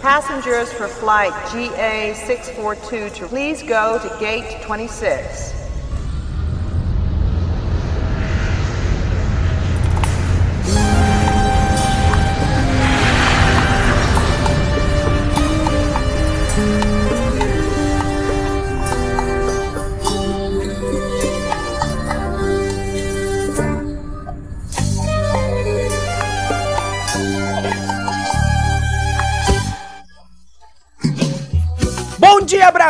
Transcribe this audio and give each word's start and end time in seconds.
Passengers 0.00 0.72
for 0.72 0.88
flight 0.88 1.30
GA642 1.52 3.14
to 3.16 3.26
please 3.28 3.62
go 3.62 3.98
to 3.98 4.18
gate 4.18 4.62
26. 4.62 5.59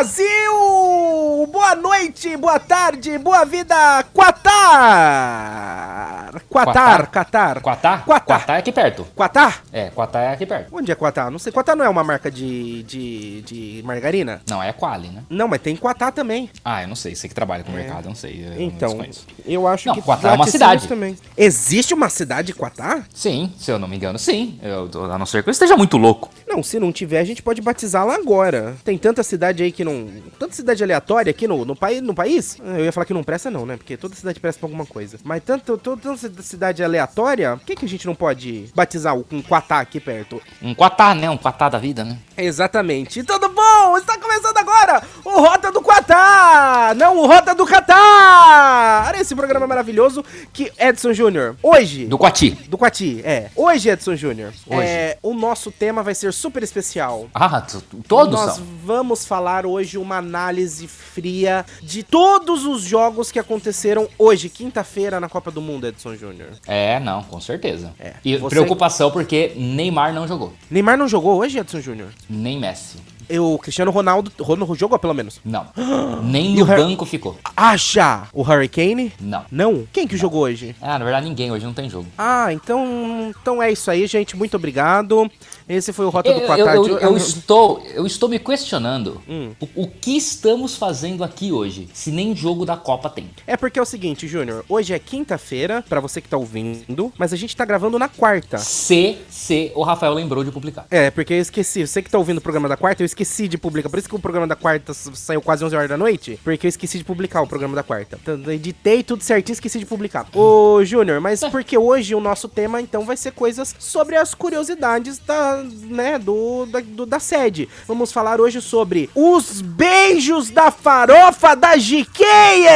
Brasil! 0.01 1.47
Boa 1.53 1.75
noite, 1.75 2.35
boa 2.35 2.59
tarde, 2.59 3.19
boa 3.19 3.45
vida, 3.45 4.03
Quatar! 4.15 6.20
Quatar, 6.51 7.09
Qatar. 7.11 7.61
Quatá? 7.61 7.99
Quatá. 7.99 8.25
Quatá 8.39 8.55
é 8.57 8.59
aqui 8.59 8.73
perto. 8.73 9.07
Quatar? 9.15 9.63
É, 9.73 9.89
Quatá 9.91 10.21
é 10.21 10.33
aqui 10.33 10.45
perto. 10.45 10.75
Onde 10.77 10.91
é 10.91 10.95
Quatar? 10.97 11.31
Não 11.31 11.39
sei. 11.39 11.53
Quatar 11.53 11.77
não 11.77 11.85
é 11.85 11.89
uma 11.89 12.03
marca 12.03 12.29
de, 12.29 12.83
de, 12.83 13.43
de 13.43 13.83
margarina? 13.85 14.43
Não, 14.51 14.61
é 14.61 14.73
Quali, 14.73 15.09
né? 15.09 15.23
Não, 15.31 15.47
mas 15.47 15.61
tem 15.63 15.77
Quatar 15.77 16.11
também. 16.13 16.51
Ah, 16.65 16.83
eu 16.83 16.89
não 16.89 16.97
sei. 16.97 17.15
Você 17.15 17.29
que 17.29 17.35
trabalha 17.35 17.63
com 17.63 17.71
mercado, 17.71 18.07
eu 18.07 18.09
não 18.09 18.17
sei. 18.17 18.45
eu 18.45 18.61
Então, 18.61 18.89
desconheço. 18.89 19.27
eu 19.47 19.69
acho 19.69 19.87
Não, 19.89 19.95
que 19.95 20.03
Quatá 20.03 20.31
é 20.31 20.33
uma 20.33 20.47
cidade. 20.49 20.89
também. 20.89 21.17
Existe 21.37 21.95
uma 21.95 22.09
cidade 22.09 22.53
Quatar? 22.53 23.07
Sim, 23.15 23.53
se 23.57 23.71
eu 23.71 23.79
não 23.79 23.87
me 23.87 23.95
engano, 23.97 24.19
sim. 24.19 24.59
Eu, 24.61 24.91
a 25.13 25.17
não 25.17 25.27
ser 25.27 25.45
que 25.45 25.49
eu 25.49 25.53
esteja 25.53 25.77
muito 25.77 25.97
louco. 25.97 26.31
Não, 26.49 26.65
se 26.65 26.81
não 26.81 26.91
tiver, 26.91 27.21
a 27.21 27.25
gente 27.25 27.43
pode 27.45 27.63
batizá-la 27.63 28.15
agora. 28.17 28.75
Tem 28.85 28.99
tanta 28.99 29.23
cidade 29.23 29.63
aí 29.63 29.71
que 29.71 29.85
não. 29.85 30.09
Tanta 30.37 30.53
cidade 30.55 30.83
aleatória 30.83 31.31
aqui 31.31 31.47
no, 31.47 31.65
no, 31.65 31.77
país, 31.77 32.03
no 32.03 32.13
país. 32.13 32.57
Eu 32.61 32.85
ia 32.85 32.91
falar 32.93 33.05
que 33.07 33.15
não 33.15 33.23
presta, 33.23 33.51
não, 33.53 33.65
né? 33.65 33.77
Porque 33.77 33.97
toda 33.97 34.17
cidade 34.17 34.41
presta 34.41 34.59
pra 34.59 34.67
alguma 34.67 34.85
coisa. 34.85 35.17
Mas 35.23 35.43
tanto, 35.45 35.79
tanta 35.79 36.17
cidade 36.17 36.40
aleatória, 36.83 37.57
por 37.57 37.67
que, 37.67 37.77
que 37.77 37.85
a 37.85 37.89
gente 37.89 38.07
não 38.07 38.15
pode 38.15 38.71
batizar 38.75 39.17
o- 39.17 39.27
um 39.31 39.43
Quatá 39.43 39.81
aqui 39.81 40.01
perto? 40.01 40.41
Um 40.63 40.75
Quatá, 40.75 41.15
né? 41.15 41.29
Um 41.29 41.37
Quatá 41.37 41.69
da 41.69 41.79
vida, 41.79 42.05
né? 42.05 42.19
Exatamente. 42.37 43.23
Tudo 43.23 43.50
bom? 43.61 43.99
Está 43.99 44.19
começando 44.19 44.57
agora 44.57 45.03
o 45.25 45.31
Rota 45.41 45.71
do 45.71 45.83
Quatá! 45.83 46.95
Não, 46.97 47.19
o 47.19 47.27
Rota 47.27 47.55
do 47.55 47.67
Catar! 47.67 49.15
Esse 49.21 49.35
programa 49.35 49.67
maravilhoso 49.67 50.25
que 50.53 50.73
Edson 50.79 51.13
Júnior, 51.13 51.57
hoje... 51.63 52.07
Do 52.07 52.17
Quati. 52.19 52.51
Do 52.69 52.79
Quati, 52.79 53.21
é. 53.25 53.51
Hoje, 53.55 53.91
Edson 53.91 54.17
Júnior, 54.17 54.53
Hoje. 54.67 54.81
é, 54.89 55.19
o 55.23 55.35
nosso 55.35 55.71
tema 55.71 56.03
vai 56.03 56.15
ser 56.15 56.33
super 56.33 56.63
especial. 56.63 57.29
Ah, 57.35 57.63
todos 58.09 58.35
Nós 58.41 58.55
são. 58.55 58.65
vamos 58.85 59.27
falar 59.27 59.67
hoje 59.67 59.99
uma 59.99 60.17
análise 60.17 60.87
fria 60.89 61.65
de 61.83 62.03
todos 62.03 62.65
os 62.65 62.83
jogos 62.83 63.31
que 63.31 63.39
aconteceram 63.39 64.09
hoje, 64.19 64.49
quinta-feira, 64.49 65.21
na 65.21 65.29
Copa 65.29 65.51
do 65.51 65.61
Mundo, 65.61 65.87
Edson 65.87 66.15
Júnior. 66.17 66.51
É, 66.67 66.99
não, 67.01 67.23
com 67.25 67.41
certeza. 67.41 67.93
É. 68.01 68.15
E 68.25 68.37
Você- 68.37 68.55
preocupação 68.55 69.11
porque 69.11 69.53
Neymar 69.57 70.15
não 70.15 70.27
jogou. 70.27 70.53
Neymar 70.71 70.97
não 70.97 71.07
jogou 71.09 71.39
hoje, 71.39 71.59
Edson 71.59 71.81
Júnior? 71.81 72.09
Nem 72.29 72.59
Messi. 72.59 72.97
Eu, 73.31 73.59
Cristiano 73.63 73.91
Ronaldo, 73.93 74.33
Ronaldo 74.41 74.75
jogou 74.75 74.99
pelo 74.99 75.15
menos. 75.15 75.41
Não. 75.45 75.67
Nem 76.23 76.55
no 76.55 76.65
o 76.65 76.67
banco 76.67 77.07
ficou. 77.07 77.39
Acha 77.57 78.25
o 78.33 78.43
Hurricane? 78.43 79.13
Não. 79.21 79.45
Não? 79.51 79.87
Quem 79.93 80.07
que 80.07 80.17
jogou 80.17 80.43
hoje? 80.43 80.75
Ah, 80.83 80.99
na 80.99 81.05
verdade 81.05 81.29
ninguém, 81.29 81.53
hoje 81.53 81.65
não 81.65 81.73
tem 81.73 81.89
jogo. 81.89 82.07
Ah, 82.19 82.53
então, 82.53 83.33
então 83.41 83.63
é 83.63 83.71
isso 83.71 83.91
aí, 83.91 84.07
gente. 84.07 84.37
Muito 84.37 84.57
obrigado. 84.57 85.31
Esse 85.71 85.93
foi 85.93 86.05
o 86.05 86.09
Rota 86.11 86.29
Eu, 86.29 86.35
do 86.35 86.41
eu, 86.41 86.47
Quatá. 86.47 86.75
eu- 86.75 86.83
de- 86.83 87.05
eu 87.05 87.17
estou, 87.17 87.81
eu 87.95 88.05
estou 88.07 88.29
me 88.29 88.39
questionando 88.39 89.23
Hum. 89.29 89.53
o, 89.61 89.83
o 89.85 89.87
que 89.89 90.17
estamos 90.17 90.75
fazendo 90.77 91.23
aqui 91.23 91.53
hoje, 91.53 91.89
se 91.93 92.11
nem 92.11 92.35
jogo 92.35 92.67
da 92.67 92.77
Copa 92.77 93.09
tem. 93.09 93.31
É 93.47 93.57
porque 93.57 93.79
é 93.79 93.83
o 93.83 93.85
seguinte, 93.87 94.27
Júnior. 94.27 94.65
Hoje 94.69 94.93
é 94.93 94.99
quinta-feira, 94.99 95.85
pra 95.89 96.01
você 96.01 96.21
que 96.21 96.29
tá 96.29 96.37
ouvindo, 96.37 97.13
mas 97.17 97.33
a 97.33 97.37
gente 97.37 97.57
tá 97.57 97.65
gravando 97.65 97.99
na 97.99 98.09
quarta. 98.09 98.59
Se, 98.59 99.17
se 99.29 99.71
o 99.77 99.83
Rafael 99.83 100.13
lembrou 100.15 100.43
de 100.43 100.51
publicar. 100.51 100.87
É, 100.91 101.11
porque 101.11 101.35
eu 101.35 101.39
esqueci. 101.41 101.87
Você 101.87 102.03
que 102.03 102.11
tá 102.11 102.19
ouvindo 102.19 102.39
o 102.39 102.41
programa 102.41 102.69
da 102.69 102.77
quarta, 102.77 103.03
eu 103.03 103.07
esqueci 103.07 103.47
de 103.47 103.57
publicar. 103.57 103.89
Por 103.89 103.99
isso 103.99 104.09
que 104.09 104.15
o 104.17 104.19
programa 104.19 104.47
da 104.49 104.57
quarta 104.57 104.93
saiu 104.93 105.41
quase 105.41 105.65
11 105.65 105.77
horas 105.77 105.89
da 105.89 105.97
noite, 105.97 106.39
porque 106.43 106.67
eu 106.67 106.69
esqueci 106.69 106.99
de 106.99 107.05
publicar 107.05 107.43
o 107.43 107.47
programa 107.47 107.77
da 107.77 107.83
quarta. 107.85 108.19
Então, 108.21 108.35
eu 108.45 108.53
editei 108.53 109.03
tudo 109.05 109.23
certinho, 109.23 109.55
esqueci 109.55 109.79
de 109.79 109.87
publicar. 109.87 110.27
Ô, 110.35 110.85
Júnior, 110.85 111.21
mas 111.21 111.41
porque 111.51 111.79
hoje 111.79 112.15
o 112.15 112.21
nosso 112.21 112.49
tema, 112.49 112.81
então, 112.81 113.05
vai 113.05 113.17
ser 113.17 113.33
coisas 113.33 113.75
sobre 113.79 114.17
as 114.17 114.35
curiosidades 114.35 115.19
da, 115.19 115.60
né, 115.63 116.19
do, 116.19 116.67
da, 116.67 116.81
do- 116.81 117.07
da 117.07 117.19
sede. 117.21 117.69
Vamos 117.87 118.13
falar 118.13 118.41
hoje 118.41 118.61
sobre 118.61 119.09
os 119.15 119.61
beijos 119.61 120.51
da 120.51 120.71
farofa 120.71 121.55
da 121.55 121.77
GK, 121.77 122.25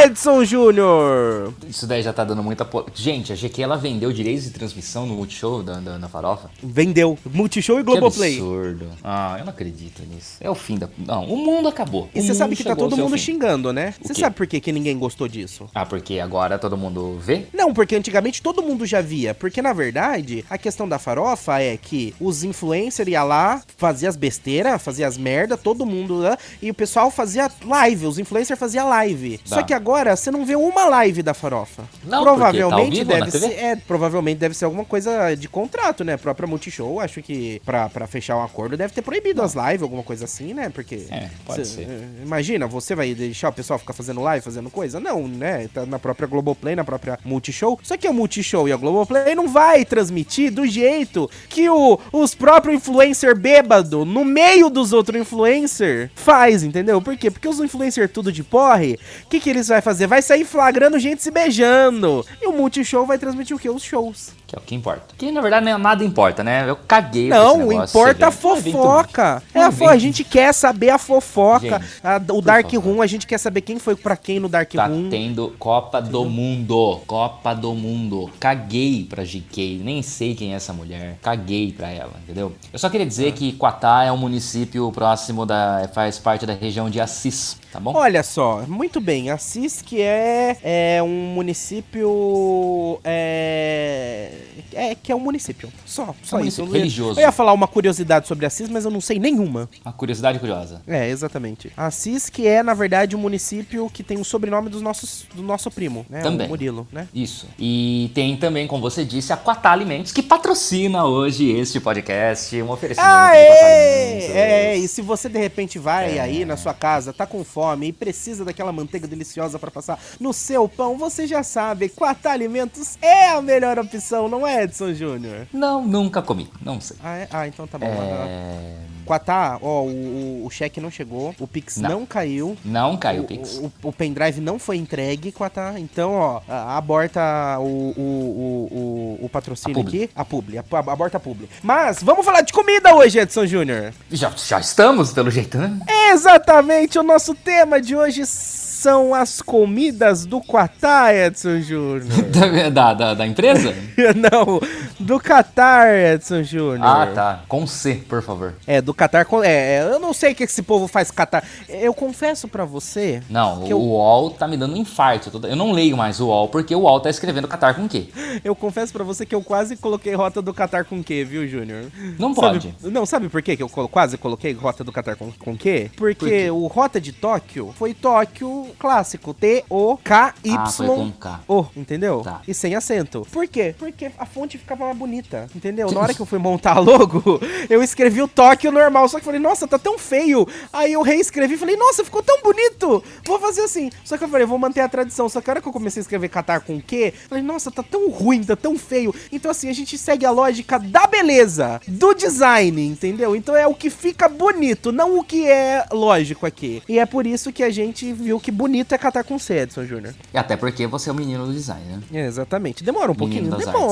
Edson 0.05 0.43
Júnior. 0.43 1.53
Isso 1.67 1.87
daí 1.87 2.01
já 2.01 2.13
tá 2.13 2.23
dando 2.23 2.43
muita. 2.43 2.65
Po... 2.65 2.85
Gente, 2.93 3.31
a 3.31 3.35
GQ 3.35 3.61
ela 3.61 3.77
vendeu 3.77 4.11
direitos 4.11 4.43
de 4.45 4.51
transmissão 4.51 5.05
no 5.05 5.15
Multishow 5.15 5.63
da, 5.63 5.79
da, 5.79 5.97
da 5.97 6.07
Farofa. 6.09 6.49
Vendeu. 6.61 7.17
Multishow 7.25 7.75
e 7.79 7.83
Que 7.83 7.91
Globoplay. 7.91 8.33
absurdo. 8.33 8.87
Ah, 9.03 9.35
eu 9.39 9.45
não 9.45 9.51
acredito 9.51 10.01
nisso. 10.03 10.37
É 10.39 10.49
o 10.49 10.55
fim 10.55 10.77
da. 10.77 10.89
Não, 10.97 11.25
o 11.25 11.37
mundo 11.37 11.67
acabou. 11.67 12.09
E 12.13 12.21
você 12.21 12.33
sabe 12.33 12.55
que 12.55 12.63
tá 12.63 12.75
todo 12.75 12.97
mundo 12.97 13.17
xingando, 13.17 13.71
né? 13.73 13.93
Você 14.01 14.13
sabe 14.13 14.35
por 14.35 14.47
que, 14.47 14.59
que 14.59 14.71
ninguém 14.71 14.97
gostou 14.97 15.27
disso? 15.27 15.69
Ah, 15.73 15.85
porque 15.85 16.19
agora 16.19 16.57
todo 16.59 16.77
mundo 16.77 17.17
vê? 17.19 17.45
Não, 17.53 17.73
porque 17.73 17.95
antigamente 17.95 18.41
todo 18.41 18.61
mundo 18.61 18.85
já 18.85 19.01
via. 19.01 19.33
Porque, 19.33 19.61
na 19.61 19.73
verdade, 19.73 20.45
a 20.49 20.57
questão 20.57 20.87
da 20.87 20.99
farofa 20.99 21.59
é 21.61 21.77
que 21.77 22.13
os 22.19 22.43
influencers 22.43 22.74
iam 22.79 23.25
lá, 23.27 23.61
fazia 23.77 24.09
as 24.09 24.15
besteiras, 24.15 24.81
fazia 24.81 25.07
as 25.07 25.17
merda, 25.17 25.57
todo 25.57 25.85
mundo 25.85 26.17
lá, 26.17 26.37
e 26.61 26.69
o 26.69 26.73
pessoal 26.73 27.09
fazia 27.11 27.49
live, 27.65 28.05
os 28.05 28.19
influencers 28.19 28.59
faziam 28.59 28.87
live. 28.89 29.37
Tá. 29.39 29.55
Só 29.57 29.63
que 29.63 29.73
agora 29.73 30.15
você 30.15 30.29
não 30.31 30.45
vê 30.45 30.55
uma 30.55 30.85
live 30.85 31.21
da 31.23 31.33
farofa. 31.33 31.83
Não, 32.03 32.19
tá 32.19 32.23
provavelmente 32.23 33.03
na 33.03 33.13
deve 33.19 33.31
ser, 33.31 33.51
é, 33.53 33.75
provavelmente 33.75 34.37
deve 34.37 34.55
ser 34.55 34.65
alguma 34.65 34.85
coisa 34.85 35.35
de 35.35 35.47
contrato, 35.47 36.03
né? 36.03 36.13
A 36.13 36.17
própria 36.17 36.47
Multishow, 36.47 36.99
acho 36.99 37.21
que 37.21 37.61
pra, 37.65 37.89
pra 37.89 38.07
fechar 38.07 38.37
um 38.37 38.43
acordo 38.43 38.75
deve 38.77 38.93
ter 38.93 39.01
proibido 39.01 39.41
as 39.41 39.53
lives, 39.53 39.81
alguma 39.81 40.03
coisa 40.03 40.25
assim, 40.25 40.53
né? 40.53 40.69
Porque 40.69 41.05
É, 41.09 41.29
pode 41.45 41.65
cê- 41.67 41.75
ser. 41.75 41.81
é, 41.83 42.23
Imagina, 42.23 42.67
você 42.67 42.95
vai 42.95 43.13
deixar 43.13 43.49
o 43.49 43.53
pessoal 43.53 43.77
ficar 43.79 43.93
fazendo 43.93 44.21
live, 44.21 44.43
fazendo 44.43 44.69
coisa? 44.69 44.99
Não, 44.99 45.27
né? 45.27 45.67
Tá 45.73 45.85
na 45.85 45.99
própria 45.99 46.27
Globoplay, 46.27 46.75
na 46.75 46.83
própria 46.83 47.19
Multishow. 47.23 47.79
Só 47.83 47.97
que 47.97 48.07
a 48.07 48.13
Multishow 48.13 48.67
e 48.67 48.71
a 48.73 48.77
Globoplay 48.77 49.35
não 49.35 49.47
vai 49.47 49.85
transmitir 49.85 50.51
do 50.51 50.65
jeito 50.65 51.29
que 51.49 51.69
o, 51.69 51.99
os 52.11 52.33
próprios 52.35 52.54
influencer 52.73 53.37
bêbado, 53.37 54.05
no 54.05 54.23
meio 54.25 54.69
dos 54.69 54.93
outros 54.93 55.19
influencer, 55.21 56.09
faz, 56.15 56.63
entendeu? 56.63 57.01
Por 57.01 57.15
quê? 57.17 57.29
Porque 57.31 57.47
os 57.47 57.59
influencer 57.59 58.09
tudo 58.09 58.31
de 58.31 58.43
porre, 58.43 58.97
o 59.25 59.29
que 59.29 59.39
que 59.39 59.49
eles 59.49 59.67
vai 59.67 59.81
fazer? 59.81 60.07
Vai 60.07 60.21
sair 60.21 60.45
flagrando 60.45 60.97
gente 60.99 61.21
se 61.21 61.31
beijando. 61.31 62.25
E 62.41 62.47
o 62.47 62.51
Multishow 62.53 63.05
vai 63.05 63.17
transmitir 63.17 63.55
o 63.55 63.59
quê? 63.59 63.69
Os 63.69 63.83
shows. 63.83 64.33
Que 64.47 64.55
é 64.55 64.59
o 64.59 64.61
que 64.61 64.75
importa. 64.75 65.15
Que 65.17 65.31
na 65.31 65.41
verdade 65.41 65.65
nem- 65.65 65.77
nada 65.77 66.03
importa, 66.03 66.43
né? 66.43 66.69
Eu 66.69 66.75
caguei. 66.75 67.29
Não, 67.29 67.57
negócio, 67.57 67.99
importa 67.99 68.27
a 68.27 68.31
fofoca. 68.31 69.43
É, 69.53 69.59
Um 69.59 69.63
a 69.63 69.71
fo- 69.71 69.87
a 69.87 69.97
gente 69.97 70.23
quer 70.23 70.53
saber 70.53 70.89
a 70.91 70.97
fofoca. 70.97 71.79
Gente, 71.79 71.83
A- 72.03 72.21
o 72.31 72.41
Dark 72.41 72.69
favor. 72.71 72.83
Room, 72.83 73.01
a 73.01 73.07
gente 73.07 73.25
quer 73.25 73.37
saber 73.39 73.61
quem 73.61 73.79
foi 73.79 73.95
pra 73.95 74.15
quem 74.15 74.39
no 74.39 74.47
Dark 74.47 74.71
Tá 74.71 74.85
Room. 74.85 75.09
tendo 75.09 75.55
Copa 75.57 75.99
do 76.01 76.25
Mundo. 76.25 77.01
Copa 77.07 77.53
do 77.55 77.73
Mundo. 77.73 78.29
Caguei 78.39 79.05
pra 79.09 79.23
GK. 79.23 79.81
Nem 79.83 80.01
sei 80.03 80.35
quem 80.35 80.53
é 80.53 80.57
essa 80.57 80.71
mulher. 80.73 81.17
Caguei 81.23 81.71
pra 81.71 81.89
ela, 81.89 82.11
entendeu? 82.23 82.44
Eu 82.71 82.79
só 82.79 82.89
queria 82.89 83.05
dizer 83.05 83.33
que 83.33 83.53
Quatá 83.53 84.03
é 84.03 84.11
um 84.11 84.17
município 84.17 84.91
próximo 84.91 85.45
da. 85.45 85.89
faz 85.93 86.19
parte 86.19 86.45
da 86.45 86.53
região 86.53 86.89
de 86.89 86.99
Assis, 86.99 87.57
tá 87.71 87.79
bom? 87.79 87.93
Olha 87.95 88.23
só, 88.23 88.63
muito 88.67 88.99
bem. 88.99 89.29
Assis, 89.29 89.81
que 89.81 90.01
é, 90.01 90.57
é 90.63 91.03
um 91.03 91.33
município. 91.33 92.99
É, 93.03 94.31
é. 94.73 94.95
que 94.95 95.11
é 95.11 95.15
um 95.15 95.19
município. 95.19 95.71
Só, 95.85 96.13
só 96.23 96.39
É 96.39 96.43
um 96.43 96.45
isso. 96.45 96.61
Eu 96.61 96.71
religioso. 96.71 97.19
Eu 97.19 97.23
ia 97.23 97.31
falar 97.31 97.53
uma 97.53 97.67
curiosidade 97.67 98.27
sobre 98.27 98.45
Assis, 98.45 98.69
mas 98.69 98.85
eu 98.85 98.91
não 98.91 99.01
sei 99.01 99.19
nenhuma. 99.19 99.69
Uma 99.83 99.93
curiosidade 99.93 100.39
curiosa. 100.39 100.81
É, 100.87 101.09
exatamente. 101.09 101.71
Assis, 101.75 102.29
que 102.29 102.47
é, 102.47 102.63
na 102.63 102.73
verdade, 102.73 103.15
um 103.15 103.19
município 103.19 103.89
que 103.89 104.03
tem 104.03 104.17
o 104.17 104.25
sobrenome 104.25 104.69
dos 104.69 104.81
nossos, 104.81 105.25
do 105.33 105.43
nosso 105.43 105.69
primo, 105.71 106.05
né? 106.09 106.21
Também. 106.21 106.47
O 106.47 106.49
Murilo, 106.49 106.87
né? 106.91 107.07
Isso. 107.13 107.47
E 107.57 108.11
tem 108.13 108.35
também, 108.37 108.67
como 108.67 108.81
você 108.81 109.03
disse, 109.05 109.31
a 109.31 109.37
Quatá 109.37 109.71
Alimentos, 109.71 110.11
que 110.11 110.21
patrocina 110.21 111.05
hoje 111.05 111.51
este 111.51 111.79
podcast. 111.79 112.34
Um 112.63 112.71
oferecimento 112.71 113.09
de 113.09 113.15
Aê! 113.15 114.13
Alimentos. 114.13 114.35
É, 114.35 114.75
e 114.77 114.87
se 114.87 115.01
você 115.01 115.29
de 115.29 115.39
repente 115.39 115.79
vai 115.79 116.17
É. 116.17 116.21
aí 116.21 116.45
na 116.45 116.57
sua 116.57 116.73
casa, 116.73 117.13
tá 117.13 117.25
com 117.25 117.43
fome 117.43 117.87
e 117.87 117.93
precisa 117.93 118.43
daquela 118.45 118.71
manteiga 118.71 119.07
deliciosa 119.07 119.57
pra 119.57 119.71
passar 119.71 119.99
no 120.19 120.33
seu 120.33 120.67
pão, 120.67 120.97
você 120.97 121.25
já 121.27 121.43
sabe, 121.43 121.89
Quatá 121.89 122.31
Alimentos 122.31 122.97
é 123.01 123.29
a 123.29 123.41
melhor 123.41 123.79
opção, 123.79 124.27
não 124.27 124.45
é, 124.45 124.63
Edson 124.63 124.93
Júnior? 124.93 125.47
Não, 125.53 125.85
nunca 125.85 126.21
comi. 126.21 126.49
Não 126.61 126.79
sei. 126.81 126.97
Ah, 127.03 127.17
é? 127.17 127.27
Ah, 127.31 127.47
então 127.47 127.65
tá 127.67 127.77
bom. 127.77 127.85
É... 127.87 128.94
Quatá, 129.05 129.57
ó, 129.61 129.83
o, 129.83 129.87
o- 129.87 130.45
o 130.45 130.49
cheque 130.49 130.81
não 130.81 130.89
chegou, 130.91 131.33
o 131.39 131.47
Pix 131.47 131.77
não, 131.77 131.89
Não. 132.01 132.05
caiu. 132.05 132.57
Não 132.65 132.97
caiu 132.97 133.21
o 133.21 133.25
o, 133.25 133.27
Pix. 133.27 133.57
o, 133.57 133.71
o 133.83 133.91
pendrive 133.93 134.41
não 134.41 134.57
foi 134.59 134.77
entregue, 134.77 135.31
Quatá. 135.31 135.75
Então, 135.77 136.11
ó, 136.13 136.41
aborta 136.49 137.21
o, 137.59 139.19
o, 139.21 139.29
patrocínio 139.29 139.77
A 139.79 139.81
aqui. 139.81 140.09
A 140.15 140.23
publi, 140.25 140.57
a, 140.57 140.63
aborta 140.91 141.17
a 141.17 141.19
publi. 141.19 141.49
Mas 141.63 142.01
vamos 142.01 142.25
falar 142.25 142.41
de 142.41 142.53
comida 142.53 142.93
hoje, 142.95 143.19
Edson 143.19 143.45
Júnior. 143.45 143.93
Já, 144.11 144.31
já 144.35 144.59
estamos, 144.59 145.11
pelo 145.13 145.29
jeito, 145.29 145.57
né? 145.57 145.77
Exatamente, 146.11 146.97
o 146.97 147.03
nosso 147.03 147.33
tema 147.35 147.81
de 147.81 147.95
hoje 147.95 148.25
são 148.25 149.13
as 149.15 149.41
comidas 149.41 150.25
do 150.25 150.39
Quatá, 150.41 151.13
Edson 151.13 151.59
Júnior. 151.61 152.05
Da, 152.71 152.93
da, 152.93 153.13
da 153.13 153.25
empresa? 153.27 153.73
não, 154.15 154.59
do 154.99 155.19
Qatar, 155.19 155.87
Edson 155.93 156.43
Júnior. 156.43 156.79
ah, 156.85 157.07
tá. 157.13 157.39
Com 157.47 157.65
C, 157.67 157.95
por 158.07 158.21
favor. 158.21 158.53
É, 158.65 158.81
do 158.81 158.93
Qatar. 158.93 159.25
com- 159.25 159.43
É, 159.43 159.81
eu 159.81 159.99
não 159.99 160.13
sei 160.13 160.31
o 160.33 160.35
que 160.35 160.43
esse 160.43 160.61
povo 160.61 160.87
faz 160.87 161.11
Qatar. 161.11 161.43
Eu 161.69 161.93
confesso 161.93 162.47
pra 162.47 162.65
você. 162.65 163.21
Não, 163.29 163.63
o 163.63 163.67
eu- 163.67 163.79
UOL 163.79 164.31
tá 164.31 164.47
me 164.47 164.57
dando 164.57 164.73
um 164.73 164.77
infarto. 164.77 165.31
Eu 165.47 165.55
não 165.55 165.71
leio 165.71 165.97
mais 165.97 166.19
o 166.19 166.27
UOL, 166.27 166.47
porque 166.49 166.73
o 166.75 166.79
UOL 166.81 166.99
tá 166.99 167.09
escrevendo 167.09 167.47
Qatar 167.47 167.75
com 167.75 167.87
Q. 167.87 168.09
Eu 168.43 168.55
confesso 168.55 168.91
pra 168.93 169.03
você 169.03 169.25
que 169.25 169.33
eu 169.33 169.41
quase 169.41 169.75
coloquei 169.77 170.13
rota 170.13 170.41
do 170.41 170.53
Qatar 170.53 170.85
com 170.85 171.01
Q, 171.03 171.23
viu, 171.23 171.47
Júnior? 171.47 171.85
Não 172.19 172.33
Sabe- 172.33 172.59
pode. 172.59 172.75
não, 172.91 173.05
sabe 173.05 173.29
por 173.29 173.41
quê 173.41 173.55
que 173.55 173.63
eu 173.63 173.69
quase 173.69 174.17
coloquei 174.17 174.51
rota 174.53 174.83
do 174.83 174.91
Qatar 174.91 175.15
com, 175.15 175.31
com 175.31 175.55
Q? 175.57 175.91
Porque 175.95 176.15
Por 176.19 176.29
quê? 176.29 176.49
o 176.51 176.67
rota 176.67 176.99
de 176.99 177.11
Tóquio 177.11 177.73
foi 177.77 177.93
Tóquio 177.93 178.67
clássico. 178.77 179.33
T-O-K-Y. 179.33 180.55
Ah, 180.57 180.65
foi 180.67 180.87
com 180.87 181.11
K. 181.11 181.39
O, 181.47 181.65
entendeu? 181.75 182.21
Tá. 182.21 182.41
E 182.47 182.53
sem 182.53 182.75
acento. 182.75 183.25
Por 183.31 183.47
quê? 183.47 183.75
Porque 183.77 184.11
a 184.17 184.25
fonte 184.25 184.57
ficava 184.57 184.84
mais 184.85 184.97
bonita, 184.97 185.47
entendeu? 185.55 185.91
Na 185.95 185.99
hora 185.99 186.13
que 186.13 186.21
eu 186.21 186.25
fui 186.25 186.39
montar 186.39 186.77
a 186.77 186.79
logo, 186.79 187.39
eu 187.69 187.81
escrevi 187.83 188.21
o 188.21 188.27
Tóquio 188.27 188.71
normal, 188.71 189.07
só 189.07 189.17
que 189.17 189.21
eu 189.21 189.25
falei, 189.25 189.39
nossa, 189.39 189.67
tá 189.67 189.77
tão 189.77 189.97
feio. 189.97 190.47
Aí 190.71 190.93
eu 190.93 191.01
reescrevi 191.01 191.55
e 191.55 191.57
falei, 191.57 191.75
nossa, 191.75 192.03
ficou 192.03 192.23
tão 192.23 192.41
bonito. 192.41 193.03
Vou 193.25 193.39
fazer 193.39 193.61
assim. 193.61 193.89
Só 194.03 194.17
que 194.17 194.23
eu 194.23 194.27
falei, 194.27 194.45
vou 194.45 194.57
manter 194.57 194.81
a 194.81 194.89
tradição. 194.89 195.27
Só 195.29 195.41
que 195.41 195.49
a 195.49 195.53
hora 195.53 195.61
que 195.61 195.67
eu 195.67 195.73
comecei 195.73 195.99
a 195.99 196.03
escrever 196.03 196.29
Qatar 196.29 196.61
com 196.61 196.79
Q, 196.81 197.13
falei, 197.29 197.43
nossa, 197.43 197.71
tá 197.71 197.83
tão 197.83 198.09
ruim, 198.09 198.43
tá 198.43 198.55
tão 198.55 198.77
feio. 198.77 199.13
Então 199.31 199.51
assim, 199.51 199.69
a 199.69 199.73
gente 199.73 199.97
segue 199.97 200.25
a 200.25 200.31
lógica 200.31 200.77
da 200.79 201.07
beleza, 201.07 201.81
do 201.87 202.13
design, 202.13 202.85
entendeu? 202.85 203.35
Então 203.35 203.55
é 203.55 203.67
o 203.67 203.73
que 203.73 203.89
fica 203.89 204.27
bonito, 204.27 204.91
não 204.91 205.17
o 205.17 205.23
que 205.23 205.47
é 205.47 205.85
lógico 205.91 206.45
aqui. 206.45 206.81
E 206.87 206.99
é 206.99 207.05
por 207.05 207.25
isso 207.25 207.51
que 207.51 207.63
a 207.63 207.69
gente 207.69 208.11
viu 208.13 208.39
que 208.39 208.51
bonito 208.51 208.93
é 208.93 208.97
Qatar 208.97 209.23
com 209.23 209.39
C, 209.39 209.59
Edson 209.59 209.85
Júnior. 209.85 210.13
E 210.33 210.37
até 210.37 210.55
porque 210.55 210.87
você 210.87 211.09
é 211.09 211.11
o 211.11 211.15
menino 211.15 211.45
do 211.45 211.53
design, 211.53 211.83
né? 211.85 212.21
É, 212.21 212.25
exatamente. 212.25 212.83
Demora 212.83 213.11
um 213.11 213.15
pouquinho, 213.15 213.43
Menino 213.43 213.57
das 213.57 213.65
demora. 213.65 213.85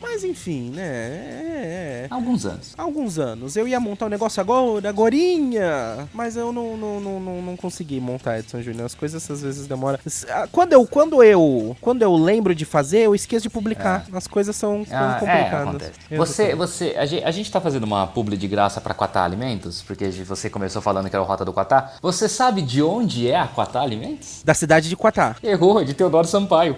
Mas 0.00 0.24
enfim, 0.24 0.39
né? 0.48 0.82
É, 0.82 2.04
é. 2.04 2.06
Há 2.10 2.14
alguns 2.14 2.46
anos. 2.46 2.74
Alguns 2.78 3.18
anos. 3.18 3.56
Eu 3.56 3.68
ia 3.68 3.78
montar 3.78 4.06
um 4.06 4.08
negócio 4.08 4.40
agora, 4.40 4.88
agorinha. 4.88 6.08
Mas 6.14 6.36
eu 6.36 6.52
não, 6.52 6.76
não, 6.76 7.00
não, 7.00 7.20
não, 7.20 7.42
não 7.42 7.56
consegui 7.56 8.00
montar, 8.00 8.38
Edson 8.38 8.62
Júnior. 8.62 8.86
As 8.86 8.94
coisas 8.94 9.30
às 9.30 9.42
vezes 9.42 9.66
demoram. 9.66 9.98
Ah, 10.28 10.48
Quando 10.50 10.72
eu, 10.72 10.86
quando 10.86 11.22
eu, 11.22 11.76
quando 11.80 12.02
eu 12.02 12.14
lembro 12.14 12.54
de 12.54 12.64
fazer, 12.64 13.00
eu 13.00 13.14
esqueço 13.14 13.42
de 13.42 13.50
publicar. 13.50 14.06
As 14.12 14.26
coisas 14.26 14.56
são, 14.56 14.84
são 14.86 14.96
Ah, 14.96 15.16
é, 15.16 15.20
complicadas. 15.20 15.92
Você, 16.16 16.54
você, 16.54 16.94
a 16.96 17.06
gente, 17.06 17.24
a 17.24 17.30
gente 17.30 17.50
tá 17.50 17.60
fazendo 17.60 17.84
uma 17.84 18.06
publi 18.06 18.36
de 18.36 18.48
graça 18.48 18.80
pra 18.80 18.94
Quatá 18.94 19.24
Alimentos, 19.24 19.82
porque 19.82 20.10
você 20.10 20.48
começou 20.48 20.80
falando 20.80 21.08
que 21.10 21.16
era 21.16 21.22
o 21.22 21.26
Rota 21.26 21.44
do 21.44 21.52
Quatá. 21.52 21.92
Você 22.00 22.28
sabe 22.28 22.62
de 22.62 22.82
onde 22.82 23.28
é 23.28 23.38
a 23.38 23.46
Quatá 23.46 23.80
Alimentos? 23.80 24.42
Da 24.44 24.54
cidade 24.54 24.88
de 24.88 24.96
Quatá. 24.96 25.36
Errou, 25.42 25.80
é 25.80 25.84
de 25.84 25.94
Teodoro 25.94 26.26
Sampaio. 26.26 26.76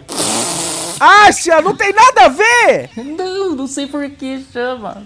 Acha! 1.03 1.61
Não 1.61 1.75
tem 1.75 1.93
nada 1.93 2.27
a 2.27 2.29
ver! 2.29 2.91
Não, 3.17 3.57
não 3.57 3.67
sei 3.67 3.87
por 3.87 4.09
que 4.11 4.45
chama. 4.53 5.03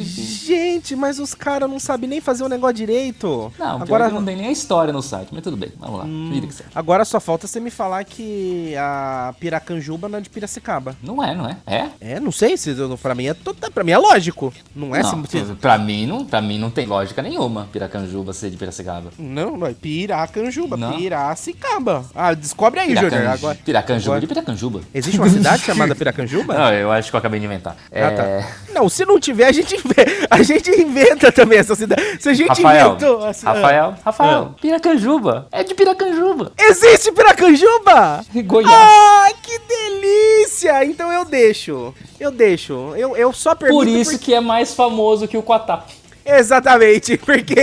Gente, 0.00 0.96
mas 0.96 1.18
os 1.18 1.34
caras 1.34 1.68
não 1.68 1.78
sabem 1.78 2.08
nem 2.08 2.20
fazer 2.20 2.44
o 2.44 2.48
negócio 2.48 2.74
direito. 2.76 3.52
Não, 3.58 3.82
agora 3.82 4.08
não 4.08 4.24
tem 4.24 4.36
nem 4.36 4.46
a 4.46 4.50
história 4.52 4.92
no 4.92 5.02
site, 5.02 5.28
mas 5.32 5.42
tudo 5.42 5.56
bem, 5.56 5.72
vamos 5.78 5.98
lá. 5.98 6.04
Segue. 6.50 6.70
Agora 6.74 7.04
só 7.04 7.20
falta 7.20 7.46
você 7.46 7.60
me 7.60 7.70
falar 7.70 8.04
que 8.04 8.74
a 8.76 9.34
Piracanjuba 9.38 10.08
não 10.08 10.18
é 10.18 10.20
de 10.22 10.30
Piracicaba. 10.30 10.96
Não 11.02 11.22
é, 11.22 11.34
não 11.34 11.46
é? 11.48 11.56
É? 11.66 11.88
É, 12.00 12.20
não 12.20 12.32
sei 12.32 12.56
se 12.56 12.74
pra 13.00 13.14
mim 13.14 13.26
é 13.26 13.34
pra 13.72 13.84
mim 13.84 13.92
é 13.92 13.98
lógico. 13.98 14.52
Não 14.74 14.94
é 14.94 15.02
não, 15.02 15.24
se- 15.26 15.54
pra 15.60 15.78
mim 15.78 16.06
não, 16.06 16.24
pra 16.24 16.40
mim 16.40 16.58
não 16.58 16.70
tem 16.70 16.86
lógica 16.86 17.20
nenhuma 17.22 17.68
Piracanjuba 17.72 18.32
ser 18.32 18.50
de 18.50 18.56
Piracicaba. 18.56 19.10
Não, 19.18 19.56
não 19.56 19.66
é 19.66 19.74
Piracanjuba, 19.74 20.76
Não. 20.76 20.96
Piracicaba. 20.96 22.04
Ah, 22.14 22.34
descobre 22.34 22.80
aí, 22.80 22.88
Júnior. 22.94 23.10
Piracanju- 23.10 23.34
Agora. 23.34 23.58
Piracanjuba 23.64 24.10
agora- 24.16 24.20
de 24.20 24.26
Piracanjuba. 24.26 24.80
Existe 24.94 25.18
uma 25.18 25.28
cidade 25.34 25.62
chamada 25.64 25.94
Piracanjuba? 25.94 26.54
Não, 26.54 26.72
eu 26.72 26.90
acho 26.92 27.10
que 27.10 27.16
eu 27.16 27.18
acabei 27.18 27.38
de 27.40 27.46
inventar. 27.46 27.76
Ah, 27.92 27.98
é... 27.98 28.10
tá. 28.10 28.48
Não, 28.72 28.88
se 28.88 29.04
não 29.04 29.20
tiver, 29.20 29.46
a 29.46 29.52
gente 29.52 29.74
inventa, 29.76 30.26
a 30.30 30.42
gente 30.42 30.70
inventa 30.70 31.30
também 31.30 31.58
essa 31.58 31.74
cidade. 31.74 32.02
Se 32.20 32.28
a 32.28 32.34
gente 32.34 32.48
Rafael, 32.48 32.88
inventou. 32.88 33.24
assim, 33.26 33.46
Rafael, 33.46 33.94
Rafael, 34.04 34.50
Ah. 34.52 34.60
Piracanjuba. 34.60 35.48
É 35.52 35.62
de 35.62 35.74
Piracanjuba. 35.74 36.52
Existe 36.58 37.12
Piracanjuba? 37.12 38.24
Goiás. 38.44 38.72
Ah, 38.72 39.28
que 39.42 39.58
delícia! 39.58 40.84
Então 40.84 41.12
eu 41.12 41.24
deixo. 41.24 41.94
Eu 42.18 42.30
deixo. 42.30 42.92
Eu, 42.96 43.16
eu 43.16 43.32
só 43.32 43.54
pergunto. 43.54 43.84
Por 43.84 43.88
isso 43.88 44.18
que 44.18 44.34
é 44.34 44.40
mais 44.40 44.74
famoso 44.74 45.28
que 45.28 45.36
o 45.36 45.42
Quatá. 45.42 45.84
Exatamente, 46.26 47.16
porque 47.24 47.54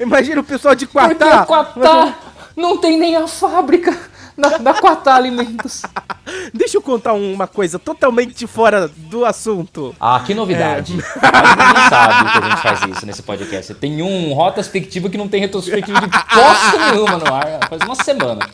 imagina 0.00 0.40
o 0.40 0.44
pessoal 0.44 0.74
de 0.74 0.86
Porque 0.86 1.14
Quatá. 1.14 1.42
o 1.42 1.46
Quatá 1.46 2.14
não 2.56 2.78
tem 2.78 2.98
nem 2.98 3.16
a 3.16 3.26
fábrica 3.28 3.96
da, 4.36 4.58
da 4.58 4.74
Quatá 4.74 5.14
Alimentos. 5.14 5.82
Deixa 6.52 6.76
eu 6.76 6.82
contar 6.82 7.12
uma 7.12 7.46
coisa 7.46 7.78
totalmente 7.78 8.46
fora 8.46 8.88
do 8.88 9.24
assunto. 9.24 9.94
Ah, 10.00 10.22
que 10.24 10.34
novidade. 10.34 10.92
Ninguém 10.92 11.88
sabe 11.88 12.30
que 12.30 12.38
a 12.38 12.50
gente 12.50 12.62
faz 12.62 12.96
isso 12.96 13.06
nesse 13.06 13.22
podcast. 13.22 13.74
Tem 13.74 14.02
um 14.02 14.32
Rotas 14.32 14.68
Fictiva 14.68 15.08
que 15.08 15.16
não 15.16 15.28
tem 15.28 15.40
retrospectiva 15.40 16.00
de 16.00 16.08
bosta 16.08 16.90
nenhuma 16.92 17.16
no 17.16 17.34
ar. 17.34 17.68
Faz 17.68 17.82
uma 17.82 17.94
semana. 17.94 18.48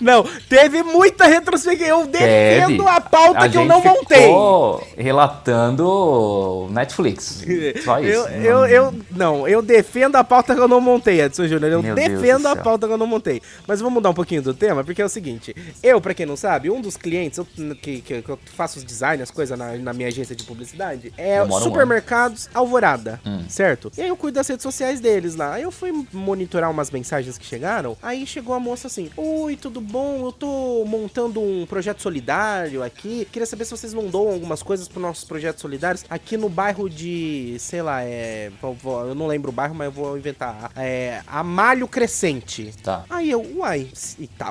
Não, 0.00 0.24
teve 0.48 0.82
muita 0.82 1.26
retrospectiva. 1.26 1.90
Eu 1.90 2.06
defendo 2.06 2.84
Teve. 2.84 2.88
a 2.88 3.00
pauta 3.00 3.48
que 3.48 3.56
eu 3.56 3.64
não 3.64 3.82
montei. 3.82 4.22
ficou 4.22 4.86
relatando 4.96 6.68
Netflix. 6.70 7.44
Só 7.84 7.98
isso. 8.00 8.28
Eu, 8.28 8.42
eu, 8.42 8.66
eu, 8.66 8.94
não, 9.10 9.48
eu 9.48 9.62
defendo 9.62 10.16
a 10.16 10.24
pauta 10.24 10.54
que 10.54 10.60
eu 10.60 10.68
não 10.68 10.80
montei, 10.80 11.20
Edson 11.20 11.46
Júnior. 11.46 11.72
Eu 11.72 11.82
Meu 11.82 11.94
defendo 11.94 12.42
do 12.42 12.48
a 12.48 12.56
pauta 12.56 12.86
que 12.86 12.92
eu 12.92 12.98
não 12.98 13.06
montei. 13.06 13.40
Mas 13.66 13.80
vamos 13.80 13.94
mudar 13.94 14.10
um 14.10 14.14
pouquinho 14.14 14.42
do 14.42 14.54
tema, 14.54 14.65
porque 14.84 15.02
é 15.02 15.04
o 15.04 15.08
seguinte: 15.08 15.54
eu, 15.82 16.00
pra 16.00 16.14
quem 16.14 16.26
não 16.26 16.36
sabe, 16.36 16.70
um 16.70 16.80
dos 16.80 16.96
clientes 16.96 17.38
eu- 17.38 17.46
que, 17.80 18.00
que, 18.00 18.12
eu 18.26 18.38
faço 18.54 18.78
os 18.78 18.84
designs, 18.84 19.22
as 19.22 19.30
coisas 19.30 19.58
na, 19.58 19.72
na 19.76 19.92
minha 19.92 20.08
agência 20.08 20.34
de 20.34 20.44
publicidade, 20.44 21.12
é 21.16 21.40
Demora 21.40 21.62
um 21.62 21.66
Supermercados 21.66 22.48
Alvorada, 22.54 23.20
Hum. 23.24 23.44
certo? 23.48 23.90
E 23.96 24.02
aí 24.02 24.08
eu 24.08 24.16
cuido 24.16 24.36
das 24.36 24.48
redes 24.48 24.62
sociais 24.62 25.00
deles 25.00 25.34
lá. 25.36 25.54
Aí 25.54 25.62
eu 25.62 25.70
fui 25.70 25.92
monitorar 26.12 26.70
umas 26.70 26.90
mensagens 26.90 27.38
que 27.38 27.44
chegaram. 27.46 27.96
Aí 28.02 28.26
chegou 28.26 28.54
a 28.54 28.60
moça 28.60 28.86
assim: 28.86 29.10
Oi, 29.16 29.56
tudo 29.56 29.80
bom? 29.80 30.26
Eu 30.26 30.32
tô 30.32 30.84
montando 30.86 31.40
um 31.40 31.66
projeto 31.66 32.02
solidário 32.02 32.82
aqui. 32.82 33.26
Queria 33.32 33.46
saber 33.46 33.64
se 33.64 33.70
vocês 33.70 33.92
não 33.92 34.06
doam 34.08 34.32
algumas 34.32 34.62
coisas 34.62 34.88
para 34.88 35.00
nossos 35.00 35.24
projetos 35.24 35.60
solidários 35.60 36.04
aqui 36.08 36.36
no 36.36 36.48
bairro 36.48 36.88
de, 36.88 37.56
sei 37.58 37.82
lá, 37.82 38.02
é. 38.02 38.50
Eu 38.62 39.14
não 39.14 39.26
lembro 39.26 39.50
o 39.50 39.52
bairro, 39.52 39.74
mas 39.74 39.86
eu 39.86 39.92
vou 39.92 40.16
inventar. 40.16 40.70
É. 40.76 41.22
Amalho 41.26 41.86
Crescente. 41.88 42.72
Tá. 42.82 43.04
Aí 43.10 43.30
eu, 43.30 43.40
uai, 43.56 43.88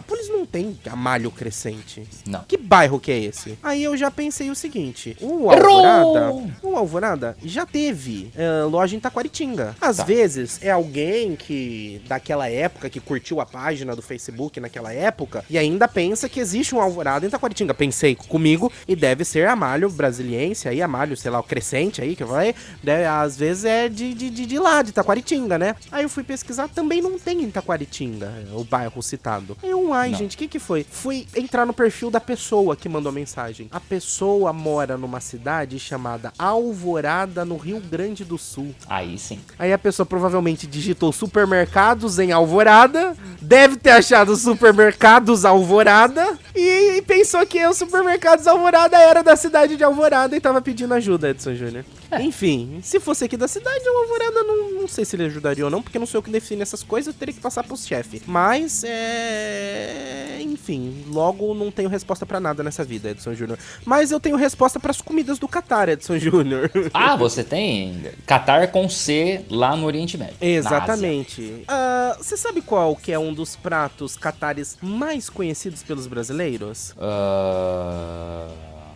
Itápolis 0.05 0.29
não 0.29 0.45
tem 0.45 0.77
Amalho 0.89 1.31
Crescente. 1.31 2.07
Não. 2.27 2.43
Que 2.47 2.57
bairro 2.57 3.00
que 3.00 3.12
é 3.12 3.19
esse? 3.19 3.57
Aí 3.63 3.83
eu 3.83 3.97
já 3.97 4.12
pensei 4.12 4.51
o 4.51 4.55
seguinte: 4.55 5.17
o 5.19 5.51
Errou! 5.51 5.83
Alvorada, 5.85 6.33
o 6.62 6.75
Alvorada 6.75 7.38
já 7.43 7.65
teve 7.65 8.31
eh, 8.35 8.63
loja 8.69 8.95
em 8.95 9.00
Taquaritinga. 9.00 9.75
Às 9.81 9.97
Tá. 9.97 10.03
vezes 10.03 10.59
é 10.62 10.69
alguém 10.69 11.35
que 11.35 12.01
daquela 12.07 12.47
época 12.50 12.89
que 12.89 13.00
curtiu 13.00 13.41
a 13.41 13.45
página 13.45 13.95
do 13.95 14.01
Facebook 14.01 14.59
naquela 14.59 14.93
época 14.93 15.43
e 15.50 15.57
ainda 15.57 15.88
pensa 15.88 16.29
que 16.29 16.39
existe 16.39 16.75
um 16.75 16.81
Alvorada 16.81 17.25
em 17.25 17.29
Taquaritinga. 17.29 17.74
Pensei 17.74 18.13
comigo 18.15 18.71
e 18.88 18.95
deve 18.95 19.25
ser 19.25 19.47
Amalho 19.47 19.89
brasiliense 19.89 20.67
aí, 20.69 20.81
Amalho, 20.81 21.17
sei 21.17 21.31
lá, 21.31 21.39
o 21.39 21.43
Crescente 21.43 22.01
aí 22.01 22.15
que 22.15 22.24
falei. 22.25 22.53
Deve- 22.83 23.05
às 23.05 23.35
vezes 23.38 23.65
é 23.65 23.89
de, 23.89 24.13
de, 24.13 24.29
de, 24.29 24.45
de 24.45 24.59
lá, 24.59 24.81
de 24.83 24.91
Taquaritinga, 24.91 25.57
né? 25.57 25.75
Aí 25.91 26.03
eu 26.03 26.09
fui 26.09 26.24
pesquisar, 26.24 26.67
também 26.67 27.01
não 27.01 27.17
tem 27.17 27.41
em 27.41 27.50
Taquaritinga 27.50 28.31
o 28.53 28.63
bairro 28.63 29.01
citado. 29.01 29.57
Aí 29.63 29.69
eu, 29.69 29.93
ai, 29.95 30.11
Não. 30.11 30.17
gente, 30.17 30.35
o 30.35 30.37
que 30.37 30.47
que 30.47 30.59
foi? 30.59 30.85
Fui 30.89 31.27
entrar 31.35 31.65
no 31.65 31.73
perfil 31.73 32.11
da 32.11 32.19
pessoa 32.19 32.75
que 32.75 32.87
mandou 32.87 33.09
a 33.09 33.13
mensagem. 33.13 33.67
A 33.71 33.79
pessoa 33.79 34.51
mora 34.53 34.97
numa 34.97 35.19
cidade 35.19 35.79
chamada 35.79 36.31
Alvorada, 36.37 37.43
no 37.45 37.57
Rio 37.57 37.79
Grande 37.79 38.23
do 38.23 38.37
Sul. 38.37 38.73
Aí 38.87 39.17
sim. 39.17 39.39
Aí 39.57 39.71
a 39.71 39.77
pessoa 39.77 40.05
provavelmente 40.05 40.67
digitou 40.67 41.11
supermercados 41.11 42.19
em 42.19 42.31
Alvorada, 42.31 43.15
deve 43.41 43.77
ter 43.77 43.91
achado 43.91 44.35
supermercados 44.35 45.45
Alvorada 45.45 46.37
e, 46.55 47.01
pensou 47.05 47.45
que 47.45 47.65
o 47.65 47.73
supermercados 47.73 48.47
Alvorada 48.47 48.97
era 48.97 49.23
da 49.23 49.35
cidade 49.35 49.75
de 49.77 49.83
Alvorada 49.83 50.35
e 50.35 50.41
tava 50.41 50.61
pedindo 50.61 50.93
ajuda, 50.93 51.29
Edson 51.29 51.55
Júnior. 51.55 51.85
Enfim, 52.19 52.79
se 52.81 53.00
fosse 53.00 53.25
aqui 53.25 53.35
da 53.38 53.47
cidade, 53.47 53.83
o 53.88 53.97
Alvorada 53.97 54.43
não, 54.43 54.71
não 54.81 54.88
sei 54.88 55.03
se 55.05 55.15
ele 55.15 55.25
ajudaria 55.25 55.65
ou 55.65 55.71
não, 55.71 55.81
porque 55.81 56.00
não 56.00 56.05
sou 56.05 56.19
eu 56.19 56.24
que 56.24 56.29
defino 56.31 56.62
essas 56.62 56.83
coisas, 56.83 57.13
eu 57.13 57.17
teria 57.17 57.33
que 57.33 57.39
passar 57.41 57.63
pros 57.63 57.85
chefes. 57.85 58.21
Mas, 58.25 58.83
é. 58.83 60.39
Enfim, 60.41 61.03
logo 61.09 61.53
não 61.53 61.71
tenho 61.71 61.89
resposta 61.89 62.25
pra 62.25 62.39
nada 62.39 62.63
nessa 62.63 62.83
vida, 62.83 63.09
Edson 63.09 63.33
Júnior. 63.33 63.57
Mas 63.85 64.12
eu 64.12 64.19
tenho 64.19 64.35
resposta 64.35 64.79
pras 64.79 65.01
comidas 65.01 65.38
do 65.39 65.47
Catar, 65.47 65.89
Edson 65.89 66.17
Júnior. 66.17 66.71
Ah, 66.93 67.15
você 67.15 67.43
tem 67.43 68.03
Qatar 68.25 68.71
com 68.71 68.88
C 68.88 69.43
lá 69.50 69.75
no 69.75 69.85
Oriente 69.85 70.17
Médio. 70.17 70.35
Exatamente. 70.39 71.63
Ah, 71.67 72.15
Você 72.17 72.38
sabe 72.38 72.62
qual 72.62 72.95
que 72.95 73.12
é 73.12 73.19
um 73.19 73.33
dos 73.33 73.55
pratos 73.55 74.15
catares 74.15 74.77
mais 74.81 75.29
conhecidos 75.29 75.83
pelos 75.83 76.07
brasileiros? 76.07 76.93
Ah, 76.97 78.47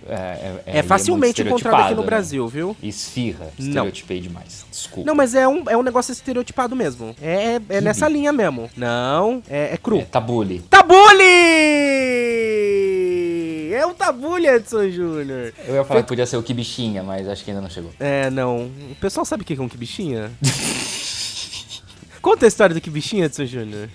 é, 0.09 0.61
é, 0.65 0.79
É, 0.79 0.83
facilmente 0.83 1.43
muito 1.43 1.61
encontrado 1.61 1.85
aqui 1.85 1.95
no 1.95 2.01
né? 2.01 2.05
Brasil, 2.07 2.47
viu? 2.47 2.75
Esfirra. 2.81 3.51
Não. 3.57 3.67
Estereotipei 3.67 4.19
demais. 4.19 4.65
Desculpa. 4.71 5.07
Não, 5.07 5.15
mas 5.15 5.35
é 5.35 5.47
um, 5.47 5.63
é 5.69 5.77
um 5.77 5.83
negócio 5.83 6.11
estereotipado 6.11 6.75
mesmo. 6.75 7.15
É, 7.21 7.55
é, 7.55 7.61
é 7.69 7.81
nessa 7.81 8.07
linha 8.07 8.31
mesmo. 8.31 8.69
Não, 8.75 9.41
é, 9.49 9.73
é 9.73 9.77
cru. 9.77 9.99
É, 9.99 10.05
tabule. 10.05 10.59
Tabule! 10.69 11.19
É 13.73 13.85
o 13.85 13.93
tabule, 13.93 14.47
Edson 14.47 14.89
Júnior. 14.89 15.53
Eu 15.67 15.75
ia 15.75 15.85
falar 15.85 16.01
que 16.01 16.07
podia 16.07 16.25
ser 16.25 16.37
o 16.37 16.43
que 16.43 16.53
bichinha, 16.53 17.03
mas 17.03 17.27
acho 17.27 17.43
que 17.43 17.51
ainda 17.51 17.61
não 17.61 17.69
chegou. 17.69 17.91
É, 17.99 18.29
não. 18.29 18.65
O 18.91 18.95
pessoal 18.99 19.25
sabe 19.25 19.43
o 19.43 19.45
que 19.45 19.53
é 19.53 19.61
um 19.61 19.69
quibichinha? 19.69 20.31
Conta 22.21 22.45
a 22.45 22.47
história 22.47 22.73
do 22.73 22.81
quibichinha, 22.81 23.25
Edson 23.25 23.45
Júnior. 23.45 23.89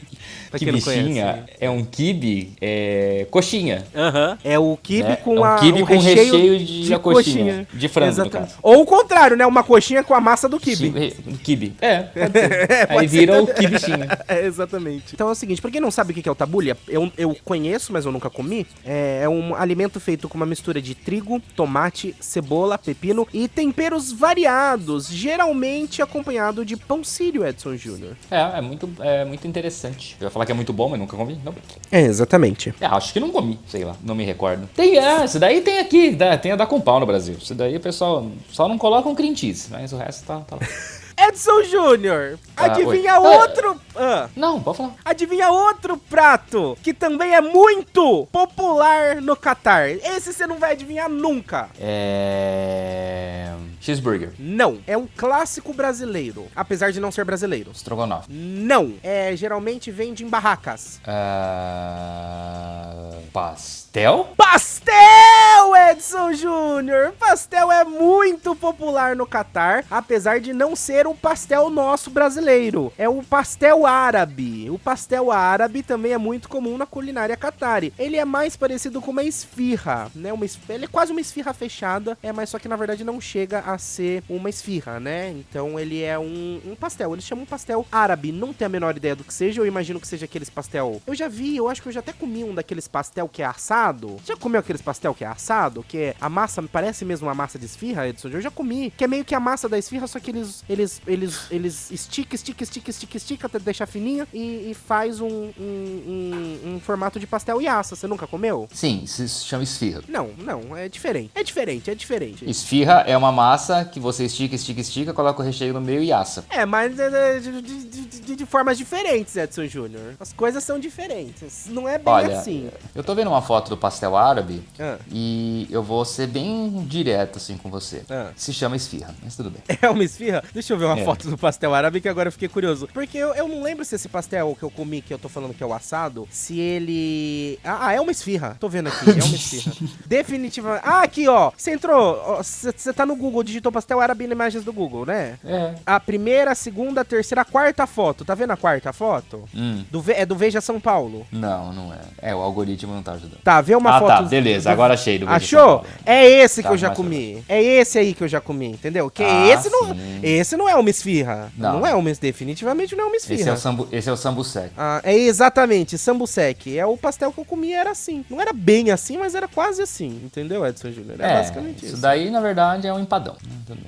Pra 0.51 0.59
Que 0.59 0.65
quem 0.65 0.73
não 0.73 0.79
bichinha 0.81 1.25
conhece. 1.33 1.53
é 1.61 1.71
um 1.71 1.85
kibe, 1.85 2.53
é 2.61 3.27
coxinha. 3.31 3.85
Aham. 3.95 4.39
É 4.45 4.59
o 4.59 4.77
quibe 4.83 5.09
Né? 5.09 5.17
com 5.17 5.37
É 5.37 5.41
um 5.41 5.45
a, 5.45 5.59
quibe 5.59 5.83
o 5.83 5.87
com 5.87 5.99
recheio 5.99 6.59
de 6.65 6.99
coxinha. 6.99 7.67
De 7.73 7.89
frango, 7.89 8.07
no 8.09 8.13
Exatamente. 8.23 8.51
caso. 8.51 8.59
Ou 8.63 8.81
o 8.83 8.87
contrário, 8.87 9.37
né? 9.37 9.47
Uma 9.47 9.63
coxinha 9.65 10.03
com 10.05 10.15
a 10.15 10.21
massa 10.21 10.49
do 10.49 10.59
quibe. 10.61 10.93
Chi- 11.11 11.39
Kibe. 11.43 11.75
É, 11.81 12.03
pode 12.15 12.33
ser. 12.33 12.71
É, 12.71 12.87
pode 12.87 12.99
Aí 13.01 13.09
ser 13.09 13.19
vira 13.19 13.43
o 13.43 13.47
também. 13.47 13.63
kibichinha. 13.71 14.09
É, 14.29 14.45
exatamente. 14.47 15.15
Então 15.15 15.29
é 15.29 15.33
o 15.33 15.35
seguinte, 15.35 15.61
pra 15.61 15.71
quem 15.71 15.81
não 15.81 15.91
sabe 15.91 16.13
o 16.13 16.15
que 16.15 16.29
é 16.29 16.33
o 16.33 16.35
tabule, 16.35 16.75
eu, 16.89 17.13
eu 17.19 17.37
conheço, 17.45 17.93
mas 17.93 18.05
eu 18.07 18.13
nunca 18.13 18.31
comi. 18.31 18.67
É, 18.85 19.21
é 19.25 19.29
um 19.29 19.55
alimento 19.55 20.01
feito 20.01 20.29
com 20.29 20.37
uma 20.37 20.47
mistura 20.47 20.81
de 20.81 20.95
trigo, 20.95 21.41
tomate, 21.55 22.15
cebola, 22.21 22.79
pepino 22.79 23.27
e 23.33 23.47
temperos 23.49 24.13
variados, 24.13 25.09
geralmente 25.09 26.01
acompanhado 26.03 26.65
de 26.65 26.77
pão 26.77 27.05
sírio, 27.05 27.47
Edson 27.47 27.77
Júnior. 27.77 28.17
É, 28.31 28.59
é 28.59 28.61
muito, 28.61 28.89
é 29.01 29.25
muito 29.25 29.47
interessante. 29.47 30.17
Eu 30.25 30.29
ia 30.29 30.31
falar 30.31 30.47
que 30.47 30.53
é 30.53 30.55
muito 30.55 30.73
bom, 30.73 30.89
mas 30.89 30.99
nunca 30.99 31.17
comi. 31.17 31.39
Não. 31.45 31.55
É, 31.93 32.01
exatamente. 32.01 32.75
É, 32.81 32.87
acho 32.87 33.13
que 33.13 33.21
não 33.21 33.31
comi, 33.31 33.59
sei 33.69 33.85
lá, 33.85 33.95
não 34.03 34.15
me 34.15 34.25
recordo. 34.25 34.67
Tem, 34.75 34.97
é, 34.99 35.25
isso 35.25 35.39
daí 35.39 35.61
tem 35.61 35.79
aqui, 35.79 36.11
dá- 36.13 36.39
tem 36.39 36.53
a 36.53 36.57
da 36.57 36.67
com 36.67 36.81
pau 36.81 36.99
no 36.99 37.05
Brasil. 37.07 37.37
Isso 37.41 37.55
daí 37.55 37.77
o 37.77 37.81
pessoal 37.81 38.27
só 38.51 38.67
não 38.67 38.79
coloca 38.79 39.07
um 39.09 39.15
cream 39.15 39.37
cheese, 39.37 39.69
mas 39.71 39.93
o 39.93 39.97
resto 39.99 40.25
tá, 40.27 40.41
tá 40.41 40.57
lá. 40.57 40.63
Edson 41.29 41.63
Júnior, 41.63 42.39
Ah, 42.57 42.65
adivinha 42.65 43.21
oi. 43.21 43.37
outro... 43.37 43.81
Ah. 43.95 44.29
Não, 44.35 44.61
pode 44.61 44.79
falar. 44.79 44.95
Adivinha 45.05 45.49
outro 45.49 45.97
prato 45.97 46.77
que 46.83 46.93
também 46.93 47.33
é 47.35 47.41
muito 47.41 48.27
popular 48.33 49.23
no 49.23 49.37
Catar. 49.37 49.89
Esse 49.91 50.33
você 50.33 50.45
não 50.47 50.59
vai 50.59 50.73
adivinhar 50.73 51.09
nunca. 51.09 51.69
É. 51.81 53.44
Cheeseburger. 53.89 54.33
Não, 54.39 54.79
é 54.87 54.97
um 54.97 55.07
clássico 55.07 55.75
brasileiro, 55.75 56.47
apesar 56.57 56.91
de 56.91 56.99
não 57.01 57.13
ser 57.13 57.23
brasileiro. 57.23 57.71
Estrogonofe. 57.71 58.33
Não, 58.33 58.95
é 59.03 59.37
geralmente 59.37 59.91
vende 59.91 60.25
em 60.25 60.29
barracas. 60.29 60.99
Ah, 61.07 63.11
pastel? 63.33 64.29
Pastel, 64.37 65.77
Edson 65.91 66.33
Júnior! 66.33 67.13
Pastel 67.19 67.71
é 67.71 67.85
muito 67.85 68.57
popular 68.57 69.15
no 69.15 69.27
Catar, 69.27 69.85
apesar 69.91 70.41
de 70.41 70.53
não 70.53 70.75
ser 70.75 71.07
o 71.07 71.15
pastel 71.15 71.69
nosso 71.71 72.11
brasileiro. 72.11 72.93
É 72.97 73.09
o 73.09 73.23
pastel 73.23 73.85
árabe. 73.87 74.71
O 74.71 74.79
pastel 74.79 75.31
árabe 75.31 75.83
também 75.83 76.13
é 76.13 76.19
muito 76.19 76.49
comum 76.49 76.79
na 76.79 76.87
culinária 76.87 77.37
catari. 77.37 77.93
Ele 77.99 78.17
é 78.17 78.25
mais 78.25 78.57
parecido 78.57 79.01
com 79.03 79.11
uma 79.11 79.23
esfirra, 79.23 80.11
né? 80.15 80.33
Uma 80.33 80.45
es- 80.47 80.59
Ele 80.69 80.87
é 80.87 80.89
quase 80.89 81.13
uma 81.13 81.21
esfirra 81.21 81.53
fechada, 81.53 82.17
é, 82.23 82.33
mas 82.33 82.49
só 82.51 82.59
que 82.59 82.69
na 82.69 82.77
verdade 82.77 83.05
não 83.05 83.21
chega 83.21 83.63
a 83.67 83.74
ser 83.79 84.23
uma 84.29 84.49
esfirra, 84.49 85.01
né? 85.01 85.31
Então 85.31 85.79
ele 85.79 86.03
é 86.03 86.19
um, 86.19 86.61
um 86.67 86.75
pastel. 86.75 87.13
Eles 87.13 87.25
chamam 87.25 87.45
pastel 87.45 87.87
árabe. 87.91 88.33
Não 88.33 88.53
tenho 88.53 88.67
a 88.67 88.73
menor 88.73 88.97
ideia 88.97 89.17
do 89.17 89.25
que 89.25 89.33
seja. 89.33 89.61
Eu 89.61 89.67
imagino 89.67 90.01
que 90.01 90.09
seja 90.09 90.25
aqueles 90.25 90.51
pastel. 90.51 91.01
Eu 91.07 91.15
já 91.15 91.29
vi, 91.29 91.57
eu 91.57 91.69
acho 91.69 91.83
que 91.83 91.89
eu 91.89 91.93
já 91.93 92.01
até 92.01 92.13
comi 92.13 92.45
um 92.45 92.55
daqueles 92.55 92.89
pastel 92.89 93.29
que 93.29 93.43
é 93.43 93.47
assado. 93.47 94.17
Já 94.25 94.37
comeu 94.37 94.61
aqueles 94.61 94.83
pastel 94.83 95.15
que 95.15 95.25
é 95.25 95.27
assado? 95.27 95.83
Que 95.83 95.99
é 95.99 96.17
a 96.21 96.29
massa 96.29 96.63
me 96.63 96.69
parece 96.69 97.05
mesmo 97.05 97.27
uma 97.27 97.35
massa 97.35 97.59
de 97.59 97.67
esfirra, 97.67 98.09
Edson? 98.09 98.29
Eu 98.29 98.41
já 98.41 98.51
comi. 98.51 98.93
Que 98.97 99.05
é 99.05 99.09
meio 99.09 99.25
que 99.25 99.35
a 99.35 99.41
massa 99.41 99.69
da 99.69 99.79
esfirra, 99.79 100.07
só 100.07 100.19
que 100.21 100.31
eles 100.31 100.65
eles 100.69 101.01
eles 101.07 101.51
eles 101.51 101.91
estica, 101.91 102.35
estica, 102.35 102.63
estica, 102.65 102.91
estica, 102.91 103.17
estica 103.17 103.47
até 103.47 103.59
deixar 103.59 103.87
fininha 103.87 104.27
e, 104.33 104.71
e 104.71 104.75
faz 104.75 105.21
um, 105.21 105.29
um, 105.29 105.53
um, 105.59 106.75
um 106.75 106.81
formato 106.81 107.19
de 107.19 107.27
pastel 107.27 107.61
e 107.61 107.69
assa. 107.69 107.97
Você 107.97 108.07
nunca 108.07 108.27
comeu? 108.27 108.69
Sim, 108.73 109.07
se 109.07 109.29
chama 109.29 109.63
esfirra. 109.63 110.03
Não, 110.09 110.31
não, 110.39 110.77
é 110.77 110.89
diferente. 110.89 111.31
É 111.35 111.43
diferente, 111.43 111.91
é 111.91 111.95
diferente. 111.95 112.49
Esfirra 112.49 113.05
é 113.07 113.17
uma 113.17 113.33
massa 113.33 113.64
que 113.91 113.99
você 114.01 114.25
estica, 114.25 114.55
estica, 114.55 114.81
estica, 114.81 115.13
coloca 115.15 115.41
o 115.41 115.45
recheio 115.45 115.73
no 115.73 115.81
meio 115.81 116.03
e 116.03 116.13
assa. 116.13 116.45
É, 116.51 116.65
mas 116.67 116.99
é, 116.99 117.37
é, 117.37 117.39
de, 117.39 117.63
de- 117.63 117.85
de- 117.85 118.21
de- 118.21 118.37
de 118.37 118.47
formas 118.47 118.77
diferentes, 118.79 119.37
Edson 119.37 119.67
Júnior. 119.67 120.15
As 120.21 120.33
coisas 120.33 120.63
são 120.65 120.79
diferentes. 120.79 121.67
Não 121.69 121.89
é 121.89 121.99
bem 121.99 122.13
Olha, 122.13 122.39
assim. 122.39 122.69
eu 122.95 123.03
tô 123.05 123.15
vendo 123.15 123.29
uma 123.29 123.43
foto 123.43 123.69
do 123.71 123.77
pastel 123.77 124.17
árabe 124.17 124.63
Ah. 124.79 124.97
e 125.11 125.67
eu 125.71 125.83
vou 125.83 126.05
ser 126.05 126.27
bem 126.27 126.85
direto 126.89 127.37
assim 127.39 127.57
com 127.57 127.71
você. 127.71 128.03
Ah. 128.11 128.31
Se 128.37 128.53
chama 128.53 128.77
esfirra, 128.77 129.15
mas 129.23 129.37
tudo 129.37 129.51
bem. 129.51 129.63
É 129.81 129.89
uma 129.91 130.03
esfirra? 130.05 130.43
Deixa 130.53 130.73
eu 130.73 130.79
ver 130.79 130.87
uma 130.87 130.99
É. 130.99 131.05
foto 131.05 131.29
do 131.29 131.37
pastel 131.39 131.75
árabe 131.75 132.01
que 132.01 132.09
agora 132.09 132.29
eu 132.29 132.33
fiquei 132.33 132.49
curioso. 132.49 132.89
Porque 132.93 133.19
eu, 133.19 133.35
eu 133.35 133.47
não 133.49 133.63
lembro 133.63 133.85
se 133.85 133.95
esse 133.95 134.09
pastel 134.09 134.57
que 134.59 134.63
eu 134.65 134.71
comi, 134.71 135.01
que 135.03 135.13
eu 135.13 135.19
tô 135.19 135.29
falando 135.29 135.55
que 135.55 135.63
é 135.63 135.67
o 135.67 135.73
assado, 135.75 136.27
se 136.31 136.59
ele. 136.59 137.59
Ah, 137.65 137.89
ah, 137.89 137.93
é 137.93 138.01
uma 138.01 138.11
esfirra. 138.13 138.57
Tô 138.59 138.69
vendo 138.69 138.89
aqui, 138.89 139.11
é 139.11 139.13
uma 139.13 139.35
esfirra. 139.37 139.73
Definitivamente. 140.07 140.83
Ah, 140.85 141.03
aqui, 141.03 141.29
ó. 141.29 141.53
Você 141.57 141.73
entrou. 141.73 142.43
Você 142.43 142.93
tá 142.93 143.05
no 143.05 143.15
Google, 143.17 143.43
digitou 143.55 143.71
pastel 143.73 144.01
árabe 144.01 144.25
em 144.25 144.31
imagens 144.31 144.65
do 144.65 144.73
Google, 144.73 145.07
né? 145.07 145.39
É. 145.45 145.75
A 145.87 146.01
primeira, 146.01 146.53
a 146.53 146.55
segunda, 146.55 147.01
a 147.03 147.05
terceira, 147.05 147.43
a 147.43 147.45
quarta 147.45 147.87
foto. 147.87 148.25
Tá 148.25 148.35
vendo 148.35 148.51
a 148.51 148.57
quarta 148.57 148.93
foto? 148.93 149.45
Hum. 149.55 149.85
Do, 149.91 150.01
Ve- 150.01 150.15
é 150.15 150.27
do 150.27 150.35
Veja 150.37 150.61
São 150.61 150.81
Paulo. 150.81 151.27
Não, 151.31 151.73
não 151.73 151.93
é. 151.93 152.31
É, 152.31 152.35
o 152.35 152.39
algoritmo 152.41 152.93
não 152.95 153.03
tá 153.03 153.13
ajudando. 153.13 153.41
Tá, 153.43 153.61
vê 153.61 153.75
uma 153.77 153.97
Ah, 153.97 153.99
foto. 154.01 154.09
tá, 154.09 154.23
beleza, 154.23 154.71
agora 154.71 154.95
achei 154.95 155.19
do 155.19 155.27
Veja 155.27 155.39
São 155.47 155.59
Achou? 155.61 155.79
Paulo. 155.81 155.87
É 156.05 156.25
esse 156.27 156.63
Tá, 156.63 156.69
que 156.69 156.75
eu 156.75 156.79
já 156.79 156.91
comi. 156.91 157.45
É 157.49 157.63
esse 157.63 157.99
aí 157.99 158.15
que 158.15 158.25
eu 158.25 158.29
já 158.29 158.41
comi, 158.41 158.67
entendeu? 158.71 159.09
Que 159.11 159.23
Ah, 159.23 159.47
esse 159.49 159.71
não, 159.71 159.95
sim. 159.95 160.21
esse 160.23 160.57
não 160.57 160.69
é 160.69 160.75
uma 160.75 160.91
esfirra. 160.91 161.53
Não, 161.57 161.81
Não. 161.81 161.87
é 161.87 161.95
uma, 161.95 162.13
definitivamente 162.15 162.95
não 162.97 163.05
é 163.05 163.07
uma 163.07 163.17
esfirra. 163.17 163.41
Esse 163.41 163.49
é 163.49 163.53
o 163.53 163.57
sambu, 163.57 163.89
esse 163.93 164.09
é 164.09 164.13
o 164.13 164.17
sambu 164.17 164.43
sec. 164.45 164.73
Ah, 164.77 165.01
é 165.05 165.15
exatamente, 165.17 165.97
sambusek. 165.97 166.77
É 166.79 166.85
o 166.87 166.97
pastel 166.97 167.33
que 167.33 167.39
eu 167.41 167.45
comi 167.45 167.73
era 167.73 167.91
assim. 167.91 168.25
Não 168.29 168.41
era 168.41 168.53
bem 168.53 168.91
assim, 168.91 169.17
mas 169.17 169.35
era 169.35 169.47
quase 169.49 169.83
assim, 169.83 170.21
entendeu, 170.25 170.67
Edson 170.67 170.91
Júnior? 170.91 171.21
É, 171.21 171.25
É, 171.33 171.35
basicamente 171.37 171.77
isso. 171.85 171.95
isso 171.95 172.03
daí 172.03 172.31
na 172.31 172.41
verdade 172.41 172.87
é 172.87 172.93
um 172.93 172.99
empadão. 172.99 173.37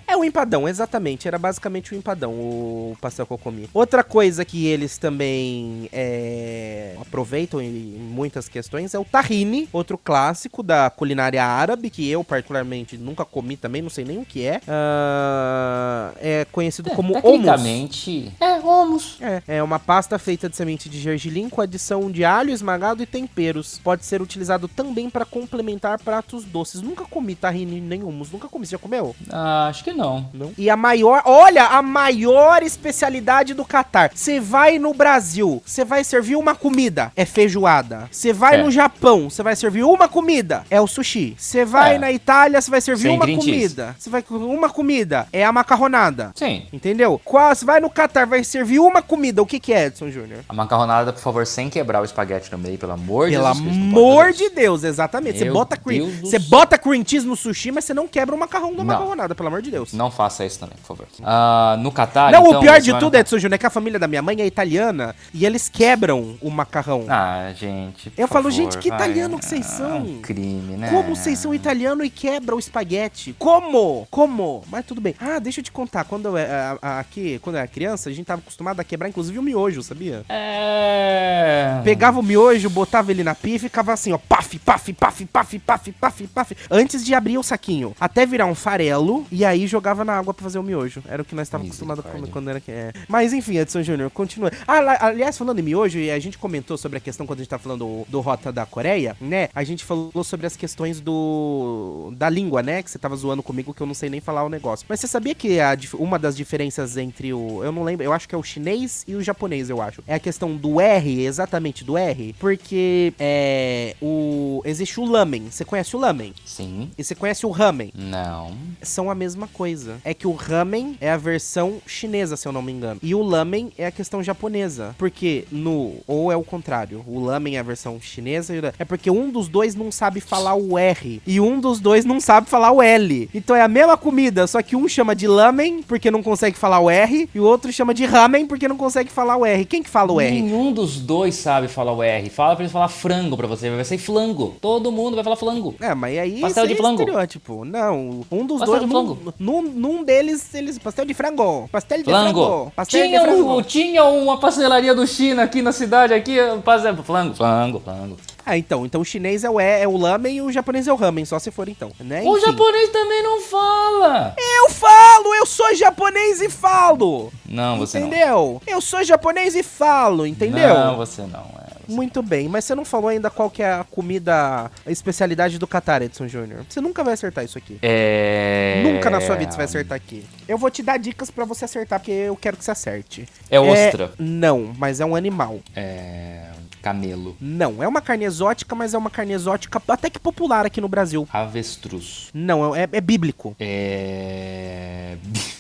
É 0.07 0.17
o 0.17 0.25
empadão, 0.25 0.69
exatamente. 0.69 1.29
Era 1.29 1.39
basicamente 1.39 1.93
o 1.93 1.97
empadão, 1.97 2.33
o 2.33 2.97
pastel 3.01 3.27
que 3.27 3.33
eu 3.33 3.39
comi. 3.39 3.69
Outra 3.73 4.03
coisa 4.03 4.45
que 4.45 4.67
eles 4.67 4.99
também 4.99 5.89
é, 5.93 6.95
aproveitam 7.01 7.61
em 7.61 7.71
muitas 7.71 8.49
questões 8.49 8.95
é 8.95 8.99
o 8.99 9.05
tahine, 9.05 9.69
outro 9.73 9.99
clássico 9.99 10.63
da 10.63 10.91
culinária 10.91 11.45
árabe, 11.45 11.91
que 11.91 12.09
eu 12.09 12.25
particularmente 12.25 12.97
nunca 12.97 13.25
comi 13.25 13.57
também, 13.57 13.83
não 13.83 13.91
sei 13.91 14.05
nem 14.05 14.19
o 14.19 14.25
que 14.25 14.47
é. 14.47 14.61
Ah, 14.67 16.13
é 16.21 16.47
conhecido 16.51 16.91
como 16.91 17.13
hummus. 17.13 17.23
Tecnicamente, 17.23 18.33
é 18.41 18.55
hummus. 18.55 19.19
É, 19.21 19.43
é 19.49 19.63
uma 19.63 19.79
pasta 19.79 20.19
feita 20.19 20.49
de 20.49 20.57
semente 20.57 20.89
de 20.89 20.99
gergelim 20.99 21.49
com 21.49 21.61
adição 21.61 22.11
de 22.11 22.25
alho 22.25 22.51
esmagado 22.51 23.03
e 23.03 23.07
temperos. 23.07 23.81
Pode 23.83 24.05
ser 24.05 24.23
utilizado 24.23 24.69
também 24.69 25.11
para 25.11 25.25
complementar 25.25 25.99
pratos 26.01 26.45
doces. 26.45 26.81
Nunca 26.81 27.05
comi 27.05 27.35
tahine 27.35 27.81
nem 27.81 28.03
hummus. 28.03 28.31
Nunca 28.31 28.49
comi. 28.49 28.67
Você 28.67 28.73
já 28.73 28.79
comeu? 28.79 29.15
Ah, 29.39 29.67
acho 29.69 29.85
que 29.85 29.93
não. 29.93 30.27
Não. 30.33 30.51
E 30.57 30.71
a 30.71 30.77
maior, 30.79 31.21
olha, 31.27 31.67
a 31.67 31.83
maior 31.83 32.63
especialidade 32.63 33.53
do 33.53 33.67
Catar. 33.67 34.11
Você 34.15 34.41
vai 34.41 34.79
no 34.79 34.95
Brasil, 34.95 35.63
você 35.67 35.85
vai 35.85 36.03
servir 36.05 36.37
uma 36.37 36.55
comida, 36.55 37.13
é 37.15 37.27
feijoada. 37.27 38.09
Você 38.11 38.33
vai 38.33 38.55
É. 38.55 38.63
no 38.63 38.71
Japão, 38.71 39.29
você 39.29 39.43
vai 39.43 39.55
servir 39.55 39.83
uma 39.85 40.09
comida, 40.09 40.65
é 40.71 40.81
o 40.81 40.87
sushi. 40.87 41.35
Você 41.39 41.67
vai 41.67 41.97
É. 41.97 41.99
na 41.99 42.11
Itália, 42.11 42.59
você 42.63 42.71
vai 42.71 42.81
servir 42.81 43.03
Sem 43.09 43.15
uma 43.17 43.27
comida. 43.27 43.95
Você 43.99 44.09
vai 44.09 44.23
com 44.23 44.37
uma 44.37 44.71
comida, 44.71 45.27
é 45.31 45.45
a 45.45 45.53
macarronada. 45.53 46.33
Sim. 46.35 46.67
Entendeu? 46.73 47.21
Você 47.53 47.65
vai 47.67 47.79
no 47.79 47.91
Catar, 47.91 48.27
vai 48.27 48.43
servir 48.43 48.79
uma 48.79 49.03
comida. 49.03 49.43
O 49.43 49.47
que 49.47 49.61
que 49.61 49.73
é, 49.73 49.87
Edson 49.87 50.11
Júnior? 50.11 50.41
A 50.49 50.55
macarronada, 50.55 51.13
por 51.13 51.21
favor, 51.21 51.47
sem 51.47 51.69
quebrar 51.69 52.01
o 52.01 52.05
espaguete 52.07 52.51
no 52.51 52.57
meio, 52.57 52.79
pelo 52.79 52.93
amor 52.93 53.29
de 53.29 53.37
Pelo 53.37 53.47
Jesus 53.49 53.67
Cristo. 53.67 53.85
não 53.85 53.89
amor 53.99 54.33
de 54.33 54.49
Deus, 54.49 54.83
exatamente. 54.83 55.39
Você 55.39 55.51
bota, 55.51 55.77
cream, 55.77 56.07
Deus 56.07 56.21
você 56.21 56.39
bota 56.39 56.79
cream 56.79 57.05
cheese 57.07 57.27
no 57.27 57.37
sushi, 57.37 57.71
mas 57.71 57.85
você 57.85 57.93
não 57.93 58.09
quebra 58.09 58.35
o 58.35 58.39
macarrão 58.39 58.75
da 58.75 58.83
Não. 58.83 59.26
Macarronada, 59.27 59.35
pelo 59.35 59.49
amor 59.49 59.63
de 59.63 59.71
Deus. 59.71 59.93
Não 59.93 60.11
faça 60.11 60.45
isso 60.45 60.59
também, 60.59 60.77
por 60.79 60.97
favor. 60.97 61.07
Ah, 61.23 61.77
no 61.81 61.91
Catar, 61.93 62.31
Não, 62.33 62.47
então, 62.47 62.59
o 62.59 62.61
pior 62.61 62.81
de 62.81 62.97
tudo, 62.99 63.17
Edson 63.17 63.39
Júnior, 63.39 63.55
é 63.55 63.59
que 63.59 63.67
a 63.67 63.71
família 63.71 63.99
da 63.99 64.07
minha 64.07 64.23
mãe 64.23 64.41
é 64.41 64.47
italiana 64.47 65.15
e 65.35 65.45
eles 65.45 65.69
quebram 65.69 66.37
o 66.41 66.51
macarrão. 66.51 67.05
Ah, 67.09 67.53
gente. 67.55 68.13
Eu 68.17 68.29
falo, 68.29 68.45
favor, 68.45 68.51
gente, 68.57 68.79
que 68.79 68.89
vai. 68.89 68.99
italiano 68.99 69.39
que 69.39 69.45
vocês 69.45 69.67
Ah, 69.67 69.77
são? 69.77 69.99
um 69.99 70.21
crime, 70.21 70.77
né? 70.77 70.91
Como 70.91 71.15
vocês 71.17 71.39
são 71.39 71.55
italiano 71.55 72.05
e 72.05 72.11
quebram 72.11 72.57
o 72.57 72.61
espaguete? 72.61 73.35
Como? 73.39 74.07
Como? 74.11 74.63
Mas 74.71 74.85
tudo 74.87 75.01
bem. 75.01 75.15
Ah, 75.21 75.39
deixa 75.39 75.61
eu 75.61 75.65
te 75.65 75.73
contar. 75.73 76.05
Quando 76.05 76.27
eu, 76.29 76.37
a- 76.37 76.79
a- 76.81 76.99
aqui, 77.01 77.39
quando 77.41 77.57
eu 77.57 77.61
era 77.61 77.69
criança, 77.69 78.09
a 78.09 78.13
gente 78.13 78.27
tava 78.27 78.41
acostumado 78.41 78.81
a 78.81 78.85
quebrar, 78.85 79.09
inclusive, 79.09 79.39
o 79.39 79.43
miojo, 79.43 79.83
sabia? 79.83 80.25
É. 80.29 81.81
Pegava 81.85 82.21
o 82.21 82.23
miojo, 82.23 82.69
botava 82.71 83.11
ele 83.11 83.25
na 83.25 83.35
pia 83.35 83.57
e 83.57 83.59
ficava 83.59 83.93
assim, 83.93 84.13
ó, 84.13 84.19
paf, 84.19 84.59
paf, 84.59 84.93
paf, 84.93 85.25
paf, 85.27 85.59
paf, 85.59 85.93
paf, 85.93 86.27
paf, 86.29 86.57
antes 86.71 87.05
de 87.05 87.15
abrir 87.15 87.39
o 87.39 87.43
saquinho, 87.43 87.95
até 88.01 88.27
virar 88.27 88.47
um 88.47 88.55
farelo, 88.55 89.16
e 89.31 89.45
aí 89.45 89.67
jogava 89.67 90.05
na 90.05 90.15
água 90.15 90.35
pra 90.35 90.43
fazer 90.43 90.59
o 90.59 90.63
miojo. 90.63 91.03
Era 91.07 91.23
o 91.23 91.25
que 91.25 91.35
nós 91.35 91.47
estávamos 91.47 91.71
acostumados 91.71 92.05
a 92.05 92.09
comer 92.09 92.31
quando 92.31 92.51
era 92.51 92.61
que 92.61 92.71
é. 92.71 92.93
Mas 93.09 93.33
enfim, 93.33 93.59
Edson 93.59 93.83
Júnior, 93.83 94.11
continua. 94.11 94.51
Ah, 94.67 95.07
aliás, 95.07 95.39
falando 95.39 95.59
em 95.59 95.63
miojo, 95.63 95.99
e 95.99 96.11
a 96.11 96.19
gente 96.19 96.39
comentou 96.39 96.77
sobre 96.77 96.99
a 96.99 97.01
questão 97.01 97.27
quando 97.27 97.41
a 97.41 97.43
gente 97.43 97.51
tá 97.51 97.59
falando 97.59 97.77
do, 97.77 98.07
do 98.09 98.21
Rota 98.21 98.53
da 98.53 98.67
Coreia, 98.67 99.17
né? 99.21 99.49
A 99.55 99.63
gente 99.63 99.85
falou 99.85 100.25
sobre 100.25 100.47
as 100.47 100.57
questões 100.57 101.01
do 101.01 102.13
da 102.17 102.29
língua, 102.29 102.63
né? 102.63 102.83
Que 102.83 102.91
você 102.91 102.99
tava 102.99 103.17
zoando 103.17 103.43
comigo 103.43 103.73
que 103.73 103.81
eu 103.81 103.87
não 103.87 103.95
sei 103.95 104.09
nem 104.11 104.21
falar 104.21 104.45
o 104.45 104.49
negócio. 104.49 104.87
Mas 104.89 105.01
você 105.01 105.07
sabia 105.07 105.35
que 105.35 105.61
a 105.61 105.77
uma 105.95 106.19
das 106.19 106.37
diferenças 106.37 106.97
entre 106.97 107.33
o. 107.33 107.63
Eu 107.63 107.73
não 107.73 107.83
lembro, 107.83 108.05
eu 108.05 108.13
acho 108.13 108.29
que 108.29 108.35
é 108.35 108.39
o 108.39 108.43
chinês 108.43 109.05
e 109.07 109.15
o 109.15 109.23
japonês, 109.23 109.71
eu 109.71 109.81
acho. 109.81 110.03
É 110.07 110.15
a 110.15 110.19
questão 110.19 110.57
do 110.57 110.81
R, 110.81 111.25
exatamente 111.25 111.85
do 111.85 111.97
R. 111.97 112.35
Porque 112.39 113.13
é. 113.19 113.95
O. 114.01 114.63
Existe 114.65 114.99
o 115.01 115.05
lamen. 115.05 115.51
Você 115.51 115.65
conhece 115.65 115.95
o 115.97 115.99
lamen? 115.99 116.35
Sim. 116.45 116.91
E 116.97 117.05
você 117.05 117.15
conhece 117.15 117.47
o 117.47 117.51
ramen? 117.51 117.93
Não. 117.95 118.57
São 118.83 119.06
a 119.11 119.15
mesma 119.15 119.49
coisa. 119.49 119.97
É 120.05 120.13
que 120.15 120.27
o 120.27 120.33
ramen 120.33 120.97
é 121.01 121.11
a 121.11 121.17
versão 121.17 121.79
chinesa, 121.87 122.37
se 122.37 122.47
eu 122.47 122.53
não 122.53 122.63
me 122.63 122.73
engano. 122.73 123.01
E 123.03 123.15
o 123.15 123.23
lamen 123.23 123.73
é 123.79 123.87
a 123.87 123.91
questão 123.91 124.23
japonesa. 124.23 124.95
Porque 124.99 125.45
no. 125.51 125.95
Ou 126.07 126.31
é 126.31 126.37
o 126.37 126.43
contrário. 126.45 127.05
O 127.07 127.21
lamen 127.21 127.57
é 127.57 127.61
a 127.61 127.63
versão 127.63 128.01
chinesa. 128.01 128.73
É 128.79 128.85
porque 128.85 129.11
um 129.11 129.31
dos 129.31 129.49
dois 129.49 129.75
não 129.75 129.91
sabe 129.91 130.21
falar 130.21 130.55
o 130.55 130.79
R. 130.79 131.21
E 131.27 131.41
um 131.41 131.59
dos 131.61 131.81
dois 131.81 132.05
não 132.05 132.21
sabe 132.21 132.49
falar 132.49 132.71
o 132.71 132.83
L. 132.83 133.29
Então 133.35 133.57
é 133.57 133.63
a 133.63 133.69
mesma 133.69 133.97
comida, 133.97 134.47
só 134.47 134.63
que 134.63 134.77
um 134.77 134.89
chama 134.89 135.15
de 135.15 135.27
lamen 135.27 135.83
porque 135.83 136.11
não 136.11 136.23
consegue 136.23 136.57
falar 136.57 136.81
o 136.81 136.91
R. 136.91 137.29
E 137.35 137.41
o 137.41 137.45
outro 137.45 137.73
chama 137.73 137.93
de 137.93 138.05
ramen 138.05 138.47
porque 138.47 138.69
não 138.69 138.77
consegue 138.77 139.11
falar 139.11 139.37
o 139.37 139.45
R. 139.45 139.65
Quem 139.65 139.83
que 139.83 139.91
fala 139.91 140.13
o 140.13 140.21
R? 140.21 140.41
Nenhum 140.43 140.73
dos 140.73 141.01
dois 141.01 141.35
sabe 141.35 141.69
falar 141.69 141.93
o 141.93 142.03
R. 142.03 142.31
Fala 142.31 142.55
pra 142.55 142.63
eles 142.65 142.73
falar 142.73 142.89
frango 142.89 143.37
pra 143.37 143.47
você. 143.47 143.71
Vai 143.71 143.85
ser 143.85 143.99
flango. 143.99 144.57
Todo 144.61 144.91
mundo 144.93 145.15
vai 145.15 145.25
falar 145.25 145.37
flango. 145.37 145.75
É, 145.81 145.95
mas 145.95 146.19
aí 146.19 146.41
Pastel 146.41 146.67
de 146.67 146.73
é 146.73 146.77
flango. 146.77 147.01
estereótipo. 147.01 147.65
Não, 147.65 148.25
um 148.31 148.47
dos 148.47 148.61
Pastel 148.61 148.79
dois, 148.81 148.91
de 149.05 149.35
num, 149.39 149.63
num, 149.63 150.05
deles, 150.05 150.55
eles 150.55 150.79
pastel 150.79 151.05
de 151.05 151.15
frango, 151.15 151.69
pastel 151.71 151.99
de 151.99 152.05
frango, 152.05 152.73
pastel 152.75 153.03
Tinha, 153.05 153.21
de 153.21 153.25
frango. 153.27 153.59
um, 153.59 153.63
tinha 153.63 154.05
uma 154.05 154.39
pastelaria 154.39 154.95
do 154.95 155.07
China 155.07 155.43
aqui 155.43 155.63
na 155.63 155.73
cidade, 155.73 156.15
aqui, 156.15 156.37
pastel- 156.65 156.97
flango, 157.03 157.35
flango, 157.35 157.81
flango. 157.81 158.17
Ah, 158.49 158.57
então, 158.57 158.87
então 158.87 159.01
o 159.01 159.05
chinês 159.05 159.43
é 159.43 159.51
o 159.51 159.59
é, 159.59 159.83
é 159.83 159.89
o 159.89 159.97
lamen 159.97 160.37
e 160.37 160.41
o 160.41 160.53
japonês 160.53 160.87
é 160.87 160.93
o 160.93 160.97
ramen, 160.97 161.25
só 161.25 161.37
se 161.39 161.51
for 161.51 161.69
então, 161.69 161.91
né? 161.99 162.23
O 162.25 162.37
Enfim. 162.37 162.47
japonês 162.47 162.91
também 162.91 163.21
não 163.23 163.41
fala. 163.41 164.35
Eu 164.39 164.71
falo, 164.71 165.35
eu 165.35 165.45
sou 165.47 165.75
japonês 165.75 166.41
e 166.41 166.49
falo. 166.49 167.33
Não, 167.49 167.77
você 167.79 167.99
entendeu? 167.99 168.63
Eu 168.65 168.81
sou 168.81 169.03
japonês 169.03 169.57
e 169.57 169.65
falo, 169.65 170.19
não. 170.19 170.27
entendeu? 170.27 170.75
Não, 170.75 170.97
você 170.97 171.23
não. 171.23 171.41
É, 171.41 171.66
Muito 171.89 172.23
bem, 172.23 172.49
mas 172.49 172.65
você 172.65 172.75
não 172.75 172.85
falou 172.85 173.09
ainda 173.09 173.31
qual 173.31 173.51
que 173.51 173.63
é 173.63 173.73
a 173.73 173.85
comida, 173.85 174.71
a 174.85 174.91
especialidade 174.91 175.59
do 175.59 175.67
Qatar, 175.67 176.03
Edson 176.03 176.29
Júnior. 176.29 176.65
Você 176.69 176.81
nunca 176.81 177.03
vai 177.05 177.15
acertar 177.15 177.45
isso 177.45 177.59
aqui. 177.59 177.79
É... 177.83 178.83
Nunca 178.85 179.11
na 179.11 179.21
sua 179.21 179.37
vida 179.37 179.51
você 179.51 179.57
vai 179.57 179.65
acertar 179.67 179.97
aqui. 179.97 180.25
Eu 180.49 180.59
vou 180.59 180.71
te 180.71 180.83
dar 180.83 180.99
dicas 180.99 181.31
pra 181.31 181.45
você 181.45 181.65
acertar, 181.65 182.01
porque 182.01 182.13
eu 182.13 182.37
quero 182.37 182.57
que 182.57 182.65
você 182.65 182.71
acerte. 182.71 183.29
É 183.51 183.61
ostra. 183.61 184.13
Não, 184.19 184.73
mas 184.79 185.01
é 185.01 185.05
um 185.05 185.15
animal. 185.15 185.61
É... 185.75 186.51
Camelo. 186.83 187.37
Não, 187.41 187.83
é 187.83 187.89
uma 187.89 188.01
carne 188.01 188.25
exótica, 188.25 188.75
mas 188.77 188.95
é 188.95 188.99
uma 188.99 189.11
carne 189.11 189.33
exótica 189.33 189.83
até 189.89 190.09
que 190.09 190.21
popular 190.21 190.65
aqui 190.65 190.81
no 190.81 190.89
Brasil. 190.89 191.27
Avestruz. 191.33 192.29
Não, 192.33 192.77
é, 192.77 192.89
é 192.93 193.01
bíblico. 193.01 193.57
É... 193.59 195.17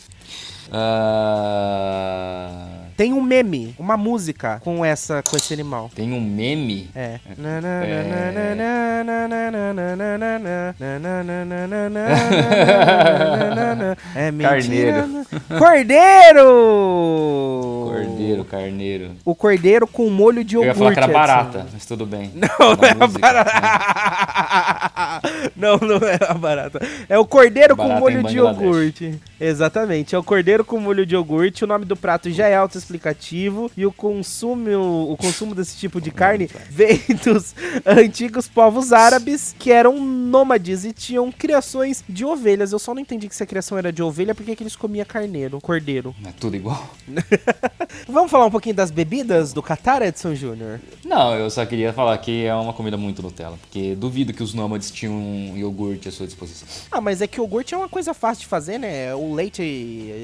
Ah, 0.73 2.67
Tem 2.97 3.13
um 3.13 3.21
meme, 3.21 3.75
uma 3.79 3.97
música 3.97 4.59
com 4.65 4.83
essa 4.85 5.23
com 5.23 5.37
esse 5.37 5.53
animal. 5.53 5.91
Tem 5.95 6.13
um 6.13 6.21
meme? 6.21 6.89
É. 6.95 7.21
É 14.15 14.31
mentira. 14.33 15.07
Cordeiro! 15.59 16.47
Cordeiro, 17.93 18.45
carneiro. 18.45 19.11
O 19.25 19.35
cordeiro 19.35 19.87
com 19.87 20.09
molho 20.09 20.43
de 20.43 20.57
Eu 20.57 20.65
iogurte. 20.65 20.79
ia 20.79 20.79
falar 20.79 20.93
que 20.95 20.99
era 20.99 21.07
Edson. 21.07 21.19
barata, 21.53 21.67
mas 21.73 21.85
tudo 21.85 22.07
bem. 22.07 22.33
Não, 22.57 22.77
não 22.77 22.85
é 22.85 22.91
a 22.91 22.95
música, 22.95 23.33
né? 23.33 23.45
barata. 23.45 23.53
Não, 25.57 25.77
não 25.79 25.97
é 26.09 26.19
a 26.29 26.35
barata. 26.35 26.81
É 27.09 27.19
o 27.19 27.25
cordeiro 27.27 27.77
com 27.77 27.83
Barata 27.85 28.01
molho 28.01 28.23
de 28.23 28.37
iogurte. 28.37 29.19
Exatamente. 29.41 30.15
É 30.15 30.19
o 30.19 30.23
cordeiro 30.23 30.65
com 30.65 30.79
molho 30.81 31.05
de 31.07 31.15
iogurte. 31.15 31.65
O 31.65 31.67
nome 31.67 31.85
do 31.85 31.97
prato 31.97 32.31
já 32.31 32.47
é 32.49 32.55
autoexplicativo. 32.87 33.71
E 33.77 33.85
o 33.85 33.93
consumo, 33.93 35.11
o 35.11 35.17
consumo 35.17 35.55
desse 35.55 35.77
tipo 35.77 36.01
de 36.01 36.11
carne 36.11 36.49
vem 36.71 37.01
dos 37.25 37.55
antigos 37.85 38.49
povos 38.49 38.93
árabes 38.93 39.55
que 39.59 39.73
eram 39.73 39.99
nômades 39.99 40.85
e 40.85 40.93
tinham 40.93 41.31
criações 41.33 42.05
de 42.09 42.25
ovelhas. 42.25 42.73
Eu 42.73 42.79
só 42.79 42.95
não 42.95 43.01
entendi 43.01 43.29
que 43.29 43.35
se 43.35 43.43
a 43.43 43.47
criação 43.47 43.77
era 43.77 43.93
de 43.93 44.03
ovelha, 44.03 44.35
porque 44.35 44.55
que 44.55 44.63
eles 44.63 44.77
comiam 44.77 45.05
carneiro, 45.05 45.61
cordeiro. 45.61 46.15
É 46.25 46.33
tudo 46.33 46.57
igual? 46.57 46.91
Vamos 48.09 48.31
falar 48.31 48.47
um 48.47 48.51
pouquinho 48.51 48.75
das 48.75 48.91
bebidas 48.91 49.53
do 49.53 49.63
Qatar, 49.63 50.03
Edson 50.03 50.35
Júnior? 50.35 50.81
Não, 51.05 51.35
eu 51.35 51.51
só 51.51 51.65
queria 51.67 51.93
falar 51.93 52.17
que 52.19 52.45
é 52.45 52.55
uma 52.55 52.73
comida 52.73 52.97
muito 52.97 53.23
Nutella. 53.23 53.57
Porque 53.61 53.95
duvido 53.95 54.33
que 54.33 54.43
os 54.43 54.55
nômades 54.55 54.91
tinham 54.91 55.53
iogurte 55.57 56.09
à 56.09 56.13
sua 56.13 56.27
disposição. 56.27 56.69
Ah, 56.91 57.01
mas 57.01 57.21
é 57.21 57.27
que 57.27 57.39
iogurte 57.39 57.75
é 57.75 57.77
uma 57.77 57.89
coisa 57.89 58.15
fácil 58.15 58.43
de 58.43 58.47
fazer, 58.47 58.79
né? 58.79 59.15
O 59.15 59.35
leite 59.35 59.63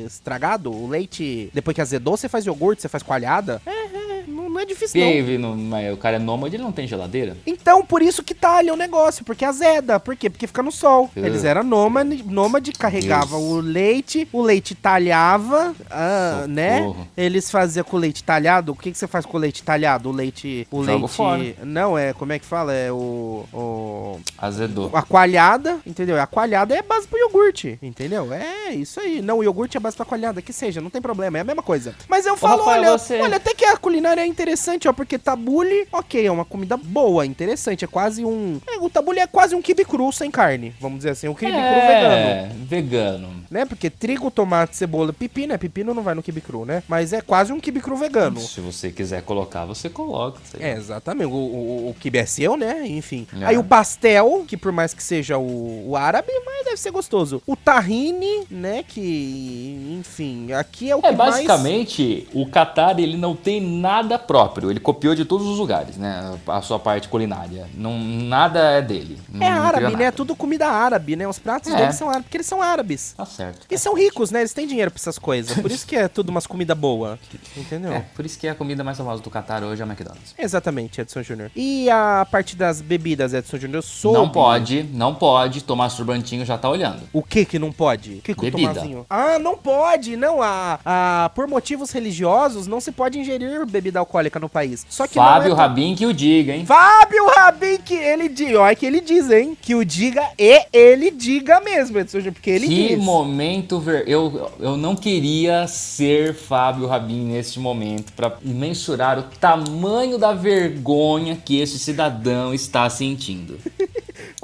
estragado, 0.06 0.72
o 0.72 0.88
leite. 0.88 1.50
Depois 1.52 1.74
que 1.74 1.80
azedou, 1.80 2.16
você 2.16 2.28
faz 2.28 2.46
iogurte, 2.46 2.51
você 2.82 2.88
faz 2.88 3.02
coalhada. 3.02 3.60
É, 3.66 3.70
é, 3.70 4.11
não, 4.26 4.48
não 4.48 4.60
é 4.60 4.64
difícil, 4.64 5.00
não. 5.00 5.12
Porque 5.12 5.38
no- 5.38 5.56
mas 5.56 5.92
o 5.92 5.96
cara 5.96 6.16
é 6.16 6.18
nômade, 6.18 6.56
ele 6.56 6.62
não 6.62 6.72
tem 6.72 6.86
geladeira. 6.86 7.36
Então, 7.46 7.84
por 7.84 8.02
isso 8.02 8.22
que 8.22 8.34
talha 8.34 8.72
o 8.72 8.76
negócio, 8.76 9.24
porque 9.24 9.44
azeda. 9.44 9.98
Por 10.00 10.16
quê? 10.16 10.28
Porque 10.30 10.46
fica 10.46 10.62
no 10.62 10.72
sol. 10.72 11.10
Uh. 11.16 11.20
Eles 11.24 11.44
eram 11.44 11.62
nômade, 11.62 12.22
nômade 12.22 12.72
carregava 12.72 13.36
Deus. 13.36 13.42
o 13.42 13.60
leite, 13.60 14.28
o 14.32 14.42
leite 14.42 14.74
talhava, 14.74 15.74
ah, 15.90 16.44
né? 16.48 16.92
Eles 17.16 17.50
faziam 17.50 17.84
com 17.84 17.96
o 17.96 18.00
leite 18.00 18.22
talhado. 18.24 18.72
O 18.72 18.76
que, 18.76 18.90
que 18.92 18.98
você 18.98 19.06
faz 19.06 19.24
com 19.26 19.36
o 19.36 19.40
leite 19.40 19.62
talhado? 19.62 20.08
O 20.08 20.12
leite. 20.12 20.66
O 20.70 20.84
Jogo 20.84 20.98
leite. 21.06 21.14
fora. 21.14 21.54
Não, 21.64 21.96
é. 21.98 22.12
Como 22.12 22.32
é 22.32 22.38
que 22.38 22.44
fala? 22.46 22.72
É 22.72 22.90
o. 22.92 23.44
o 23.52 24.20
Azedou. 24.38 24.90
a 24.92 25.02
coalhada, 25.02 25.78
entendeu? 25.86 26.20
A 26.20 26.26
coalhada 26.26 26.74
é 26.74 26.82
base 26.82 27.06
pro 27.06 27.18
iogurte, 27.18 27.78
entendeu? 27.82 28.32
É 28.32 28.72
isso 28.74 29.00
aí. 29.00 29.20
Não, 29.22 29.38
o 29.38 29.44
iogurte 29.44 29.76
é 29.76 29.80
base 29.80 29.96
pra 29.96 30.04
coalhada, 30.04 30.42
que 30.42 30.52
seja, 30.52 30.80
não 30.80 30.90
tem 30.90 31.00
problema, 31.00 31.38
é 31.38 31.40
a 31.40 31.44
mesma 31.44 31.62
coisa. 31.62 31.94
Mas 32.08 32.26
eu 32.26 32.36
falo, 32.36 32.58
Rafael, 32.64 32.80
olha, 32.82 32.98
você- 32.98 33.20
olha, 33.20 33.36
até 33.36 33.54
que 33.54 33.64
a 33.64 33.76
culinária 33.76 34.11
é 34.20 34.26
interessante, 34.26 34.88
ó, 34.88 34.92
porque 34.92 35.18
tabule, 35.18 35.86
ok, 35.92 36.26
é 36.26 36.30
uma 36.30 36.44
comida 36.44 36.76
boa, 36.76 37.24
interessante, 37.24 37.84
é 37.84 37.88
quase 37.88 38.24
um... 38.24 38.60
É, 38.66 38.78
o 38.78 38.90
tabule 38.90 39.20
é 39.20 39.26
quase 39.26 39.54
um 39.54 39.62
quibe 39.62 39.84
cru 39.84 40.12
sem 40.12 40.30
carne, 40.30 40.74
vamos 40.80 40.98
dizer 40.98 41.10
assim, 41.10 41.28
um 41.28 41.34
quibe 41.34 41.52
cru 41.52 41.60
vegano. 41.60 42.14
É, 42.14 42.50
vegano. 42.54 43.41
Né? 43.52 43.66
Porque 43.66 43.90
trigo, 43.90 44.30
tomate, 44.30 44.74
cebola, 44.74 45.12
pepino, 45.12 45.52
é 45.52 45.58
pepino 45.58 45.92
não 45.92 46.02
vai 46.02 46.14
no 46.14 46.22
quibe 46.22 46.40
cru, 46.40 46.64
né? 46.64 46.82
Mas 46.88 47.12
é 47.12 47.20
quase 47.20 47.52
um 47.52 47.60
quibe 47.60 47.80
cru 47.82 47.94
vegano. 47.96 48.40
Se 48.40 48.62
você 48.62 48.90
quiser 48.90 49.22
colocar, 49.22 49.66
você 49.66 49.90
coloca. 49.90 50.40
sei 50.50 50.62
É, 50.62 50.72
exatamente. 50.72 51.26
O, 51.26 51.34
o, 51.36 51.90
o 51.90 51.94
quibe 52.00 52.16
é 52.18 52.24
seu, 52.24 52.56
né? 52.56 52.86
Enfim. 52.86 53.26
É. 53.38 53.44
Aí 53.44 53.58
o 53.58 53.62
pastel, 53.64 54.42
que 54.48 54.56
por 54.56 54.72
mais 54.72 54.94
que 54.94 55.02
seja 55.02 55.36
o, 55.36 55.90
o 55.90 55.96
árabe, 55.98 56.32
mas 56.46 56.64
deve 56.64 56.78
ser 56.78 56.90
gostoso. 56.90 57.42
O 57.46 57.54
tahine, 57.54 58.46
né? 58.50 58.82
Que, 58.82 59.96
enfim, 60.00 60.52
aqui 60.52 60.90
é 60.90 60.96
o 60.96 61.00
É, 61.00 61.10
que 61.10 61.12
mais... 61.12 61.34
basicamente, 61.34 62.26
o 62.32 62.46
Qatar 62.46 62.98
ele 62.98 63.16
não 63.18 63.36
tem 63.36 63.60
nada 63.60 64.18
próprio. 64.18 64.70
Ele 64.70 64.80
copiou 64.80 65.14
de 65.14 65.24
todos 65.26 65.46
os 65.46 65.58
lugares, 65.58 65.96
né? 65.98 66.38
A 66.46 66.62
sua 66.62 66.78
parte 66.78 67.08
culinária. 67.08 67.66
Não, 67.74 67.98
nada 67.98 68.60
é 68.72 68.80
dele. 68.82 69.18
Não- 69.30 69.46
É 69.46 69.50
não 69.50 69.62
árabe, 69.62 69.84
cria 69.84 69.96
né? 69.98 70.02
É 70.04 70.06
nada. 70.06 70.16
tudo 70.16 70.34
comida 70.34 70.66
árabe, 70.68 71.16
né? 71.16 71.28
Os 71.28 71.38
pratos 71.38 71.70
É. 71.70 71.76
deles 71.76 71.96
são 71.96 72.08
árabes, 72.08 72.24
porque 72.24 72.36
eles 72.38 72.46
são 72.46 72.62
árabes. 72.62 73.12
Tá 73.16 73.26
certo. 73.26 73.41
E 73.70 73.78
são 73.78 73.94
ricos, 73.94 74.30
né? 74.30 74.40
Eles 74.40 74.52
têm 74.52 74.66
dinheiro 74.66 74.90
pra 74.90 74.98
essas 74.98 75.18
coisas. 75.18 75.58
Por 75.58 75.70
isso 75.70 75.86
que 75.86 75.96
é 75.96 76.08
tudo 76.08 76.30
umas 76.30 76.46
comida 76.46 76.74
boa. 76.74 77.18
Entendeu? 77.56 77.92
É, 77.92 78.00
por 78.14 78.24
isso 78.26 78.38
que 78.38 78.46
a 78.48 78.54
comida 78.54 78.82
mais 78.84 78.98
famosa 78.98 79.22
do 79.22 79.30
Qatar 79.30 79.62
hoje 79.64 79.80
é 79.80 79.84
a 79.84 79.88
McDonald's. 79.88 80.34
Exatamente, 80.38 81.00
Edson 81.00 81.22
Júnior. 81.22 81.50
E 81.56 81.88
a 81.90 82.26
parte 82.30 82.56
das 82.56 82.80
bebidas, 82.80 83.32
Edson 83.34 83.58
Júnior? 83.58 83.76
Eu 83.76 83.82
soube... 83.82 84.18
Não 84.18 84.28
pode, 84.28 84.82
não 84.92 85.14
pode. 85.14 85.62
Tomar 85.64 85.88
Surbantinho 85.88 86.44
já 86.44 86.58
tá 86.58 86.68
olhando. 86.68 87.02
O 87.12 87.22
que 87.22 87.44
que 87.44 87.58
não 87.58 87.72
pode? 87.72 88.14
O 88.14 88.22
que 88.22 88.34
que 88.34 88.40
o 88.40 88.42
Bebida. 88.42 88.74
Tomazinho? 88.74 89.06
Ah, 89.08 89.38
não 89.38 89.56
pode, 89.56 90.16
não. 90.16 90.42
A, 90.42 90.78
a, 90.84 91.30
por 91.34 91.46
motivos 91.46 91.90
religiosos, 91.90 92.66
não 92.66 92.80
se 92.80 92.92
pode 92.92 93.18
ingerir 93.18 93.64
bebida 93.66 93.98
alcoólica 93.98 94.38
no 94.38 94.48
país. 94.48 94.84
Só 94.88 95.06
que 95.06 95.14
Fábio 95.14 95.50
não 95.50 95.56
é 95.56 95.60
Rabin 95.60 95.94
que 95.94 96.04
o 96.06 96.12
diga, 96.12 96.52
hein? 96.54 96.66
Fábio 96.66 97.26
Rabin 97.28 97.78
que 97.78 97.94
ele 97.94 98.28
diz, 98.28 98.54
olha 98.56 98.74
que 98.74 98.84
ele 98.84 99.00
diz, 99.00 99.30
hein? 99.30 99.56
Que 99.60 99.74
o 99.74 99.84
diga 99.84 100.22
e 100.38 100.66
ele 100.72 101.10
diga 101.10 101.60
mesmo, 101.60 101.98
Edson 101.98 102.18
Júnior, 102.18 102.34
porque 102.34 102.50
ele 102.50 102.66
que 102.66 102.88
diz. 102.88 102.98
mo- 102.98 103.12
momento, 103.12 103.31
ver- 103.80 104.04
eu, 104.08 104.50
eu 104.58 104.76
não 104.76 104.94
queria 104.94 105.66
ser 105.66 106.34
Fábio 106.34 106.86
Rabin 106.86 107.24
neste 107.26 107.58
momento 107.58 108.12
para 108.12 108.36
mensurar 108.42 109.18
o 109.18 109.22
tamanho 109.40 110.18
da 110.18 110.32
vergonha 110.32 111.36
que 111.36 111.58
esse 111.60 111.78
cidadão 111.78 112.52
está 112.54 112.88
sentindo. 112.90 113.58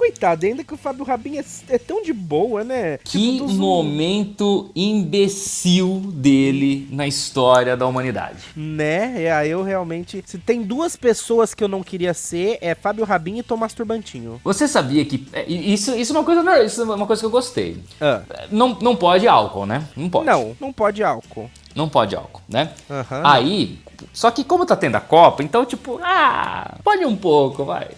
Coitado, 0.09 0.47
ainda 0.47 0.65
que 0.65 0.73
o 0.73 0.77
Fábio 0.79 1.05
Rabin 1.05 1.37
é, 1.37 1.45
é 1.69 1.79
tão 1.79 2.03
de 2.03 2.15
boa, 2.15 2.65
né? 2.65 2.97
Que 3.05 3.19
Tipo, 3.19 3.53
momento 3.53 4.71
imbecil 4.75 6.01
dele 6.15 6.89
na 6.91 7.07
história 7.07 7.77
da 7.77 7.87
humanidade. 7.87 8.39
Né? 8.57 9.25
É, 9.25 9.47
eu 9.47 9.63
realmente. 9.63 10.25
Se 10.27 10.39
tem 10.39 10.63
duas 10.63 10.97
pessoas 10.97 11.53
que 11.53 11.63
eu 11.63 11.69
não 11.69 11.83
queria 11.83 12.15
ser, 12.15 12.57
é 12.63 12.75
Fábio 12.75 13.05
Rabin 13.05 13.37
e 13.39 13.43
Tomás 13.43 13.75
Turbantinho. 13.75 14.41
Você 14.43 14.67
sabia 14.67 15.05
que. 15.05 15.27
é, 15.35 15.45
Isso, 15.47 15.95
isso, 15.95 16.15
é 16.15 16.17
uma 16.17 16.25
coisa, 16.25 16.65
isso 16.65 16.81
é 16.81 16.85
uma 16.85 17.07
coisa 17.07 17.21
que 17.21 17.27
eu 17.27 17.31
gostei. 17.31 17.77
Ah. 18.01 18.23
Não, 18.51 18.79
não 18.81 18.97
pode 18.97 19.29
álcool, 19.29 19.67
né? 19.67 19.87
Não 19.95 20.09
pode. 20.09 20.25
Não, 20.25 20.57
não 20.59 20.73
pode 20.73 21.05
álcool. 21.05 21.51
Não 21.75 21.87
pode 21.87 22.17
álcool, 22.17 22.41
né? 22.49 22.73
Aham. 22.91 23.23
Aí, 23.25 23.79
só 24.13 24.31
que 24.31 24.45
como 24.45 24.65
tá 24.67 24.77
tendo 24.77 24.97
a 24.97 25.01
Copa, 25.01 25.43
então, 25.43 25.65
tipo, 25.65 25.99
ah, 26.03 26.77
pode 26.85 27.05
um 27.05 27.17
pouco, 27.17 27.65
vai. 27.65 27.89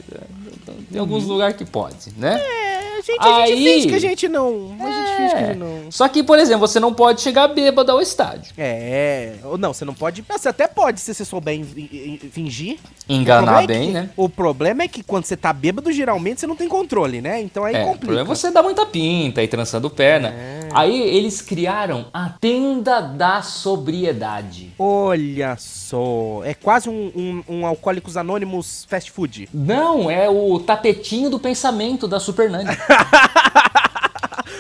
Tem 0.91 1.01
alguns 1.01 1.25
lugares 1.25 1.57
que 1.57 1.65
pode, 1.65 1.97
né? 2.17 2.41
É, 2.41 2.99
a 2.99 3.01
gente, 3.01 3.21
a 3.21 3.47
gente 3.47 3.53
Aí- 3.53 3.65
finge 3.65 3.87
que 3.89 3.95
a 3.95 3.99
gente 4.01 4.29
não. 4.29 4.77
A 4.81 4.91
gente 4.91 5.17
finge 5.17 5.31
que 5.31 5.37
a 5.43 5.47
gente 5.47 5.59
não. 5.59 5.91
Só 5.91 6.09
que, 6.09 6.23
por 6.23 6.39
exemplo, 6.39 6.67
você 6.67 6.79
não 6.81 6.93
pode 6.93 7.21
chegar 7.21 7.49
bêbado 7.49 7.91
ao 7.93 8.01
estádio. 8.03 8.53
É, 8.59 9.35
ou 9.45 9.57
não, 9.57 9.73
você 9.73 9.85
não 9.85 9.95
pode. 9.95 10.23
Você 10.29 10.49
até 10.49 10.67
pode 10.67 11.01
se 11.01 11.15
você 11.15 11.25
souber 11.25 11.59
fingir. 12.33 12.79
Enganar 13.09 13.61
O 13.61 13.61
é 13.63 13.67
bem, 13.67 13.87
que- 13.89 13.93
né? 13.93 14.11
O 14.17 14.29
problema 14.29 14.83
é 14.83 14.89
que 14.89 15.03
quando 15.03 15.25
você 15.25 15.37
tá 15.37 15.53
bêbado, 15.53 15.91
geralmente 15.93 16.41
você 16.41 16.47
não 16.47 16.57
tem 16.57 16.69
controle, 16.69 17.21
né? 17.21 17.41
Então 17.41 17.65
aí 17.65 17.75
É, 17.75 17.83
o 17.83 17.87
complica. 17.87 18.07
problema 18.07 18.33
é 18.33 18.35
você 18.37 18.51
dar 18.51 18.63
muita 18.63 18.85
pinta 18.87 19.43
e 19.43 19.49
trançando 19.49 19.89
perna. 19.91 20.29
É. 20.29 20.60
Aí 20.73 21.01
eles 21.01 21.41
criaram 21.41 22.07
a 22.13 22.29
tenda 22.29 23.01
da 23.01 23.43
sobriedade. 23.43 24.73
Olha 24.79 25.57
só, 25.59 26.43
é 26.45 26.55
quase 26.55 26.89
um, 26.89 27.13
um, 27.17 27.45
um 27.49 27.67
Alcoólicos 27.67 28.17
Anônimos 28.17 28.87
fast 28.89 29.11
food. 29.11 29.49
Não, 29.53 30.11
é 30.11 30.29
o 30.29 30.59
tapetinho 30.61 31.31
do 31.31 31.39
pensamento 31.39 32.07
da 32.07 32.21
Super 32.21 32.51
Nani. 32.51 32.71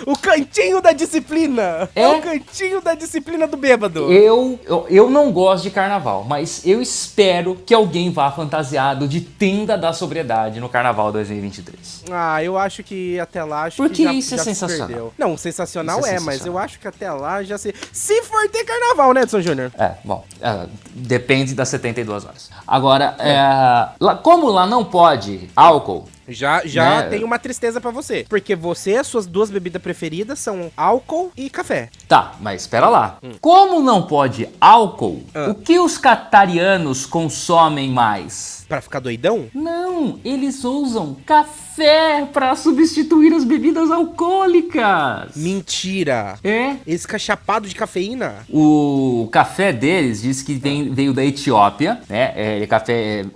O 0.06 0.16
cantinho 0.18 0.80
da 0.80 0.92
disciplina! 0.92 1.88
É, 1.94 2.02
É? 2.02 2.08
o 2.08 2.20
cantinho 2.22 2.80
da 2.80 2.94
disciplina 2.94 3.46
do 3.46 3.56
bêbado. 3.56 4.12
Eu, 4.12 4.58
eu, 4.64 4.86
eu 4.88 5.10
não 5.10 5.30
gosto 5.32 5.64
de 5.64 5.70
carnaval, 5.70 6.24
mas 6.24 6.62
eu 6.66 6.80
espero 6.82 7.56
que 7.66 7.74
alguém 7.74 8.10
vá 8.10 8.30
fantasiado 8.32 9.06
de 9.06 9.20
tenda 9.20 9.76
da 9.76 9.92
sobriedade 9.92 10.60
no 10.60 10.68
carnaval 10.68 11.12
2023. 11.12 12.04
Ah, 12.10 12.42
eu 12.42 12.56
acho 12.58 12.82
que 12.82 13.18
até 13.20 13.42
lá 13.44 13.64
acho 13.64 13.76
Porque 13.76 13.96
que 13.96 14.04
já, 14.04 14.12
isso 14.12 14.34
é 14.34 14.36
já 14.38 14.44
se 14.44 14.50
sensacional. 14.50 14.86
perdeu. 14.88 15.12
Não, 15.18 15.36
sensacional 15.36 15.98
é 15.98 16.10
é, 16.10 16.12
mas 16.14 16.20
sensacional. 16.20 16.46
eu 16.46 16.58
acho 16.58 16.78
que 16.80 16.88
até 16.88 17.10
lá 17.12 17.42
já 17.42 17.58
se. 17.58 17.74
Se 17.92 18.22
for 18.22 18.48
ter 18.48 18.64
carnaval, 18.64 19.12
né, 19.12 19.22
Edson 19.22 19.40
Júnior? 19.40 19.70
É, 19.78 19.92
bom, 20.04 20.24
é, 20.40 20.66
depende 20.94 21.54
das 21.54 21.68
72 21.68 22.24
horas. 22.24 22.50
Agora, 22.66 23.14
é, 23.18 23.88
lá- 24.00 24.16
como 24.16 24.48
lá 24.48 24.66
não 24.66 24.84
pode 24.84 25.48
álcool, 25.54 26.08
Já, 26.30 26.62
já 26.64 27.02
Né? 27.02 27.08
tem 27.10 27.24
uma 27.24 27.38
tristeza 27.38 27.80
pra 27.80 27.90
você. 27.90 28.24
Porque 28.28 28.54
você, 28.54 28.96
as 28.96 29.06
suas 29.06 29.26
duas 29.26 29.50
bebidas 29.50 29.80
preferidas 29.82 30.38
são 30.38 30.70
álcool 30.76 31.32
e 31.36 31.50
café. 31.50 31.90
Tá, 32.08 32.34
mas 32.40 32.62
espera 32.62 32.88
lá. 32.88 33.18
Como 33.40 33.80
não 33.80 34.02
pode 34.06 34.48
álcool, 34.60 35.22
Ah. 35.34 35.50
o 35.50 35.54
que 35.54 35.78
os 35.78 35.98
catarianos 35.98 37.04
consomem 37.06 37.90
mais? 37.90 38.64
Pra 38.68 38.80
ficar 38.80 39.00
doidão? 39.00 39.46
Não, 39.52 39.89
eles 40.24 40.64
usam 40.64 41.16
café 41.26 42.26
para 42.32 42.54
substituir 42.56 43.32
as 43.32 43.44
bebidas 43.44 43.90
alcoólicas. 43.90 45.34
Mentira! 45.36 46.38
É. 46.44 46.76
Esse 46.86 47.06
cachapado 47.06 47.68
de 47.68 47.74
cafeína? 47.74 48.46
O 48.50 49.28
café 49.32 49.72
deles 49.72 50.22
diz 50.22 50.42
que 50.42 50.54
vem- 50.54 50.92
veio 50.92 51.12
da 51.14 51.24
Etiópia, 51.24 52.00
né? 52.08 52.32
É, 52.36 52.62
é 52.62 52.66
café, 52.66 53.20
é, 53.20 53.26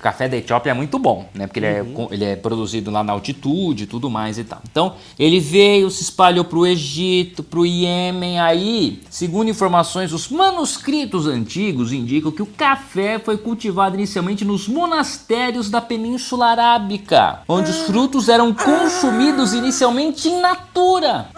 café 0.00 0.28
da 0.28 0.36
Etiópia 0.36 0.70
é 0.70 0.74
muito 0.74 0.98
bom, 0.98 1.28
né? 1.34 1.46
Porque 1.46 1.60
ele, 1.60 1.66
é, 1.66 1.84
com- 1.84 2.08
ele 2.10 2.24
é 2.24 2.36
produzido 2.36 2.90
lá 2.90 3.04
na 3.04 3.12
altitude 3.12 3.84
e 3.84 3.86
tudo 3.86 4.10
mais 4.10 4.38
e 4.38 4.44
tal. 4.44 4.60
Então, 4.70 4.94
ele 5.18 5.38
veio, 5.40 5.90
se 5.90 6.02
espalhou 6.02 6.44
pro 6.44 6.66
Egito, 6.66 7.42
pro 7.42 7.64
Iêmen. 7.66 8.40
Aí, 8.40 9.00
segundo 9.10 9.48
informações, 9.50 10.12
os 10.12 10.28
manuscritos 10.28 11.26
antigos 11.26 11.92
indicam 11.92 12.32
que 12.32 12.42
o 12.42 12.46
café 12.46 13.18
foi 13.18 13.36
cultivado 13.38 13.94
inicialmente 13.96 14.44
nos 14.44 14.66
monastérios 14.68 15.70
da 15.70 15.80
Península 15.88 16.48
Arábica, 16.48 17.40
onde 17.48 17.70
os 17.70 17.78
frutos 17.80 18.28
eram 18.28 18.52
consumidos 18.52 19.54
inicialmente 19.54 20.28
in 20.28 20.40
natura. 20.40 21.28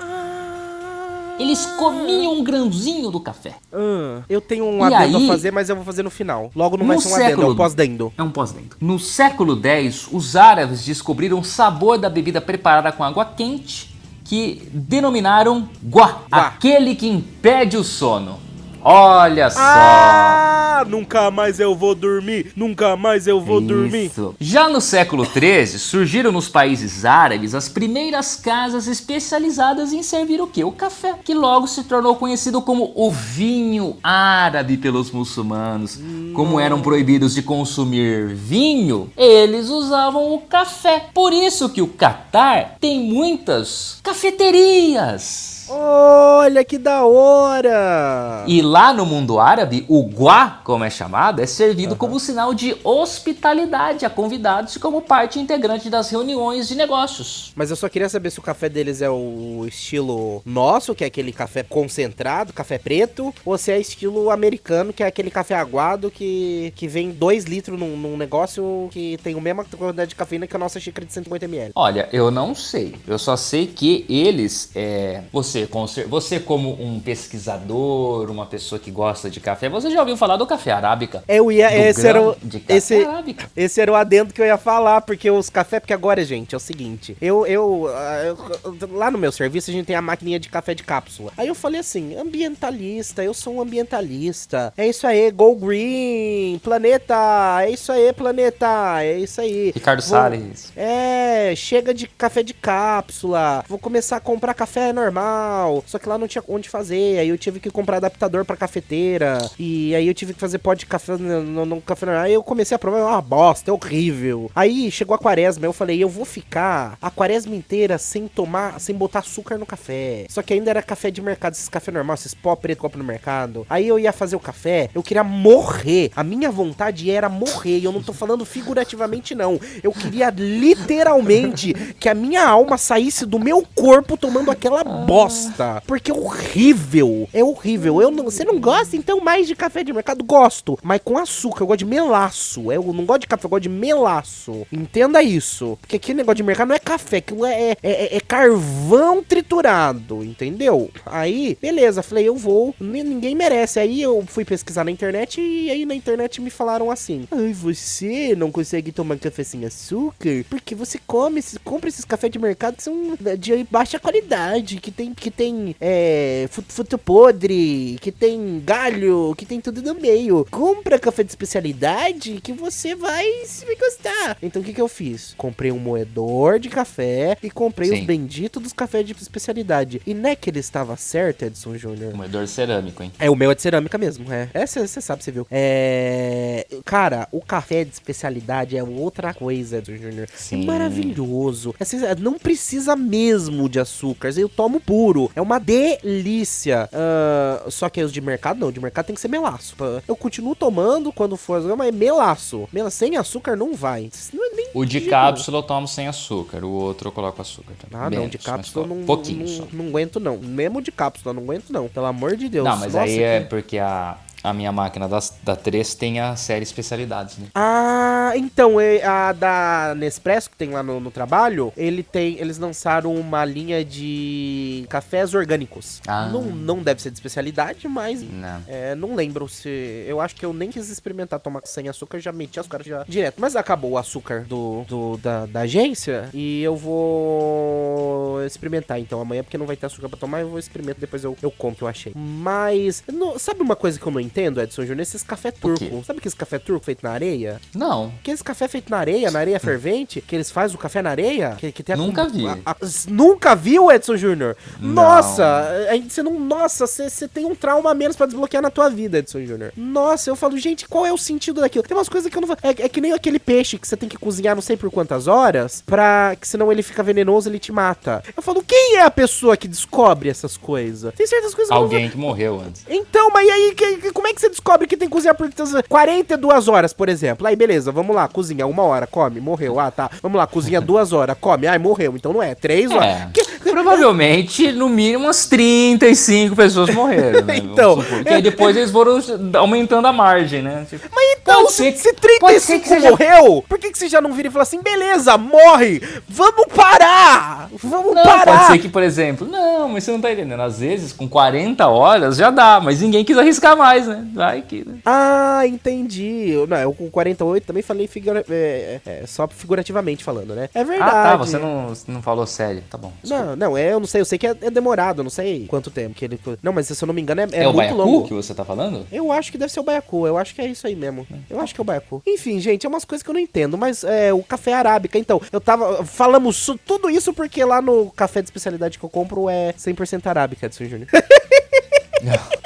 Eles 1.38 1.64
comiam 1.78 2.34
um 2.34 2.44
grãozinho 2.44 3.10
do 3.10 3.18
café. 3.18 3.54
Ah, 3.72 4.20
eu 4.28 4.42
tenho 4.42 4.66
um 4.66 4.86
E 4.86 4.92
adendo 4.94 5.16
aí- 5.16 5.24
a 5.24 5.32
fazer, 5.32 5.50
mas 5.50 5.70
eu 5.70 5.76
vou 5.76 5.84
fazer 5.84 6.02
no 6.02 6.10
final. 6.10 6.50
Logo 6.54 6.76
não 6.76 6.86
vai 6.86 6.96
No 6.96 7.02
ser 7.02 7.08
um 7.08 7.14
adendo, 7.14 7.26
é 7.26 7.30
século- 7.30 7.52
um 7.52 7.56
pós-dendo. 7.56 8.12
É 8.18 8.22
um 8.22 8.30
pós-dendo. 8.30 8.76
No 8.78 8.98
século 8.98 9.58
X, 9.64 10.06
os 10.12 10.36
árabes 10.36 10.84
descobriram 10.84 11.38
o 11.38 11.44
sabor 11.44 11.96
da 11.96 12.10
bebida 12.10 12.42
preparada 12.42 12.92
com 12.92 13.02
água 13.02 13.24
quente, 13.24 13.88
que 14.24 14.68
denominaram 14.72 15.66
guá, 15.82 16.18
Guá. 16.30 16.46
aquele 16.48 16.94
que 16.94 17.08
impede 17.08 17.78
o 17.78 17.82
sono. 17.84 18.38
Olha 18.82 19.50
só! 19.50 19.60
Ah, 19.60 20.84
nunca 20.88 21.30
mais 21.30 21.60
eu 21.60 21.74
vou 21.74 21.94
dormir, 21.94 22.52
nunca 22.56 22.96
mais 22.96 23.26
eu 23.26 23.40
vou 23.40 23.60
dormir. 23.60 24.06
Isso. 24.06 24.34
Já 24.40 24.68
no 24.68 24.80
século 24.80 25.24
XIII, 25.24 25.78
surgiram 25.78 26.32
nos 26.32 26.48
países 26.48 27.04
árabes 27.04 27.54
as 27.54 27.68
primeiras 27.68 28.36
casas 28.36 28.86
especializadas 28.86 29.92
em 29.92 30.02
servir 30.02 30.40
o 30.40 30.46
quê? 30.46 30.64
O 30.64 30.72
café, 30.72 31.14
que 31.22 31.34
logo 31.34 31.66
se 31.66 31.84
tornou 31.84 32.16
conhecido 32.16 32.62
como 32.62 32.92
o 32.94 33.10
vinho 33.10 33.96
árabe 34.02 34.76
pelos 34.76 35.10
muçulmanos. 35.10 35.98
Como 36.34 36.58
eram 36.58 36.80
proibidos 36.80 37.34
de 37.34 37.42
consumir 37.42 38.28
vinho, 38.28 39.10
eles 39.16 39.68
usavam 39.68 40.32
o 40.34 40.40
café. 40.40 41.08
Por 41.12 41.32
isso 41.32 41.68
que 41.68 41.82
o 41.82 41.88
Catar 41.88 42.76
tem 42.80 43.00
muitas 43.00 43.98
cafeterias. 44.02 45.59
Olha 45.72 46.64
que 46.64 46.76
da 46.76 47.04
hora! 47.04 48.44
E 48.48 48.61
lá 48.61 48.92
no 48.92 49.06
mundo 49.06 49.38
árabe, 49.38 49.85
o 49.88 50.02
guá, 50.02 50.61
como 50.64 50.83
é 50.83 50.90
chamado, 50.90 51.40
é 51.40 51.46
servido 51.46 51.94
como 51.94 52.18
sinal 52.18 52.52
de 52.52 52.76
hospitalidade 52.83 54.04
a 54.04 54.11
convidados 54.11 54.74
e 54.74 54.80
como 54.80 55.00
parte 55.00 55.38
integrante 55.38 55.88
das 55.88 56.11
reuniões 56.11 56.66
de 56.66 56.74
negócios. 56.74 57.52
Mas 57.54 57.70
eu 57.70 57.76
só 57.76 57.88
queria 57.88 58.09
saber 58.09 58.30
se 58.30 58.40
o 58.40 58.42
café 58.42 58.68
deles 58.68 59.00
é 59.00 59.09
o 59.09 59.64
estilo 59.64 60.42
nosso, 60.44 60.92
que 60.92 61.04
é 61.04 61.06
aquele 61.06 61.33
café 61.33 61.62
concentrado, 61.62 62.52
café 62.52 62.76
preto, 62.76 63.33
ou 63.44 63.56
se 63.56 63.70
é 63.70 63.78
estilo 63.78 64.28
americano, 64.30 64.92
que 64.92 65.04
é 65.04 65.06
aquele 65.06 65.30
café 65.30 65.54
aguado 65.54 66.11
que, 66.11 66.72
que 66.74 66.88
vem 66.88 67.12
2 67.12 67.44
litros 67.44 67.78
num, 67.78 67.96
num 67.96 68.16
negócio 68.16 68.88
que 68.90 69.18
tem 69.22 69.37
a 69.37 69.40
mesma 69.40 69.64
quantidade 69.64 70.09
de 70.09 70.16
cafeína 70.16 70.48
que 70.48 70.56
a 70.56 70.59
nossa 70.59 70.80
xícara 70.80 71.06
de 71.06 71.12
150ml. 71.12 71.70
Olha, 71.76 72.09
eu 72.12 72.28
não 72.30 72.56
sei. 72.56 72.96
Eu 73.06 73.18
só 73.20 73.37
sei 73.37 73.68
que 73.68 74.04
eles, 74.09 74.70
é, 74.74 75.22
você, 75.33 75.59
cer- 75.88 76.06
você 76.08 76.38
como 76.40 76.70
um 76.82 77.00
pesquisador, 77.00 78.30
uma 78.30 78.46
pessoa 78.46 78.78
que 78.78 78.90
gosta 78.90 79.28
de 79.30 79.40
café, 79.40 79.68
você 79.68 79.90
já 79.90 80.00
ouviu 80.00 80.16
falar 80.16 80.36
do 80.36 80.46
café 80.46 80.72
arábica? 80.72 81.22
Eu 81.28 81.50
ia, 81.50 81.68
Do 81.68 81.74
esse 81.76 82.06
era 82.06 82.22
o, 82.22 82.36
de 82.42 82.60
café 82.60 82.74
esse, 82.76 82.94
arábica. 83.04 83.50
esse 83.56 83.80
era 83.80 83.92
o 83.92 83.94
adendo 83.94 84.32
que 84.32 84.40
eu 84.40 84.46
ia 84.46 84.56
falar, 84.58 85.00
porque 85.02 85.30
os 85.30 85.48
café, 85.50 85.80
porque 85.80 85.92
agora, 85.92 86.24
gente, 86.24 86.54
é 86.54 86.56
o 86.56 86.60
seguinte, 86.60 87.16
eu, 87.20 87.46
eu, 87.46 87.86
ah, 87.94 88.22
eu- 88.24 88.88
lá 88.92 89.10
no 89.10 89.18
meu 89.18 89.32
serviço 89.32 89.70
a 89.70 89.74
gente 89.74 89.86
tem 89.86 89.96
a 89.96 90.02
maquininha 90.02 90.38
de 90.38 90.48
café 90.48 90.74
de 90.74 90.82
cápsula. 90.82 91.32
Aí 91.36 91.48
eu 91.48 91.54
falei 91.54 91.80
assim, 91.80 92.16
ambientalista, 92.16 93.22
eu 93.24 93.34
sou 93.34 93.54
um 93.56 93.60
ambientalista. 93.60 94.72
É 94.76 94.86
isso 94.88 95.06
aí, 95.06 95.30
go 95.30 95.54
green, 95.54 96.58
planeta, 96.62 97.14
é 97.62 97.70
isso 97.70 97.90
aí, 97.92 98.12
planeta, 98.12 99.02
é 99.02 99.18
isso 99.18 99.40
aí. 99.40 99.70
Ricardo 99.74 100.00
Vou- 100.00 100.08
Salles. 100.08 100.72
É, 100.76 101.52
chega 101.56 101.92
de 101.94 102.06
café 102.06 102.42
de 102.42 102.54
cápsula. 102.54 103.64
Vou 103.68 103.78
começar 103.78 104.16
a 104.16 104.20
comprar 104.20 104.54
café 104.54 104.92
normal. 104.92 105.49
Só 105.86 105.98
que 105.98 106.08
lá 106.08 106.16
não 106.18 106.28
tinha 106.28 106.42
onde 106.48 106.68
fazer. 106.68 107.18
Aí 107.18 107.28
eu 107.28 107.38
tive 107.38 107.60
que 107.60 107.70
comprar 107.70 107.96
adaptador 107.98 108.44
pra 108.44 108.56
cafeteira. 108.56 109.38
E 109.58 109.94
aí 109.94 110.06
eu 110.06 110.14
tive 110.14 110.34
que 110.34 110.40
fazer 110.40 110.58
pó 110.58 110.74
de 110.74 110.86
café 110.86 111.16
no, 111.16 111.42
no- 111.42 111.66
no 111.66 111.80
café 111.80 112.06
normal. 112.06 112.24
Aí 112.24 112.32
eu 112.34 112.42
comecei 112.42 112.74
a 112.74 112.78
provar, 112.78 112.98
é 113.00 113.04
uma 113.04 113.20
bosta, 113.20 113.70
é 113.70 113.74
horrível. 113.74 114.50
Aí 114.54 114.90
chegou 114.90 115.14
a 115.14 115.18
quaresma. 115.18 115.64
Eu 115.66 115.72
falei, 115.72 116.02
eu 116.02 116.08
vou 116.08 116.24
ficar 116.24 116.96
a 117.00 117.10
quaresma 117.10 117.54
inteira 117.54 117.98
sem 117.98 118.26
tomar, 118.28 118.80
sem 118.80 118.94
botar 118.94 119.20
açúcar 119.20 119.58
no 119.58 119.66
café. 119.66 120.26
Só 120.28 120.42
que 120.42 120.52
ainda 120.54 120.70
era 120.70 120.82
café 120.82 121.10
de 121.10 121.20
mercado, 121.22 121.52
esses 121.54 121.68
café 121.68 121.90
normal, 121.90 122.14
esses 122.14 122.34
pó 122.34 122.54
preto 122.56 122.76
que 122.78 122.82
compra 122.82 122.98
no 122.98 123.04
mercado. 123.04 123.66
Aí 123.68 123.86
eu 123.88 123.98
ia 123.98 124.12
fazer 124.12 124.36
o 124.36 124.40
café, 124.40 124.88
eu 124.94 125.02
queria 125.02 125.24
morrer. 125.24 126.10
A 126.16 126.22
minha 126.24 126.50
vontade 126.50 127.10
era 127.10 127.28
morrer. 127.28 127.78
E 127.78 127.84
eu 127.84 127.92
não 127.92 128.02
tô 128.02 128.12
falando 128.12 128.44
figurativamente, 128.44 129.34
não. 129.34 129.60
Eu 129.82 129.92
queria 129.92 130.30
literalmente 130.30 131.74
que 131.98 132.08
a 132.08 132.14
minha 132.14 132.44
alma 132.46 132.76
saísse 132.78 133.24
do 133.26 133.38
meu 133.38 133.64
corpo 133.74 134.16
tomando 134.16 134.50
aquela 134.50 134.82
bosta. 134.84 135.39
Gosta. 135.48 135.83
Porque 135.87 136.11
é 136.11 136.14
horrível. 136.14 137.29
É 137.33 137.42
horrível. 137.42 138.00
Eu 138.00 138.11
não, 138.11 138.24
você 138.24 138.44
não 138.44 138.59
gosta, 138.59 138.96
então, 138.96 139.20
mais 139.20 139.46
de 139.46 139.55
café 139.55 139.83
de 139.83 139.92
mercado? 139.92 140.24
Gosto. 140.24 140.79
Mas 140.83 141.00
com 141.05 141.18
açúcar. 141.18 141.62
Eu 141.62 141.66
gosto 141.66 141.79
de 141.81 141.87
melaço. 141.87 142.72
Eu 142.72 142.92
não 142.92 143.05
gosto 143.05 143.22
de 143.22 143.26
café, 143.26 143.46
eu 143.46 143.50
gosto 143.50 143.62
de 143.62 143.68
melaço. 143.68 144.66
Entenda 144.72 145.22
isso. 145.22 145.79
Porque 145.81 145.96
aqui 145.96 146.12
o 146.12 146.14
negócio 146.14 146.37
de 146.37 146.42
mercado 146.42 146.68
não 146.68 146.74
é 146.74 146.79
café. 146.79 147.18
Aquilo 147.18 147.44
é, 147.44 147.72
é, 147.72 147.76
é, 147.83 148.16
é 148.16 148.20
carvão 148.20 149.22
triturado. 149.22 150.24
Entendeu? 150.24 150.90
Aí, 151.07 151.57
beleza. 151.61 152.03
Falei, 152.03 152.29
eu 152.29 152.37
vou. 152.37 152.74
Ninguém 152.81 153.35
merece. 153.35 153.81
Aí 153.81 154.03
eu 154.03 154.24
fui 154.26 154.44
pesquisar 154.44 154.85
na 154.85 154.90
internet 154.90 155.40
e 155.40 155.70
aí 155.70 155.85
na 155.87 155.94
internet 155.94 156.40
me 156.40 156.50
falaram 156.50 156.90
assim: 156.90 157.26
Ai, 157.31 157.53
você 157.53 158.35
não 158.37 158.50
consegue 158.50 158.92
tomar 158.92 159.18
café 159.18 159.44
sem 159.44 159.64
açúcar? 159.64 160.44
Porque 160.48 160.74
você 160.74 160.98
come, 161.07 161.42
compra 161.64 161.88
esses 161.88 162.05
cafés 162.05 162.33
de 162.33 162.38
mercado 162.38 162.81
são 162.81 163.16
de 163.38 163.64
baixa 163.70 163.98
qualidade, 163.98 164.76
que 164.76 164.90
tem, 164.90 165.12
que 165.20 165.30
tem 165.30 165.76
é, 165.80 166.48
fruto 166.50 166.96
podre, 166.98 167.98
que 168.00 168.11
tem 168.11 168.61
galho, 168.64 169.35
que 169.37 169.44
tem 169.44 169.61
tudo 169.61 169.83
no 169.83 169.94
meio. 169.94 170.46
Compra 170.50 170.98
café 170.98 171.22
de 171.22 171.30
especialidade 171.30 172.40
que 172.40 172.52
você 172.52 172.94
vai 172.94 173.26
se 173.44 173.66
gostar. 173.76 174.38
Então 174.42 174.62
o 174.62 174.64
que, 174.64 174.72
que 174.72 174.80
eu 174.80 174.88
fiz? 174.88 175.35
Comprei 175.37 175.70
um 175.70 175.78
moedor 175.78 176.59
de 176.59 176.68
café 176.68 177.37
e 177.42 177.50
comprei 177.50 177.90
Sim. 177.90 178.00
os 178.00 178.06
benditos 178.06 178.62
dos 178.62 178.72
cafés 178.72 179.06
de 179.06 179.12
especialidade. 179.12 180.00
E 180.06 180.14
não 180.14 180.30
é 180.30 180.35
que 180.35 180.48
ele 180.48 180.59
estava 180.59 180.96
certo, 180.96 181.44
Edson 181.44 181.76
Júnior? 181.76 182.14
Moedor 182.14 182.46
cerâmico, 182.46 183.02
hein? 183.02 183.12
É, 183.18 183.28
o 183.28 183.37
meu 183.37 183.50
é 183.50 183.54
de 183.54 183.61
cerâmica 183.62 183.98
mesmo, 183.98 184.33
é. 184.33 184.48
É, 184.54 184.66
você 184.66 185.00
sabe, 185.00 185.22
você 185.22 185.30
viu. 185.30 185.46
É. 185.50 186.66
Cara, 186.85 187.28
o 187.30 187.40
café 187.40 187.85
de 187.85 187.92
especialidade 187.92 188.76
é 188.76 188.83
outra 188.83 189.35
coisa, 189.35 189.78
Edson 189.78 189.96
Júnior. 189.96 190.28
É 190.50 190.56
maravilhoso. 190.56 191.74
É, 191.78 192.14
não 192.14 192.38
precisa 192.38 192.96
mesmo 192.96 193.68
de 193.68 193.78
açúcar. 193.78 194.30
Eu 194.37 194.48
tomo 194.48 194.80
puro. 194.80 195.09
É 195.34 195.40
uma 195.40 195.58
delícia. 195.58 196.88
Uh, 196.92 197.70
só 197.70 197.88
que 197.88 198.02
os 198.02 198.12
de 198.12 198.20
mercado 198.20 198.58
não. 198.58 198.72
De 198.72 198.80
mercado 198.80 199.06
tem 199.06 199.14
que 199.14 199.20
ser 199.20 199.28
melaço. 199.28 199.74
Eu 200.06 200.16
continuo 200.16 200.54
tomando 200.54 201.12
quando 201.12 201.36
for, 201.36 201.60
mas 201.76 201.88
é 201.88 201.92
melaço. 201.92 202.68
Melaço 202.72 202.96
sem 202.96 203.16
açúcar 203.16 203.56
não 203.56 203.74
vai. 203.74 204.10
Não 204.32 204.44
é 204.46 204.50
o 204.72 204.84
de 204.84 205.00
cápsula 205.02 205.58
eu 205.58 205.62
tomo 205.62 205.88
sem 205.88 206.06
açúcar. 206.06 206.64
O 206.64 206.70
outro 206.70 207.08
eu 207.08 207.12
coloco 207.12 207.40
açúcar. 207.40 207.74
Também. 207.78 208.00
Ah, 208.00 208.08
Menos, 208.10 208.24
não. 208.24 208.30
De 208.30 208.38
cápsula 208.38 208.84
eu 208.84 208.88
não, 208.88 209.04
pouquinho 209.04 209.46
não, 209.46 209.56
não, 209.58 209.68
não 209.72 209.88
aguento 209.88 210.20
não. 210.20 210.38
Mesmo 210.38 210.80
de 210.80 210.92
cápsula, 210.92 211.34
não 211.34 211.42
aguento 211.42 211.70
não. 211.70 211.88
Pelo 211.88 212.06
amor 212.06 212.36
de 212.36 212.48
Deus. 212.48 212.64
Não, 212.64 212.76
mas 212.76 212.94
Nossa, 212.94 213.04
aí 213.04 213.20
é 213.20 213.40
porque 213.40 213.78
a, 213.78 214.16
a 214.42 214.52
minha 214.52 214.72
máquina 214.72 215.08
da, 215.08 215.18
da 215.42 215.56
3 215.56 215.94
tem 215.94 216.20
a 216.20 216.36
série 216.36 216.62
especialidades, 216.62 217.38
né? 217.38 217.48
Ah, 217.54 217.99
então, 218.36 218.80
é, 218.80 219.04
a 219.04 219.32
da 219.32 219.94
Nespresso, 219.96 220.50
que 220.50 220.56
tem 220.56 220.70
lá 220.70 220.82
no, 220.82 221.00
no, 221.00 221.10
trabalho, 221.10 221.72
ele 221.76 222.02
tem, 222.02 222.38
eles 222.38 222.58
lançaram 222.58 223.14
uma 223.14 223.44
linha 223.44 223.84
de 223.84 224.84
cafés 224.88 225.34
orgânicos. 225.34 226.00
Ah. 226.06 226.28
Não, 226.28 226.42
não 226.42 226.82
deve 226.82 227.02
ser 227.02 227.10
de 227.10 227.16
especialidade, 227.16 227.86
mas 227.88 228.22
não. 228.22 228.62
É, 228.66 228.94
não 228.94 229.14
lembro 229.14 229.48
se... 229.48 230.04
Eu 230.06 230.20
acho 230.20 230.34
que 230.34 230.44
eu 230.44 230.52
nem 230.52 230.70
quis 230.70 230.88
experimentar 230.88 231.40
tomar 231.40 231.62
sem 231.64 231.88
açúcar, 231.88 232.18
já 232.18 232.32
meti 232.32 232.58
açúcar 232.58 232.82
já 232.82 233.04
direto. 233.08 233.36
Mas 233.38 233.56
acabou 233.56 233.92
o 233.92 233.98
açúcar 233.98 234.44
do, 234.44 234.84
do 234.88 235.16
da, 235.18 235.46
da 235.46 235.60
agência 235.60 236.28
e 236.32 236.62
eu 236.62 236.76
vou 236.76 238.44
experimentar 238.44 238.98
então 238.98 239.20
amanhã, 239.20 239.42
porque 239.42 239.58
não 239.58 239.66
vai 239.66 239.76
ter 239.76 239.86
açúcar 239.86 240.08
pra 240.08 240.18
tomar, 240.18 240.40
eu 240.40 240.50
vou 240.50 240.58
experimentar, 240.58 241.00
depois 241.00 241.24
eu, 241.24 241.36
eu 241.42 241.50
conto 241.50 241.74
o 241.74 241.76
que 241.78 241.84
eu 241.84 241.88
achei. 241.88 242.12
Mas, 242.16 243.02
no, 243.12 243.38
sabe 243.38 243.60
uma 243.60 243.76
coisa 243.76 243.98
que 243.98 244.06
eu 244.06 244.12
não 244.12 244.20
entendo, 244.20 244.60
Edson 244.60 244.82
Júnior, 244.82 245.00
esses 245.00 245.22
café 245.22 245.50
turco. 245.50 246.04
Sabe 246.04 246.18
aqueles 246.18 246.34
café 246.34 246.58
turco 246.58 246.84
feito 246.84 247.02
na 247.02 247.10
areia? 247.10 247.60
Não. 247.74 248.12
Aqueles 248.20 248.42
café 248.42 248.68
feito 248.68 248.90
na 248.90 248.98
areia, 248.98 249.30
na 249.30 249.38
areia 249.38 249.59
fervente, 249.59 250.20
que 250.20 250.37
eles 250.37 250.50
fazem 250.50 250.76
o 250.76 250.78
café 250.78 251.00
na 251.00 251.11
areia? 251.11 251.56
Que, 251.59 251.72
que 251.72 251.83
tem 251.83 251.94
a, 251.94 251.96
nunca 251.96 252.28
vi. 252.28 252.46
A, 252.46 252.59
a, 252.66 252.76
nunca 253.09 253.54
viu, 253.54 253.90
Edson 253.90 254.16
Júnior? 254.16 254.56
Nossa, 254.78 255.68
você 256.09 256.22
não. 256.22 256.38
Nossa, 256.38 256.87
você 256.87 257.26
tem 257.26 257.44
um 257.44 257.54
trauma 257.54 257.90
a 257.90 257.94
menos 257.94 258.16
pra 258.16 258.26
desbloquear 258.26 258.62
na 258.62 258.70
tua 258.70 258.90
vida, 258.90 259.18
Edson 259.18 259.44
Júnior. 259.44 259.72
Nossa, 259.76 260.28
eu 260.28 260.37
falo, 260.37 260.59
gente, 260.59 260.87
qual 260.87 261.06
é 261.06 261.12
o 261.12 261.18
sentido 261.18 261.61
daquilo? 261.61 261.83
Tem 261.85 261.96
umas 261.96 262.09
coisas 262.09 262.30
que 262.30 262.37
eu 262.37 262.42
não. 262.42 262.52
É, 262.62 262.85
é 262.85 262.88
que 262.88 263.00
nem 263.00 263.12
aquele 263.12 263.38
peixe 263.38 263.78
que 263.78 263.88
você 263.88 263.96
tem 263.96 264.09
que 264.09 264.18
cozinhar 264.18 264.54
não 264.54 264.62
sei 264.62 264.76
por 264.76 264.90
quantas 264.90 265.26
horas, 265.26 265.83
pra 265.87 266.37
que 266.38 266.46
senão 266.46 266.70
ele 266.70 266.83
fica 266.83 267.02
venenoso 267.02 267.48
ele 267.48 267.59
te 267.59 267.72
mata. 267.72 268.22
Eu 268.37 268.42
falo, 268.42 268.62
quem 268.62 268.96
é 268.96 269.02
a 269.02 269.11
pessoa 269.11 269.56
que 269.56 269.66
descobre 269.66 270.28
essas 270.28 270.56
coisas? 270.56 271.14
Tem 271.14 271.26
certas 271.26 271.54
coisas 271.54 271.70
que 271.70 271.74
Alguém 271.74 272.11
que 272.11 272.16
morreu 272.16 272.61
antes. 272.61 272.85
Então, 272.88 273.30
mas 273.33 273.48
aí, 273.48 273.74
que, 273.74 274.12
como 274.12 274.26
é 274.26 274.35
que 274.35 274.40
você 274.40 274.48
descobre 274.48 274.87
que 274.87 274.96
tem 274.96 275.09
que 275.09 275.12
cozinhar 275.12 275.35
por 275.35 275.50
42 275.88 276.68
horas, 276.68 276.92
por 276.92 277.09
exemplo. 277.09 277.46
Aí, 277.46 277.56
beleza, 277.56 277.90
vamos 277.90 278.09
lá, 278.14 278.28
cozinha 278.28 278.66
uma 278.66 278.82
hora, 278.82 279.06
come, 279.06 279.40
morreu. 279.40 279.78
Ah, 279.78 279.90
tá. 279.90 280.10
Vamos 280.22 280.38
lá, 280.38 280.46
cozinha 280.46 280.80
duas 280.82 281.12
horas, 281.12 281.36
come. 281.40 281.66
Ai, 281.66 281.78
morreu. 281.78 282.14
Então 282.16 282.32
não 282.32 282.42
é, 282.42 282.54
três 282.54 282.90
horas. 282.90 283.06
É. 283.06 283.28
Que... 283.32 283.50
Provavelmente, 283.60 284.72
no 284.72 284.88
mínimo, 284.88 285.24
umas 285.24 285.46
35 285.46 286.56
pessoas 286.56 286.94
morreram. 286.94 287.42
Né? 287.42 287.56
então. 287.62 288.02
Porque 288.02 288.28
é... 288.28 288.34
aí 288.36 288.42
depois 288.42 288.76
eles 288.76 288.90
foram 288.90 289.20
aumentando 289.54 290.06
a 290.06 290.12
margem, 290.12 290.62
né? 290.62 290.86
Tipo, 290.88 291.08
Mas 291.14 291.38
então, 291.40 291.68
se, 291.68 291.92
se 291.92 292.12
35 292.14 292.84
que 292.84 292.98
morreu, 293.00 293.64
por 293.68 293.78
que, 293.78 293.90
que 293.90 293.98
você 293.98 294.08
já 294.08 294.20
não 294.20 294.32
vira 294.32 294.48
e 294.48 294.50
fala 294.50 294.62
assim, 294.62 294.82
beleza, 294.82 295.36
morre, 295.36 296.02
vamos 296.28 296.66
parar, 296.74 297.68
vamos 297.82 298.14
não, 298.14 298.22
parar. 298.22 298.44
Pode 298.44 298.72
ser 298.72 298.78
que, 298.78 298.88
por 298.88 299.02
exemplo, 299.02 299.46
não, 299.46 299.88
mas 299.88 300.04
você 300.04 300.12
não 300.12 300.20
tá 300.20 300.32
entendendo. 300.32 300.60
Às 300.60 300.80
vezes, 300.80 301.12
com 301.12 301.28
40 301.28 301.86
horas 301.88 302.36
já 302.36 302.50
dá, 302.50 302.80
mas 302.80 303.00
ninguém 303.00 303.24
quis 303.24 303.36
arriscar 303.36 303.76
mais, 303.76 304.06
né? 304.06 304.26
Vai 304.34 304.62
que. 304.62 304.86
Né? 304.86 304.98
Ah, 305.04 305.62
entendi. 305.66 306.54
Não, 306.68 306.76
eu 306.76 306.92
com 306.92 307.10
48 307.10 307.66
também 307.66 307.82
falei 307.82 307.99
figura, 308.06 308.44
é, 308.48 309.00
é, 309.04 309.26
só 309.26 309.46
figurativamente 309.48 310.24
falando, 310.24 310.54
né? 310.54 310.68
É 310.74 310.84
verdade. 310.84 311.10
Ah, 311.10 311.22
tá, 311.22 311.36
você 311.36 311.58
não, 311.58 311.92
não 312.08 312.22
falou 312.22 312.46
sério. 312.46 312.82
Tá 312.88 312.98
bom. 312.98 313.12
Desculpa. 313.22 313.44
Não, 313.44 313.56
não, 313.56 313.78
é, 313.78 313.92
eu 313.92 314.00
não 314.00 314.06
sei, 314.06 314.20
eu 314.20 314.24
sei 314.24 314.38
que 314.38 314.46
é, 314.46 314.56
é, 314.60 314.70
demorado, 314.70 315.22
não 315.22 315.30
sei 315.30 315.66
quanto 315.66 315.90
tempo 315.90 316.14
que 316.14 316.24
ele. 316.24 316.40
Não, 316.62 316.72
mas 316.72 316.86
se 316.86 317.02
eu 317.02 317.06
não 317.06 317.14
me 317.14 317.20
engano, 317.20 317.40
é, 317.40 317.44
é, 317.52 317.62
é 317.62 317.64
muito 317.64 317.74
o 317.74 317.76
Baiacu 317.76 317.96
longo. 317.96 318.28
que 318.28 318.34
você 318.34 318.54
tá 318.54 318.64
falando? 318.64 319.06
Eu 319.10 319.32
acho 319.32 319.50
que 319.50 319.58
deve 319.58 319.72
ser 319.72 319.80
o 319.80 319.84
Baiacu, 319.84 320.26
eu 320.26 320.36
acho 320.36 320.54
que 320.54 320.60
é 320.60 320.66
isso 320.66 320.86
aí 320.86 320.96
mesmo. 320.96 321.26
Eu 321.48 321.60
acho 321.60 321.74
que 321.74 321.80
é 321.80 321.82
o 321.82 321.84
Baiacu. 321.84 322.22
Enfim, 322.26 322.60
gente, 322.60 322.86
é 322.86 322.88
umas 322.88 323.04
coisas 323.04 323.22
que 323.22 323.30
eu 323.30 323.34
não 323.34 323.40
entendo, 323.40 323.76
mas 323.76 324.04
é 324.04 324.32
o 324.32 324.42
café 324.42 324.74
arábica, 324.74 325.18
então, 325.18 325.40
eu 325.52 325.60
tava. 325.60 326.04
Falamos 326.04 326.70
tudo 326.86 327.10
isso 327.10 327.32
porque 327.32 327.64
lá 327.64 327.80
no 327.80 328.10
café 328.10 328.40
de 328.40 328.46
especialidade 328.46 328.98
que 328.98 329.04
eu 329.04 329.10
compro 329.10 329.48
é 329.48 329.72
100% 329.72 330.26
arábica, 330.26 330.66
Edson 330.66 330.84
Júnior. 330.84 331.08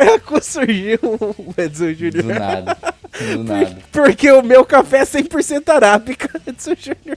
o 0.00 0.04
baiacu 0.04 0.42
surgiu, 0.42 0.98
Edson 1.56 1.92
Júnior. 1.92 2.22
Do 2.22 2.34
nada. 2.34 2.76
Do 3.18 3.44
nada. 3.44 3.78
Porque 3.92 4.30
o 4.30 4.42
meu 4.42 4.64
café 4.64 4.98
é 4.98 5.04
100% 5.04 5.68
arábica, 5.68 6.28
Edson 6.46 6.74
Júnior. 6.74 7.16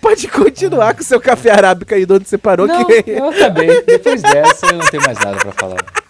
Pode 0.00 0.26
continuar 0.28 0.94
com 0.94 1.02
o 1.02 1.04
seu 1.04 1.20
café 1.20 1.50
arábica 1.50 1.94
aí 1.94 2.04
de 2.04 2.12
onde 2.12 2.28
você 2.28 2.36
parou. 2.36 2.66
Não, 2.66 2.84
que... 2.84 3.04
eu 3.06 3.28
acabei. 3.28 3.82
Depois 3.82 4.20
dessa 4.22 4.66
eu 4.66 4.78
não 4.78 4.86
tenho 4.86 5.04
mais 5.04 5.18
nada 5.18 5.36
pra 5.36 5.52
falar 5.52 6.07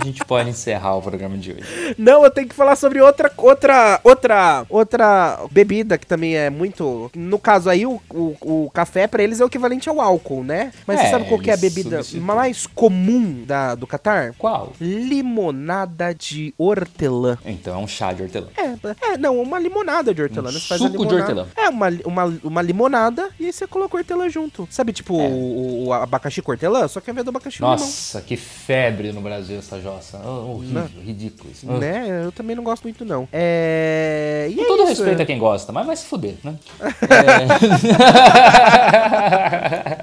a 0.00 0.04
gente 0.04 0.24
pode 0.24 0.50
encerrar 0.50 0.96
o 0.96 1.02
programa 1.02 1.36
de 1.36 1.52
hoje. 1.52 1.94
Não, 1.96 2.24
eu 2.24 2.30
tenho 2.30 2.48
que 2.48 2.54
falar 2.54 2.76
sobre 2.76 3.00
outra, 3.00 3.32
outra, 3.36 4.00
outra, 4.04 4.66
outra 4.68 5.40
bebida 5.50 5.96
que 5.96 6.06
também 6.06 6.36
é 6.36 6.50
muito. 6.50 7.10
No 7.14 7.38
caso 7.38 7.70
aí, 7.70 7.86
o, 7.86 8.00
o, 8.10 8.36
o 8.40 8.70
café 8.70 9.06
para 9.06 9.22
eles 9.22 9.40
é 9.40 9.44
o 9.44 9.46
equivalente 9.46 9.88
ao 9.88 10.00
álcool, 10.00 10.44
né? 10.44 10.72
Mas 10.86 11.00
é, 11.00 11.04
você 11.04 11.10
sabe 11.10 11.28
qual 11.28 11.40
que 11.40 11.50
é 11.50 11.54
a 11.54 11.56
bebida 11.56 12.00
mais 12.14 12.66
comum 12.66 13.44
da, 13.44 13.74
do 13.74 13.86
Catar? 13.86 14.34
Qual? 14.38 14.72
Limonada 14.80 16.14
de 16.14 16.54
hortelã. 16.58 17.38
Então 17.44 17.74
é 17.74 17.78
um 17.78 17.88
chá 17.88 18.12
de 18.12 18.22
hortelã. 18.22 18.48
É, 18.56 19.12
é 19.12 19.18
não, 19.18 19.40
uma 19.40 19.58
limonada 19.58 20.12
de 20.14 20.22
hortelã. 20.22 20.50
Um 20.50 20.52
né? 20.52 20.60
suco 20.60 20.84
limonada, 20.84 21.08
de 21.08 21.14
hortelã. 21.14 21.46
É, 21.56 21.68
uma, 21.68 21.88
uma, 22.04 22.40
uma 22.44 22.62
limonada 22.62 23.30
e 23.38 23.46
aí 23.46 23.52
você 23.52 23.66
coloca 23.66 23.96
hortelã 23.96 24.28
junto. 24.28 24.68
Sabe, 24.70 24.92
tipo, 24.92 25.20
é. 25.20 25.28
o, 25.28 25.86
o, 25.86 25.92
abacaxi 25.92 26.42
com 26.42 26.52
hortelã? 26.52 26.86
Só 26.88 27.00
que 27.00 27.10
ao 27.10 27.12
invés 27.12 27.24
do 27.24 27.30
abacaxi 27.30 27.60
Nossa, 27.60 28.20
que 28.20 28.36
febre 28.36 29.12
no 29.12 29.20
Brasil 29.20 29.58
essa 29.58 29.80
jossa. 29.86 30.18
Oh, 30.24 30.56
horrível, 30.56 30.88
não. 30.94 31.02
ridículo 31.02 31.50
isso. 31.50 31.66
Né? 31.66 32.24
Eu 32.24 32.32
também 32.32 32.56
não 32.56 32.64
gosto 32.64 32.82
muito, 32.82 33.04
não. 33.04 33.28
É... 33.32 34.48
E 34.50 34.54
Com 34.56 34.62
é 34.62 34.66
todo 34.66 34.82
isso, 34.82 34.88
respeito 34.88 35.20
é... 35.20 35.22
a 35.22 35.26
quem 35.26 35.38
gosta, 35.38 35.72
mas 35.72 35.86
vai 35.86 35.96
se 35.96 36.06
fuder, 36.06 36.34
né? 36.42 36.56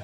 é... 0.00 0.02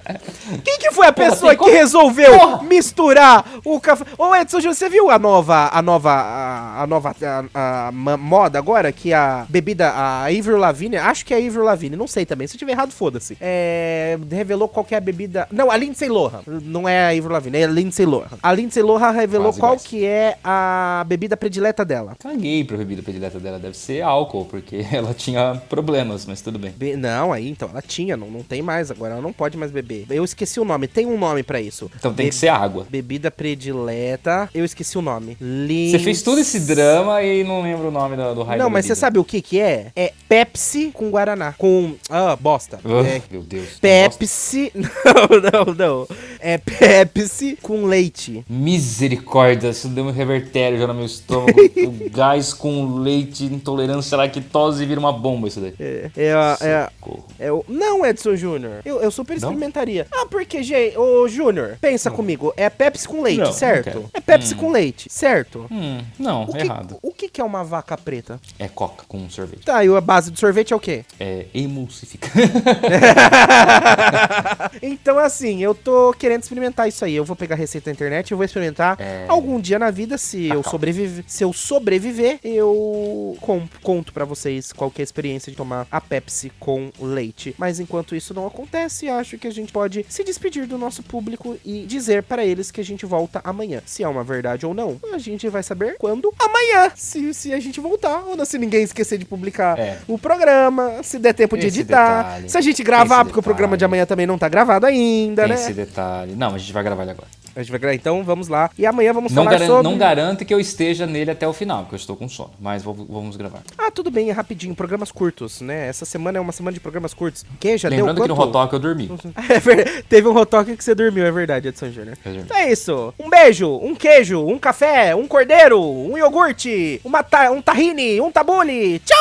Quem 0.63 0.79
que 0.79 0.91
foi 0.91 1.07
a 1.07 1.13
pessoa 1.13 1.55
que 1.55 1.69
resolveu 1.69 2.37
Porra. 2.37 2.63
misturar 2.63 3.45
o 3.63 3.79
café? 3.79 4.05
Ô 4.17 4.35
Edson, 4.35 4.61
você 4.61 4.89
viu 4.89 5.09
a 5.09 5.19
nova, 5.19 5.69
a 5.71 5.81
nova, 5.81 6.11
a, 6.11 6.83
a 6.83 6.87
nova 6.87 7.15
a, 7.53 7.87
a, 7.87 7.91
moda 8.17 8.57
agora? 8.57 8.91
Que 8.91 9.13
a 9.13 9.45
bebida, 9.49 9.89
a 9.89 10.25
Avril 10.25 10.57
Lavigne, 10.57 10.97
acho 10.97 11.25
que 11.25 11.33
é 11.33 11.37
a 11.37 11.47
Avril 11.47 11.63
Lavigne, 11.63 11.95
não 11.95 12.07
sei 12.07 12.25
também. 12.25 12.47
Se 12.47 12.55
eu 12.55 12.59
tiver 12.59 12.73
errado, 12.73 12.91
foda-se. 12.91 13.37
É, 13.39 14.17
revelou 14.29 14.67
qual 14.67 14.85
que 14.85 14.95
é 14.95 14.97
a 14.97 15.01
bebida... 15.01 15.47
Não, 15.51 15.71
a 15.71 15.77
Lindsay 15.77 16.09
Lohan. 16.09 16.41
Não 16.45 16.87
é 16.87 17.05
a 17.05 17.07
Avril 17.09 17.31
Lavigne, 17.31 17.57
é 17.59 17.63
a 17.63 17.67
Lindsay 17.67 18.05
Lohan. 18.05 18.37
A 18.41 18.53
Lindsay 18.53 18.83
Lohan 18.83 19.11
revelou 19.11 19.51
Quase 19.51 19.59
qual 19.59 19.77
que 19.77 20.05
é 20.05 20.37
a 20.43 21.03
bebida 21.07 21.35
predileta 21.35 21.83
dela. 21.83 22.15
Caguei 22.19 22.63
pra 22.63 22.77
bebida 22.77 23.01
predileta 23.01 23.39
dela. 23.39 23.59
Deve 23.59 23.77
ser 23.77 24.01
álcool, 24.01 24.45
porque 24.45 24.85
ela 24.91 25.13
tinha 25.13 25.61
problemas, 25.69 26.25
mas 26.25 26.41
tudo 26.41 26.59
bem. 26.59 26.71
Be 26.71 26.95
não, 26.95 27.33
aí 27.33 27.49
então, 27.49 27.69
ela 27.69 27.81
tinha, 27.81 28.15
não, 28.15 28.29
não 28.29 28.43
tem 28.43 28.61
mais 28.61 28.91
agora. 28.91 29.13
Ela 29.13 29.21
não 29.21 29.33
pode 29.33 29.57
mais 29.57 29.71
beber. 29.71 30.05
Eu 30.09 30.23
esqueci 30.23 30.50
o 30.59 30.65
nome, 30.65 30.87
tem 30.87 31.05
um 31.05 31.17
nome 31.17 31.43
para 31.43 31.61
isso. 31.61 31.89
Então 31.95 32.13
tem 32.13 32.25
Be 32.25 32.29
que 32.31 32.35
ser 32.35 32.47
água. 32.49 32.85
Bebida 32.89 33.29
pre 33.29 33.51
predileta. 33.51 34.49
Eu 34.53 34.63
esqueci 34.63 34.97
o 34.97 35.01
nome. 35.01 35.35
Lin... 35.39 35.91
Você 35.91 35.99
fez 35.99 36.21
todo 36.21 36.39
esse 36.39 36.59
drama 36.61 37.21
e 37.21 37.43
não 37.43 37.61
lembra 37.61 37.87
o 37.87 37.91
nome 37.91 38.15
do, 38.15 38.35
do 38.35 38.43
raio 38.43 38.61
Não, 38.61 38.69
mas 38.69 38.85
você 38.85 38.95
sabe 38.95 39.19
o 39.19 39.23
que 39.23 39.41
que 39.41 39.59
é? 39.59 39.91
É 39.95 40.13
Pepsi 40.29 40.91
com 40.93 41.09
Guaraná. 41.09 41.53
Com. 41.57 41.95
Ah, 42.09 42.35
bosta. 42.35 42.79
Ugh, 42.85 43.05
É 43.05 43.21
Meu 43.29 43.41
Deus. 43.41 43.79
Pepsi. 43.79 44.71
Não, 45.03 45.65
não, 45.65 45.73
não. 45.73 46.07
É 46.39 46.57
Pepsi 46.57 47.57
com 47.61 47.85
leite. 47.85 48.43
Misericórdia, 48.49 49.69
isso 49.69 49.87
deu 49.87 50.05
um 50.05 50.11
revertério 50.11 50.77
já 50.77 50.87
no 50.87 50.93
meu 50.93 51.05
estômago. 51.05 51.51
o 51.59 52.09
gás 52.09 52.53
com 52.53 52.95
leite, 52.99 53.45
intolerância 53.45 54.15
à 54.15 54.19
lactose 54.19 54.85
vira 54.85 54.99
uma 54.99 55.11
bomba 55.11 55.47
isso 55.47 55.59
daí. 55.59 55.73
É, 55.79 56.11
é, 56.15 56.33
a- 56.33 56.57
é, 56.61 56.73
a- 56.73 56.91
é 57.39 57.51
o. 57.51 57.63
Não, 57.67 58.05
Edson 58.05 58.35
Júnior. 58.35 58.81
Eu, 58.85 59.01
eu 59.01 59.11
super 59.11 59.35
experimentaria. 59.37 60.07
Ah, 60.11 60.25
porque, 60.41 60.63
gente. 60.63 60.97
Ô, 60.97 61.27
Júnior, 61.27 61.77
pensa 61.79 62.09
comigo. 62.09 62.51
É 62.57 62.69
Pepsi 62.69 63.07
com 63.07 63.21
leite, 63.21 63.39
Não, 63.39 63.45
não 63.47 63.53
certo? 63.53 63.83
quero. 63.85 64.09
é 64.13 64.19
Pepsi 64.19 64.55
com 64.55 64.71
leite, 64.71 65.07
certo? 65.11 65.67
Hum, 65.71 66.01
não, 66.17 66.43
O 66.43 66.51
que, 66.53 66.57
errado. 66.57 66.97
o 67.01 67.11
que 67.11 67.29
que 67.29 67.39
é 67.39 67.43
uma 67.43 67.63
vaca 67.63 67.95
preta? 67.97 68.39
É 68.57 68.67
coca 68.67 69.05
com 69.07 69.29
sorvete. 69.29 69.63
Tá, 69.65 69.83
e 69.85 69.95
a 69.95 70.01
base 70.01 70.31
do 70.31 70.39
sorvete 70.39 70.73
é 70.73 70.75
o 70.75 70.79
quê? 70.79 71.05
É 71.19 71.45
emulsificante. 71.53 72.31
então, 74.81 75.17
assim, 75.19 75.61
eu 75.63 75.73
tô 75.75 76.13
querendo 76.13 76.41
experimentar 76.43 76.87
isso 76.87 77.03
aí. 77.05 77.15
Eu 77.15 77.25
vou 77.25 77.35
pegar 77.35 77.55
a 77.55 77.57
receita 77.57 77.85
da 77.85 77.91
internet 77.91 78.29
e 78.29 78.33
eu 78.33 78.37
vou 78.37 78.45
experimentar 78.45 78.99
É. 78.99 79.25
algum 79.27 79.59
dia 79.59 79.77
na 79.79 79.91
vida. 79.91 80.17
Se 80.17 80.47
eu, 80.47 80.57
Cacau. 80.57 80.71
sobreviver, 80.71 81.23
se 81.27 81.43
eu 81.43 81.53
sobreviver, 81.53 82.39
eu 82.43 83.37
com- 83.41 83.67
conto 83.83 84.13
pra 84.13 84.25
vocês 84.25 84.71
qual 84.73 84.89
que 84.89 85.01
é 85.01 85.03
a 85.03 85.05
experiência 85.05 85.51
de 85.51 85.57
tomar 85.57 85.87
a 85.91 86.01
Pepsi 86.01 86.51
com 86.59 86.89
leite. 86.99 87.53
Mas 87.57 87.79
enquanto 87.79 88.15
isso 88.15 88.33
não 88.33 88.47
acontece, 88.47 89.09
acho 89.09 89.37
que 89.37 89.47
a 89.47 89.51
gente 89.51 89.71
pode 89.71 90.05
se 90.09 90.23
despedir 90.31 90.65
do 90.65 90.77
nosso 90.77 91.03
público 91.03 91.57
e 91.65 91.85
dizer 91.85 92.23
para 92.23 92.43
eles 92.45 92.71
que 92.71 92.79
a 92.81 92.83
gente 92.83 93.05
volta 93.05 93.41
amanhã. 93.43 93.81
Se 93.85 94.03
é 94.03 94.07
uma 94.07 94.23
verdade 94.23 94.65
ou 94.65 94.73
não, 94.73 94.97
a 95.13 95.17
gente 95.17 95.47
vai 95.49 95.61
saber 95.61 95.95
quando 95.99 96.33
amanhã. 96.39 96.91
Se, 96.95 97.33
se 97.33 97.53
a 97.53 97.59
gente 97.59 97.79
voltar 97.79 98.23
ou 98.25 98.35
não, 98.37 98.45
se 98.45 98.57
ninguém 98.57 98.83
esquecer 98.83 99.17
de 99.17 99.25
publicar 99.25 99.77
É. 99.77 99.99
o 100.07 100.17
programa, 100.17 101.03
se 101.03 101.19
der 101.19 101.33
tempo 101.33 101.57
de 101.57 101.67
Esse 101.67 101.79
editar. 101.81 102.23
detalhe. 102.23 102.49
Se 102.49 102.57
a 102.57 102.61
gente 102.61 102.83
gravar, 102.83 103.17
Esse 103.17 103.25
porque 103.25 103.39
o 103.39 103.43
programa 103.43 103.77
de 103.77 103.83
amanhã 103.85 104.05
também 104.05 104.25
não 104.25 104.37
tá 104.37 104.47
gravado 104.49 104.85
ainda, 104.85 105.43
Tem 105.43 105.49
né? 105.53 105.55
esse 105.55 105.73
detalhe. 105.73 106.33
Não, 106.35 106.55
a 106.55 106.57
gente 106.57 106.71
vai 106.73 106.83
gravar 106.83 107.03
ele 107.03 107.11
agora. 107.11 107.27
A 107.55 107.59
gente 107.61 107.69
vai 107.71 107.79
gravar, 107.79 107.95
então 107.95 108.23
vamos 108.23 108.47
lá. 108.47 108.69
E 108.77 108.85
amanhã 108.85 109.11
vamos 109.13 109.31
Não, 109.33 109.43
falar 109.43 109.57
garan 109.57 109.67
sobre... 109.67 109.83
não 109.83 109.97
garante 109.97 110.45
que 110.45 110.53
eu 110.53 110.59
esteja 110.59 111.05
nele 111.05 111.31
até 111.31 111.47
o 111.47 111.51
final, 111.53 111.79
porque 111.83 111.95
eu 111.95 111.97
estou 111.99 112.15
com 112.15 112.29
sono. 112.29 112.51
Mas 112.59 112.81
vou- 112.81 112.93
vamos 113.09 113.35
gravar. 113.35 113.61
Ah, 113.77 113.91
tudo 113.91 114.09
bem, 114.09 114.29
é 114.29 114.31
rapidinho, 114.31 114.73
programas 114.73 115.11
curtos, 115.11 115.59
né? 115.61 115.87
Essa 115.87 116.05
semana 116.05 116.37
é 116.37 116.41
uma 116.41 116.53
semana 116.53 116.73
de 116.73 116.79
programas 116.79 117.13
curtos. 117.13 117.45
Que 117.59 117.77
já 117.77 117.89
Lembrando 117.89 118.15
deu 118.15 118.23
que 118.23 118.29
no 118.29 118.35
quanto? 118.35 118.45
Rotok 118.57 118.73
eu 118.73 118.79
dormi. 118.79 119.11
É 119.49 119.59
ver- 119.59 120.03
Teve 120.03 120.27
um 120.27 120.33
rotoque 120.33 120.77
que 120.77 120.83
você 120.83 120.95
dormiu, 120.95 121.25
é 121.25 121.31
verdade, 121.31 121.67
Edson 121.67 121.89
Júnior. 121.91 122.17
Então 122.25 122.55
é 122.57 122.71
isso. 122.71 123.13
Um 123.19 123.29
beijo, 123.29 123.67
um 123.81 123.95
queijo, 123.95 124.39
um 124.45 124.57
café, 124.57 125.13
um 125.15 125.27
cordeiro, 125.27 125.81
um 125.81 126.17
iogurte, 126.17 127.01
uma 127.03 127.21
ta 127.23 127.51
um 127.51 127.61
tahine, 127.61 128.21
um 128.21 128.31
tabule. 128.31 128.99
Tchau! 128.99 129.17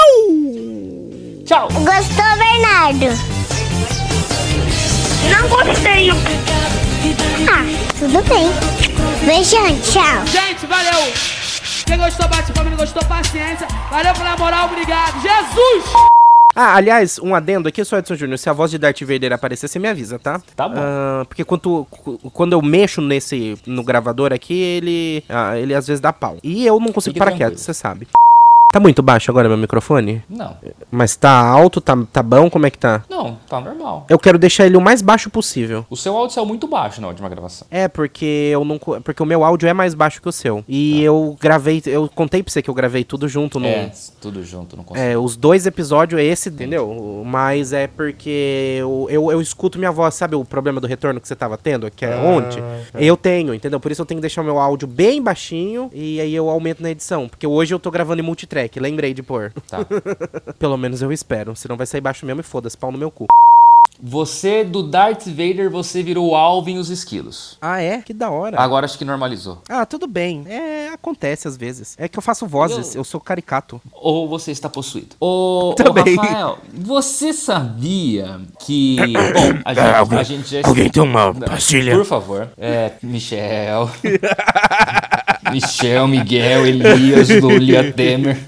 Tchau! 1.45 1.69
Gostou, 1.73 2.39
Bernardo? 2.39 3.07
Não 5.31 5.49
gostei. 5.49 6.11
Ah, 7.49 7.65
tudo 7.99 8.23
bem. 8.29 8.49
Beijão, 9.27 9.81
tchau. 9.81 10.27
Gente, 10.27 10.67
valeu. 10.67 11.13
Quem 11.87 11.97
gostou, 11.97 12.29
bate 12.29 12.53
palma, 12.53 12.71
não 12.71 12.77
gostou, 12.77 13.03
paciência. 13.07 13.67
Valeu 13.91 14.13
pela 14.13 14.37
moral, 14.37 14.67
obrigado. 14.67 15.15
Jesus! 15.21 15.85
Ah, 16.55 16.75
aliás, 16.77 17.19
um 17.19 17.35
adendo 17.35 17.69
aqui, 17.69 17.83
sou 17.85 17.99
Edson 17.99 18.17
Júnior. 18.17 18.39
Se 18.39 18.51
a 18.51 18.53
voz 18.53 18.71
de 18.71 18.77
Darth 18.77 19.01
Vader 19.01 19.33
aparecer, 19.33 19.67
você 19.67 19.79
me 19.79 19.89
avisa, 19.89 20.19
tá? 20.19 20.43
Tá 20.55 20.69
bom. 20.69 20.75
Ah, 20.77 21.25
porque 21.27 21.43
quando, 21.43 21.87
quando 22.33 22.53
eu 22.53 22.61
mexo 22.61 23.01
nesse 23.01 23.57
no 23.67 23.83
gravador 23.83 24.33
aqui, 24.33 24.61
ele, 24.61 25.25
ah, 25.29 25.57
ele 25.57 25.75
às 25.75 25.87
vezes 25.87 26.01
dá 26.01 26.13
pau. 26.13 26.37
E 26.43 26.67
eu 26.67 26.79
não 26.79 26.93
consigo 26.93 27.15
Fique 27.15 27.19
parar 27.19 27.37
quieto, 27.37 27.57
você 27.57 27.73
sabe. 27.73 28.09
Tá 28.73 28.79
muito 28.79 29.03
baixo 29.03 29.31
agora 29.31 29.49
meu 29.49 29.59
microfone? 29.59 30.23
Não. 30.29 30.57
Mas 30.91 31.17
tá 31.17 31.31
alto, 31.31 31.81
tá, 31.81 31.97
tá 32.13 32.23
bom? 32.23 32.49
Como 32.49 32.67
é 32.67 32.71
que 32.71 32.79
tá? 32.79 33.03
Não, 33.11 33.37
tá 33.49 33.61
normal. 33.61 34.07
Eu 34.09 34.19
quero 34.19 34.39
deixar 34.39 34.67
ele 34.67 34.77
o 34.77 34.81
mais 34.81 35.03
baixo 35.03 35.29
possível. 35.29 35.85
O 35.91 35.97
seu 35.97 36.17
áudio 36.17 36.35
saiu 36.35 36.47
muito 36.47 36.69
baixo 36.69 37.01
na 37.01 37.09
última 37.09 37.29
gravação. 37.29 37.67
É, 37.71 37.89
porque 37.89 38.51
eu 38.53 38.65
não. 38.65 38.79
Porque 38.79 39.23
o 39.23 39.27
meu 39.27 39.43
áudio 39.45 39.69
é 39.69 39.73
mais 39.73 39.93
baixo 39.95 40.23
que 40.23 40.29
o 40.29 40.33
seu. 40.33 40.65
E 40.69 41.03
eu 41.03 41.37
gravei. 41.41 41.83
Eu 41.85 42.09
contei 42.15 42.43
pra 42.43 42.53
você 42.53 42.63
que 42.63 42.71
eu 42.71 42.75
gravei 42.75 43.03
tudo 43.03 43.29
junto 43.29 43.59
no. 43.59 43.67
É, 43.67 43.91
tudo 44.21 44.45
junto, 44.45 44.77
não 44.77 44.85
consigo. 44.85 45.05
É, 45.05 45.19
os 45.19 45.37
dois 45.37 45.67
episódios 45.67 46.21
é 46.21 46.25
esse, 46.25 46.49
entendeu? 46.49 47.25
Mas 47.27 47.73
é 47.73 47.89
porque 47.89 48.77
eu, 48.79 49.09
eu, 49.11 49.33
eu 49.33 49.41
escuto 49.41 49.79
minha 49.79 49.91
voz, 49.91 50.15
sabe 50.15 50.37
o 50.37 50.45
problema 50.45 50.81
do 50.81 50.87
retorno 50.87 51.21
que 51.21 51.27
você 51.27 51.35
tava 51.35 51.59
tendo, 51.59 51.91
que 51.91 52.05
é 52.05 52.17
ontem? 52.17 52.63
Eu 52.95 53.17
tenho, 53.17 53.53
entendeu? 53.53 53.81
Por 53.81 53.91
isso 53.91 54.03
eu 54.03 54.07
tenho 54.07 54.19
que 54.19 54.23
deixar 54.23 54.43
o 54.43 54.45
meu 54.45 54.59
áudio 54.59 54.87
bem 54.87 55.21
baixinho 55.21 55.91
e 55.93 56.21
aí 56.21 56.35
eu 56.35 56.49
aumento 56.49 56.83
na 56.83 56.91
edição. 56.91 57.29
Porque 57.29 57.47
hoje 57.47 57.75
eu 57.75 57.79
tô 57.79 57.91
gravando 57.91 58.21
em 58.21 58.25
multitrack, 58.25 58.60
lembrei 58.77 59.15
de 59.15 59.23
pôr. 59.23 59.53
Tá. 59.69 59.79
Pelo 60.59 60.77
menos 60.77 61.01
eu 61.01 61.13
espero, 61.13 61.55
senão 61.57 61.77
vai 61.77 61.87
sair 61.87 62.01
baixo 62.01 62.27
mesmo 62.27 62.41
e 62.41 62.45
foda-se, 62.45 62.77
pau 62.77 62.93
no 62.93 62.99
meu 62.99 63.11
cu. 63.11 63.27
Você, 64.03 64.65
do 64.65 64.83
Darth 64.83 65.27
Vader, 65.27 65.71
você 65.71 66.03
virou 66.03 66.31
o 66.31 66.35
Alvin 66.35 66.79
os 66.79 66.89
esquilos. 66.89 67.59
Ah, 67.61 67.83
é? 67.83 68.01
Que 68.01 68.15
da 68.15 68.31
hora. 68.31 68.59
Agora 68.59 68.87
acho 68.87 68.97
que 68.97 69.05
normalizou. 69.05 69.61
Ah, 69.69 69.85
tudo 69.85 70.07
bem. 70.07 70.45
É, 70.49 70.89
acontece 70.89 71.47
às 71.47 71.57
vezes. 71.57 71.97
É 71.99 72.09
que 72.09 72.19
eu 72.19 72.23
faço 72.23 72.47
vozes, 72.47 72.95
eu 72.95 73.05
sou 73.05 73.21
caricato. 73.21 73.81
Ou 73.93 74.27
você 74.27 74.53
está 74.53 74.71
possuído. 74.71 75.17
Ô, 75.21 75.71
ô 75.71 75.75
Também. 75.75 76.17
Rafael, 76.17 76.59
você 76.73 77.33
sabia 77.33 78.41
que. 78.61 78.97
Bom, 79.15 79.61
a 79.65 79.75
gente, 79.75 80.15
a 80.15 80.23
gente 80.23 80.49
já. 80.49 80.61
Alguém 80.65 80.89
tem 80.89 81.03
uma 81.03 81.35
pastilha? 81.35 81.95
Por 81.95 82.07
favor. 82.07 82.49
É, 82.57 82.93
Michel. 83.03 83.91
Michel, 85.53 86.09
Miguel, 86.09 86.67
Elias, 86.67 87.29
Lulia, 87.29 87.93
Temer. 87.93 88.37